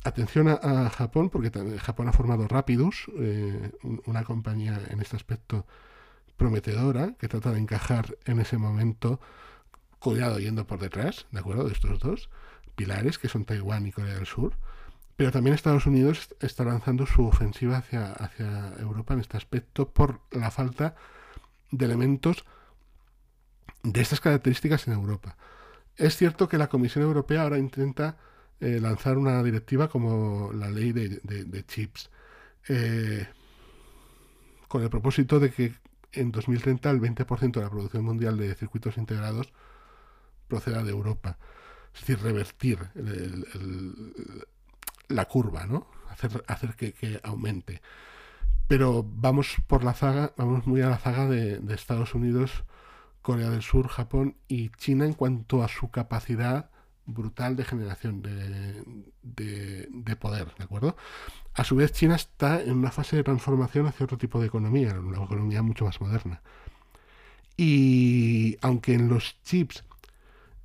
Atención 0.03 0.49
a, 0.49 0.91
Japón, 0.91 1.31
porque 1.31 1.53
Japón 1.79 2.09
ha 2.09 2.13
formado 2.13 2.49
Rapidus, 2.49 3.07
una 4.07 4.25
compañía 4.25 4.81
en 4.91 5.01
este 5.01 5.17
aspecto 5.17 5.65
prometedora, 6.39 7.15
que 7.19 7.29
trata 7.29 7.53
de 7.53 7.59
encajar 7.59 8.17
en 8.25 8.41
ese 8.41 8.57
momento, 8.57 9.21
cuidado 9.99 10.39
yendo 10.39 10.67
por 10.67 10.79
detrás, 10.79 11.27
¿de 11.33 11.41
acuerdo? 11.41 11.65
De 11.65 11.75
estos 11.75 11.99
dos 11.99 12.31
pilares, 12.75 13.19
que 13.19 13.29
son 13.29 13.45
Taiwán 13.45 13.87
y 13.87 13.93
Corea 13.93 14.15
del 14.15 14.27
Sur. 14.27 14.55
Pero 15.17 15.33
también 15.33 15.55
Estados 15.55 15.85
Unidos 15.85 16.35
está 16.41 16.65
lanzando 16.65 17.05
su 17.05 17.27
ofensiva 17.27 17.77
hacia, 17.79 18.13
hacia 18.13 18.73
Europa 18.79 19.15
en 19.15 19.21
este 19.21 19.37
aspecto 19.37 19.91
por 19.91 20.21
la 20.31 20.51
falta 20.51 20.95
de 21.73 21.85
elementos 21.85 22.47
de 23.83 24.01
estas 24.01 24.21
características 24.21 24.87
en 24.87 24.95
Europa. 24.95 25.37
Es 25.97 26.17
cierto 26.17 26.49
que 26.49 26.57
la 26.57 26.69
Comisión 26.69 27.05
Europea 27.05 27.43
ahora 27.43 27.59
intenta 27.59 28.17
eh, 28.61 28.79
lanzar 28.81 29.19
una 29.19 29.43
directiva 29.43 29.89
como 29.89 30.53
la 30.53 30.71
ley 30.71 30.93
de, 30.93 31.65
chips, 31.67 32.11
eh, 32.69 33.27
con 34.69 34.83
el 34.83 34.91
propósito 34.91 35.41
de 35.41 35.51
que 35.51 35.73
en 36.13 36.33
2030 36.33 36.91
el 36.91 37.01
20% 37.01 37.53
de 37.53 37.61
la 37.61 37.71
producción 37.71 38.05
mundial 38.05 38.37
de 38.37 38.55
circuitos 38.55 38.97
integrados 38.97 39.53
proceda 40.49 40.83
de 40.83 40.91
Europa. 40.91 41.39
Es 41.95 42.01
decir, 42.01 42.21
revertir 42.23 42.79
la 45.09 45.25
curva, 45.27 45.67
¿no? 45.67 45.87
Hacer, 46.11 46.45
hacer 46.47 46.75
que, 46.75 47.21
aumente. 47.23 47.83
Pero 48.67 49.03
vamos 49.03 49.57
por 49.67 49.85
la 49.85 49.95
zaga, 49.95 50.33
vamos 50.37 50.67
muy 50.67 50.83
a 50.83 50.91
la 50.91 50.99
zaga 50.99 51.27
de, 51.27 51.61
Estados 51.75 52.15
Unidos, 52.15 52.65
Corea 53.23 53.51
del 53.51 53.63
Sur, 53.63 53.89
Japón 53.89 54.37
y 54.47 54.71
China 54.71 55.05
en 55.07 55.15
cuanto 55.15 55.63
a 55.63 55.69
su 55.69 55.91
capacidad 55.91 56.71
brutal 57.09 57.57
de 57.57 57.65
generación 57.65 58.23
de, 58.23 58.85
de, 59.23 60.17
poder, 60.17 60.55
¿de 60.57 60.65
acuerdo? 60.65 60.97
A 61.55 61.65
su 61.65 61.75
vez, 61.77 61.93
China 61.93 62.15
está 62.15 62.63
en 62.63 62.77
una 62.77 62.93
fase 62.93 63.17
de 63.17 63.25
transformación 63.25 63.87
hacia 63.87 64.05
otro 64.05 64.19
tipo 64.19 64.41
de 64.41 64.47
economía, 64.47 64.95
una 65.01 65.25
economía 65.25 65.63
mucho 65.63 65.85
más 65.85 66.01
moderna. 66.01 66.43
Y 67.57 68.57
aunque 68.61 68.95
en 68.95 69.09
los 69.09 69.43
chips 69.43 69.85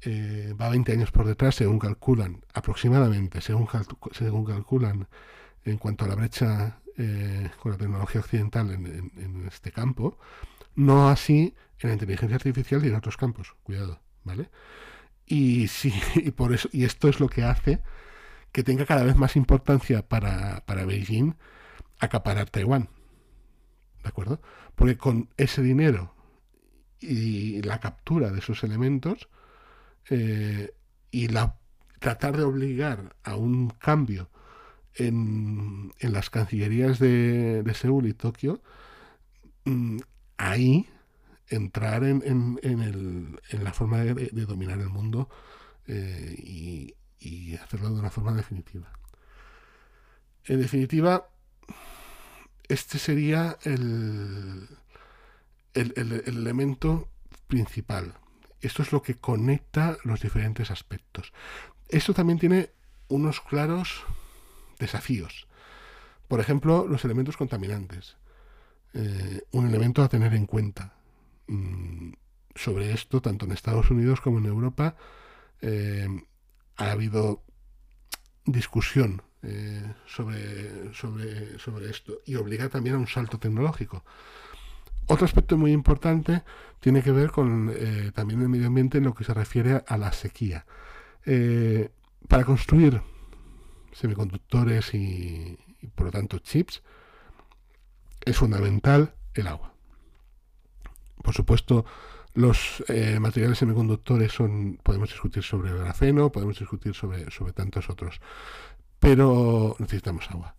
eh, 0.02 0.54
va 0.60 0.70
20 0.70 0.92
años 0.92 1.12
por 1.12 1.26
detrás, 1.26 1.56
según 1.56 1.80
calculan, 1.80 2.44
aproximadamente, 2.54 3.42
según, 3.42 3.68
según 4.12 4.46
calculan, 4.46 5.08
en 5.66 5.78
cuanto 5.78 6.06
a 6.06 6.10
la 6.10 6.16
brecha 6.16 6.80
eh, 6.98 7.50
con 7.60 7.72
la 7.72 7.78
tecnología 7.78 8.22
occidental 8.22 8.70
en, 8.72 9.48
este 9.48 9.72
campo, 9.72 10.20
no 10.76 11.10
así 11.10 11.56
en 11.80 11.90
la 11.90 11.94
inteligencia 11.94 12.36
artificial 12.36 12.84
y 12.84 12.90
en 12.90 12.96
otros 12.96 13.18
campos. 13.18 13.56
Cuidado, 13.64 14.00
¿vale? 14.24 14.50
Y 15.26 15.68
sí, 15.68 15.94
y 16.16 16.32
por 16.32 16.54
eso, 16.54 16.70
y 16.72 16.86
esto 16.86 17.08
es 17.08 17.20
lo 17.20 17.28
que 17.28 17.44
hace 17.44 17.82
que 18.52 18.64
tenga 18.64 18.86
cada 18.86 19.04
vez 19.04 19.16
más 19.16 19.36
importancia 19.36 20.08
para, 20.08 20.64
para 20.66 20.86
Beijing 20.86 21.36
acaparar 22.00 22.50
Taiwán. 22.50 22.90
¿De 24.04 24.10
acuerdo? 24.10 24.42
Porque 24.76 24.98
con 24.98 25.30
ese 25.38 25.62
dinero 25.62 26.14
y 27.00 27.62
la 27.64 27.80
captura 27.80 28.32
de 28.32 28.40
esos 28.40 28.64
elementos, 28.64 29.28
eh, 30.10 30.74
y 31.12 31.28
la, 31.28 31.58
tratar 32.00 32.38
de 32.38 32.44
obligar 32.44 33.16
a 33.24 33.36
un 33.36 33.70
cambio 33.70 34.30
en, 34.96 35.92
en 36.00 36.14
las 36.14 36.30
cancillerías 36.30 37.00
de, 37.00 37.64
Seúl 37.74 38.08
y 38.08 38.14
Tokio, 38.14 38.62
mm, 39.66 39.98
ahí 40.38 40.88
entrar 41.56 42.04
en, 42.04 42.22
en, 42.24 42.82
el, 42.82 43.40
en, 43.50 43.64
la 43.64 43.74
forma 43.74 44.00
de, 44.00 44.30
dominar 44.46 44.80
el 44.80 44.90
mundo 44.90 45.30
eh, 45.88 46.36
y, 46.38 46.96
y, 47.20 47.56
hacerlo 47.56 47.90
de 47.90 48.00
una 48.00 48.10
forma 48.10 48.34
definitiva. 48.34 48.92
En 50.46 50.60
definitiva, 50.60 51.30
este 52.68 52.98
sería 53.00 53.58
el, 53.64 54.68
el, 55.74 55.94
el 55.96 56.38
elemento 56.38 57.10
principal. 57.48 58.16
Esto 58.62 58.82
es 58.82 58.92
lo 58.92 59.02
que 59.02 59.16
conecta 59.16 59.98
los 60.04 60.22
diferentes 60.22 60.72
aspectos. 60.72 61.34
Esto 61.90 62.14
también 62.14 62.40
tiene 62.40 62.72
unos 63.10 63.42
claros 63.42 64.04
desafíos. 64.80 65.48
Por 66.28 66.40
ejemplo, 66.40 66.88
los 66.88 67.06
elementos 67.06 67.38
contaminantes. 67.38 68.18
eh, 68.94 69.42
un 69.52 69.68
elemento 69.68 70.04
a 70.04 70.10
tener 70.10 70.34
en 70.34 70.46
cuenta. 70.46 70.94
Mm, 71.54 72.14
sobre 72.56 72.94
esto, 72.94 73.22
tanto 73.22 73.46
en 73.46 73.52
Estados 73.52 73.92
Unidos 73.92 74.22
como 74.22 74.40
en 74.40 74.46
Europa, 74.46 74.96
eh, 75.62 76.08
ha 76.78 76.92
habido 76.92 77.44
discusión 78.46 79.22
eh, 79.44 79.94
sobre, 80.08 80.94
sobre, 80.94 81.60
sobre 81.60 81.90
esto 81.90 82.22
y 82.26 82.36
obliga 82.36 82.70
también 82.70 82.96
a 82.96 83.00
un 83.00 83.08
salto 83.08 83.38
tecnológico. 83.38 84.04
Otro 85.08 85.26
aspecto 85.26 85.58
muy 85.58 85.72
importante 85.72 86.44
tiene 86.80 87.04
que 87.04 87.12
ver 87.12 87.30
con 87.30 87.72
eh, 87.76 88.12
también 88.14 88.42
el 88.42 88.50
medio 88.50 88.68
ambiente 88.68 88.98
en 88.98 89.04
lo 89.04 89.14
que 89.14 89.24
se 89.24 89.34
refiere 89.34 89.84
a 89.88 89.98
la 89.98 90.12
sequía. 90.12 90.66
para 92.28 92.44
construir 92.46 93.02
semiconductores 93.94 94.94
y, 94.94 95.58
y, 95.82 95.88
por 95.88 96.08
lo 96.08 96.12
tanto 96.12 96.40
chips 96.40 96.82
es 98.26 98.38
fundamental 98.38 99.14
el 99.34 99.48
agua. 99.48 99.73
Por 101.24 101.34
supuesto, 101.34 101.86
los 102.36 102.84
eh, 102.90 103.18
materiales 103.20 103.58
semiconductores 103.58 104.32
son, 104.32 104.78
podemos 104.84 105.10
discutir 105.10 105.42
sobre 105.42 105.72
el 105.72 105.78
grafeno, 105.78 106.32
podemos 106.32 106.60
discutir 106.60 106.94
sobre, 106.94 107.32
sobre 107.32 107.54
tantos 107.54 107.90
otros, 107.90 108.20
pero 109.00 109.76
necesitamos 109.80 110.30
agua. 110.30 110.56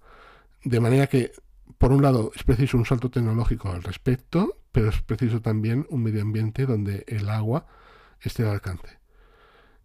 De 0.65 0.81
manera 0.81 1.07
que, 1.07 1.33
por 1.79 1.93
un 1.93 2.03
lado, 2.03 2.33
es 2.35 2.45
preciso 2.45 2.79
un 2.79 2.87
salto 2.87 3.11
tecnológico 3.11 3.71
al 3.71 3.83
respecto, 3.83 4.59
pero 4.73 4.89
es 4.89 5.03
preciso 5.03 5.43
también 5.43 5.87
un 5.91 6.03
medio 6.03 6.23
ambiente 6.23 6.65
donde 6.65 7.05
el 7.07 7.29
agua 7.29 7.67
esté 8.21 8.43
al 8.45 8.51
alcance. 8.51 8.99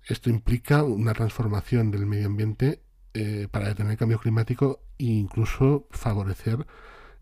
Esto 0.08 0.30
implica 0.30 0.84
una 0.84 1.14
transformación 1.14 1.92
del 1.92 2.06
medio 2.06 2.28
ambiente 2.28 2.82
eh, 3.14 3.50
para 3.52 3.68
detener 3.68 3.92
el 3.92 3.98
cambio 3.98 4.20
climático 4.20 4.80
e 4.98 5.06
incluso 5.06 5.88
favorecer 5.92 6.66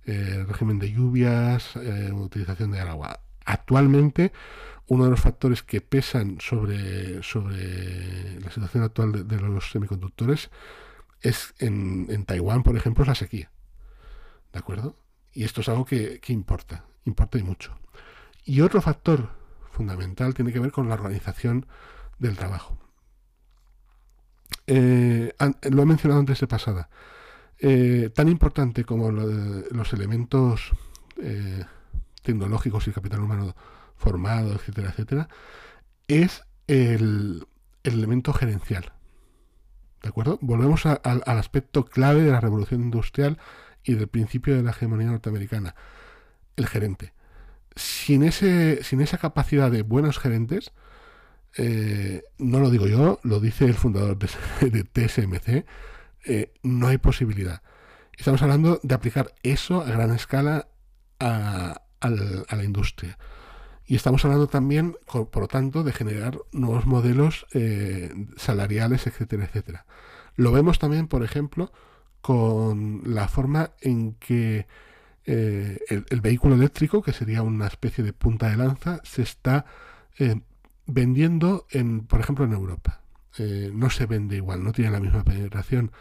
eh, 0.05 0.35
el 0.35 0.47
régimen 0.47 0.77
de 0.77 0.91
lluvias, 0.91 1.75
utilización 1.75 2.71
de 2.71 2.81
agua 2.81 3.21
actualmente 3.47 4.31
uno 4.87 5.05
de 5.05 5.09
los 5.09 5.19
factores 5.19 5.63
que 5.63 5.81
pesan 5.81 6.37
sobre, 6.39 7.21
sobre 7.23 8.39
la 8.39 8.51
situación 8.51 8.83
actual 8.83 9.27
de, 9.27 9.39
los 9.39 9.71
semiconductores 9.71 10.49
es 11.21 11.53
en, 11.59 12.25
Taiwán, 12.25 12.63
por 12.63 12.77
ejemplo, 12.77 13.03
es 13.03 13.07
la 13.07 13.15
sequía. 13.15 13.51
¿De 14.53 14.59
acuerdo? 14.59 14.95
Y 15.33 15.43
esto 15.43 15.61
es 15.61 15.69
algo 15.69 15.83
que, 15.85 16.21
importa, 16.27 16.85
importa 17.05 17.37
y 17.37 17.43
mucho. 17.43 17.77
Y 18.45 18.61
otro 18.61 18.81
factor 18.81 19.29
fundamental 19.71 20.33
tiene 20.33 20.53
que 20.53 20.59
ver 20.59 20.71
con 20.71 20.87
la 20.87 20.95
organización 20.95 21.65
del 22.17 22.37
trabajo. 22.37 22.77
Eh, 24.67 25.33
lo 25.69 25.81
he 25.81 25.85
mencionado 25.85 26.21
antes 26.21 26.39
de 26.39 26.47
pasada. 26.47 26.89
Eh, 27.59 28.09
tan 28.13 28.29
importante 28.29 28.85
como 28.85 29.11
los 29.11 29.93
elementos 29.93 30.71
eh, 31.21 31.65
tecnológicos 32.27 32.87
y 32.87 32.91
capital 32.91 33.21
humano 33.21 33.55
formado, 33.95 34.53
etcétera, 34.53 34.89
etcétera, 34.89 35.29
es 36.07 36.43
el, 36.67 37.47
elemento 37.83 38.33
gerencial. 38.33 38.91
¿De 40.03 40.09
acuerdo? 40.09 40.37
Volvemos 40.41 40.85
al 40.85 41.23
aspecto 41.25 41.85
clave 41.85 42.21
de 42.21 42.31
la 42.31 42.41
revolución 42.41 42.81
industrial 42.81 43.39
y 43.83 43.95
del 43.95 44.07
principio 44.07 44.55
de 44.55 44.61
la 44.61 44.71
hegemonía 44.71 45.07
norteamericana, 45.07 45.73
el 46.57 46.67
gerente. 46.67 47.13
Sin, 47.75 48.23
ese, 48.23 48.83
sin 48.83 49.01
esa 49.01 49.17
capacidad 49.17 49.71
de 49.71 49.83
buenos 49.83 50.19
gerentes, 50.19 50.73
eh, 51.57 52.23
no 52.37 52.59
lo 52.59 52.69
digo 52.69 52.87
yo, 52.87 53.19
lo 53.23 53.39
dice 53.39 53.65
el 53.65 53.73
fundador 53.73 54.17
de, 54.17 54.83
TSMC, 54.83 55.65
eh, 56.25 56.53
no 56.63 56.87
hay 56.87 56.97
posibilidad. 56.97 57.61
Estamos 58.17 58.41
hablando 58.41 58.79
de 58.83 58.95
aplicar 58.95 59.33
eso 59.43 59.81
a 59.81 59.85
gran 59.85 60.11
escala 60.11 60.67
a, 61.19 61.86
a 62.01 62.09
la 62.09 62.63
industria. 62.63 63.17
Y 63.87 63.95
estamos 63.95 64.25
hablando 64.25 64.47
también, 64.47 64.97
por 65.05 65.37
lo 65.37 65.47
tanto, 65.47 65.81
de 65.83 65.93
generar 65.93 66.37
nuevos 66.51 66.85
modelos 66.85 67.47
eh, 67.53 68.13
salariales, 68.35 69.07
etcétera, 69.07 69.45
etcétera. 69.45 69.85
Lo 70.35 70.51
vemos 70.51 70.77
también, 70.77 71.07
por 71.07 71.23
ejemplo, 71.23 71.71
con 72.19 73.01
la 73.05 73.29
forma 73.29 73.71
en 73.79 74.15
que 74.15 74.67
eh, 75.23 75.79
el, 75.87 76.21
vehículo 76.21 76.55
eléctrico, 76.55 77.01
que 77.01 77.13
sería 77.13 77.43
una 77.43 77.67
especie 77.67 78.03
de 78.03 78.11
punta 78.11 78.49
de 78.49 78.57
lanza, 78.57 78.99
se 79.05 79.21
está 79.21 79.65
eh, 80.19 80.41
vendiendo, 80.85 81.65
en, 81.71 82.05
por 82.07 82.19
ejemplo, 82.19 82.43
en 82.43 82.51
Europa. 82.51 83.01
no 83.71 83.89
se 83.89 84.05
vende 84.05 84.35
igual, 84.35 84.65
no 84.65 84.73
tiene 84.73 84.91
la 84.91 84.99
misma 84.99 85.23
penetración 85.23 85.91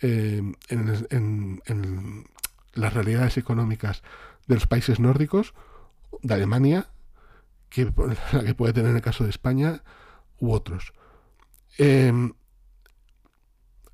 en, 0.00 0.56
en 0.70 2.24
las 2.72 2.94
realidades 2.94 3.36
económicas 3.36 4.02
de 4.48 4.54
los 4.54 4.66
países 4.66 4.98
nórdicos, 4.98 5.54
de 6.22 6.34
Alemania, 6.34 6.88
que, 7.68 7.92
la 8.32 8.44
que 8.44 8.54
puede 8.54 8.72
tener 8.72 8.90
en 8.90 8.96
el 8.96 9.02
caso 9.02 9.24
de 9.24 9.30
España 9.30 9.82
u 10.40 10.52
otros. 10.52 10.92
Em, 11.76 12.32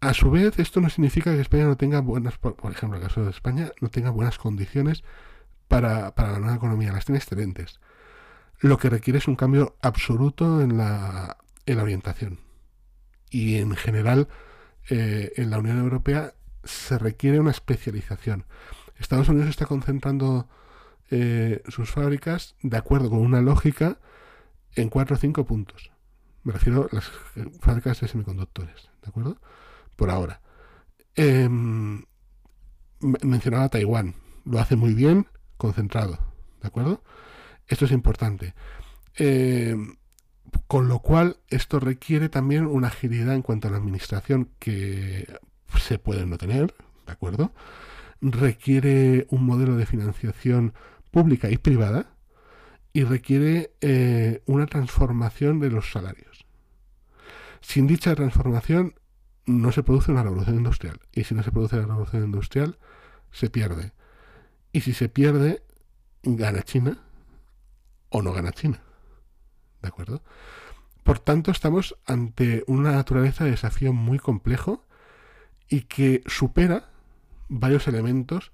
a 0.00 0.14
su 0.14 0.30
vez, 0.30 0.58
esto 0.58 0.80
no 0.80 0.90
significa 0.90 1.32
que 1.32 1.40
España 1.40 1.64
no 1.64 1.76
tenga 1.76 2.00
buenas, 2.00 2.38
por, 2.38 2.54
ejemplo, 2.70 2.98
en 2.98 3.02
el 3.02 3.08
caso 3.08 3.24
de 3.24 3.30
España, 3.30 3.72
no 3.80 3.88
tenga 3.88 4.10
buenas 4.10 4.38
condiciones 4.38 5.02
para, 5.68 6.14
para 6.14 6.32
la 6.32 6.38
nueva 6.38 6.56
economía, 6.56 6.92
las 6.92 7.06
tiene 7.06 7.18
excelentes. 7.18 7.80
Lo 8.60 8.78
que 8.78 8.90
requiere 8.90 9.18
es 9.18 9.28
un 9.28 9.36
cambio 9.36 9.76
absoluto 9.82 10.60
en 10.60 10.76
la, 10.76 11.38
en 11.66 11.76
la 11.76 11.82
orientación. 11.82 12.40
Y 13.30 13.56
en 13.56 13.74
general, 13.76 14.28
eh, 14.90 15.32
en 15.36 15.50
la 15.50 15.58
Unión 15.58 15.78
Europea 15.78 16.34
se 16.64 16.98
requiere 16.98 17.40
una 17.40 17.50
especialización. 17.50 18.44
Estados 18.96 19.28
Unidos 19.28 19.50
está 19.50 19.66
concentrando 19.66 20.48
eh, 21.10 21.62
sus 21.68 21.90
fábricas 21.90 22.56
de 22.62 22.76
acuerdo 22.76 23.10
con 23.10 23.20
una 23.20 23.40
lógica 23.40 23.98
en 24.74 24.88
cuatro 24.88 25.16
o 25.16 25.18
cinco 25.18 25.44
puntos. 25.44 25.90
Me 26.42 26.52
refiero 26.52 26.88
a 26.90 26.94
las 26.94 27.10
fábricas 27.60 28.00
de 28.00 28.08
semiconductores, 28.08 28.90
¿de 29.02 29.08
acuerdo? 29.08 29.38
Por 29.96 30.10
ahora. 30.10 30.40
Em, 31.14 32.04
mencionaba 33.00 33.68
Taiwán. 33.68 34.14
Lo 34.44 34.58
hace 34.58 34.76
muy 34.76 34.94
bien, 34.94 35.26
concentrado, 35.56 36.18
¿de 36.60 36.68
acuerdo? 36.68 37.02
Esto 37.66 37.86
es 37.86 37.92
importante. 37.92 38.54
Em, 39.14 39.96
con 40.66 40.88
lo 40.88 40.98
cual, 41.00 41.38
esto 41.48 41.80
requiere 41.80 42.28
también 42.28 42.66
una 42.66 42.88
agilidad 42.88 43.34
en 43.34 43.42
cuanto 43.42 43.68
a 43.68 43.70
la 43.70 43.78
administración 43.78 44.50
que 44.58 45.26
se 45.78 45.98
puede 45.98 46.26
no 46.26 46.38
tener, 46.38 46.74
¿de 47.06 47.12
acuerdo? 47.12 47.52
Requiere 48.32 49.26
un 49.30 49.44
modelo 49.44 49.76
de 49.76 49.86
financiación 49.86 50.72
pública 51.10 51.50
y 51.50 51.58
privada 51.58 52.16
y 52.92 53.04
requiere 53.04 53.74
eh, 53.80 54.42
una 54.46 54.66
transformación 54.66 55.60
de 55.60 55.70
los 55.70 55.90
salarios. 55.90 56.46
Sin 57.60 57.86
dicha 57.86 58.14
transformación 58.14 58.94
no 59.46 59.72
se 59.72 59.82
produce 59.82 60.10
una 60.10 60.22
revolución 60.22 60.56
industrial 60.56 61.00
y 61.12 61.24
si 61.24 61.34
no 61.34 61.42
se 61.42 61.52
produce 61.52 61.76
la 61.76 61.86
revolución 61.86 62.24
industrial 62.24 62.78
se 63.30 63.50
pierde. 63.50 63.92
Y 64.72 64.80
si 64.80 64.92
se 64.92 65.08
pierde, 65.08 65.62
gana 66.22 66.62
China 66.62 67.02
o 68.08 68.22
no 68.22 68.32
gana 68.32 68.52
China. 68.52 68.80
¿De 69.82 69.88
acuerdo? 69.88 70.22
Por 71.02 71.18
tanto, 71.18 71.50
estamos 71.50 71.96
ante 72.06 72.64
una 72.66 72.92
naturaleza 72.92 73.44
de 73.44 73.50
desafío 73.50 73.92
muy 73.92 74.18
complejo 74.18 74.86
y 75.68 75.82
que 75.82 76.22
supera 76.26 76.93
varios 77.48 77.88
elementos 77.88 78.52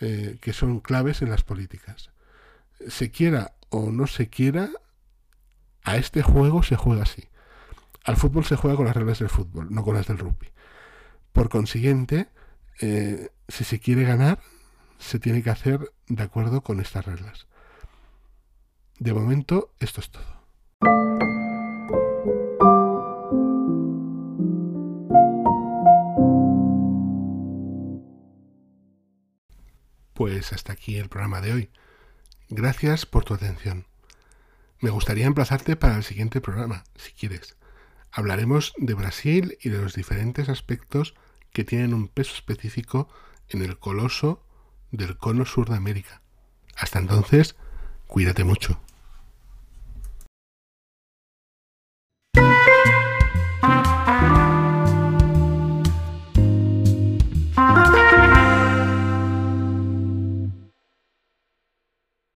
eh, 0.00 0.38
que 0.40 0.52
son 0.52 0.80
claves 0.80 1.22
en 1.22 1.30
las 1.30 1.42
políticas. 1.42 2.10
Se 2.88 3.10
quiera 3.10 3.54
o 3.70 3.90
no 3.90 4.06
se 4.06 4.28
quiera, 4.28 4.70
a 5.82 5.96
este 5.96 6.22
juego 6.22 6.62
se 6.62 6.76
juega 6.76 7.02
así. 7.02 7.28
Al 8.04 8.16
fútbol 8.16 8.44
se 8.44 8.56
juega 8.56 8.76
con 8.76 8.86
las 8.86 8.96
reglas 8.96 9.18
del 9.18 9.28
fútbol, 9.28 9.68
no 9.70 9.82
con 9.82 9.94
las 9.94 10.06
del 10.06 10.18
rugby. 10.18 10.48
Por 11.32 11.48
consiguiente, 11.48 12.28
eh, 12.80 13.30
si 13.48 13.64
se 13.64 13.80
quiere 13.80 14.04
ganar, 14.04 14.40
se 14.98 15.18
tiene 15.18 15.42
que 15.42 15.50
hacer 15.50 15.92
de 16.08 16.22
acuerdo 16.22 16.60
con 16.60 16.80
estas 16.80 17.04
reglas. 17.04 17.46
De 18.98 19.12
momento, 19.12 19.72
esto 19.80 20.00
es 20.00 20.10
todo. 20.10 20.35
Pues 30.16 30.54
hasta 30.54 30.72
aquí 30.72 30.96
el 30.96 31.10
programa 31.10 31.42
de 31.42 31.52
hoy. 31.52 31.70
Gracias 32.48 33.04
por 33.04 33.24
tu 33.24 33.34
atención. 33.34 33.86
Me 34.80 34.88
gustaría 34.88 35.26
emplazarte 35.26 35.76
para 35.76 35.94
el 35.94 36.04
siguiente 36.04 36.40
programa, 36.40 36.84
si 36.94 37.12
quieres. 37.12 37.58
Hablaremos 38.10 38.72
de 38.78 38.94
Brasil 38.94 39.58
y 39.60 39.68
de 39.68 39.76
los 39.76 39.92
diferentes 39.92 40.48
aspectos 40.48 41.14
que 41.52 41.64
tienen 41.64 41.92
un 41.92 42.08
peso 42.08 42.32
específico 42.34 43.10
en 43.50 43.60
el 43.60 43.78
coloso 43.78 44.42
del 44.90 45.18
cono 45.18 45.44
sur 45.44 45.68
de 45.68 45.76
América. 45.76 46.22
Hasta 46.74 46.98
entonces, 46.98 47.54
cuídate 48.06 48.42
mucho. 48.42 48.80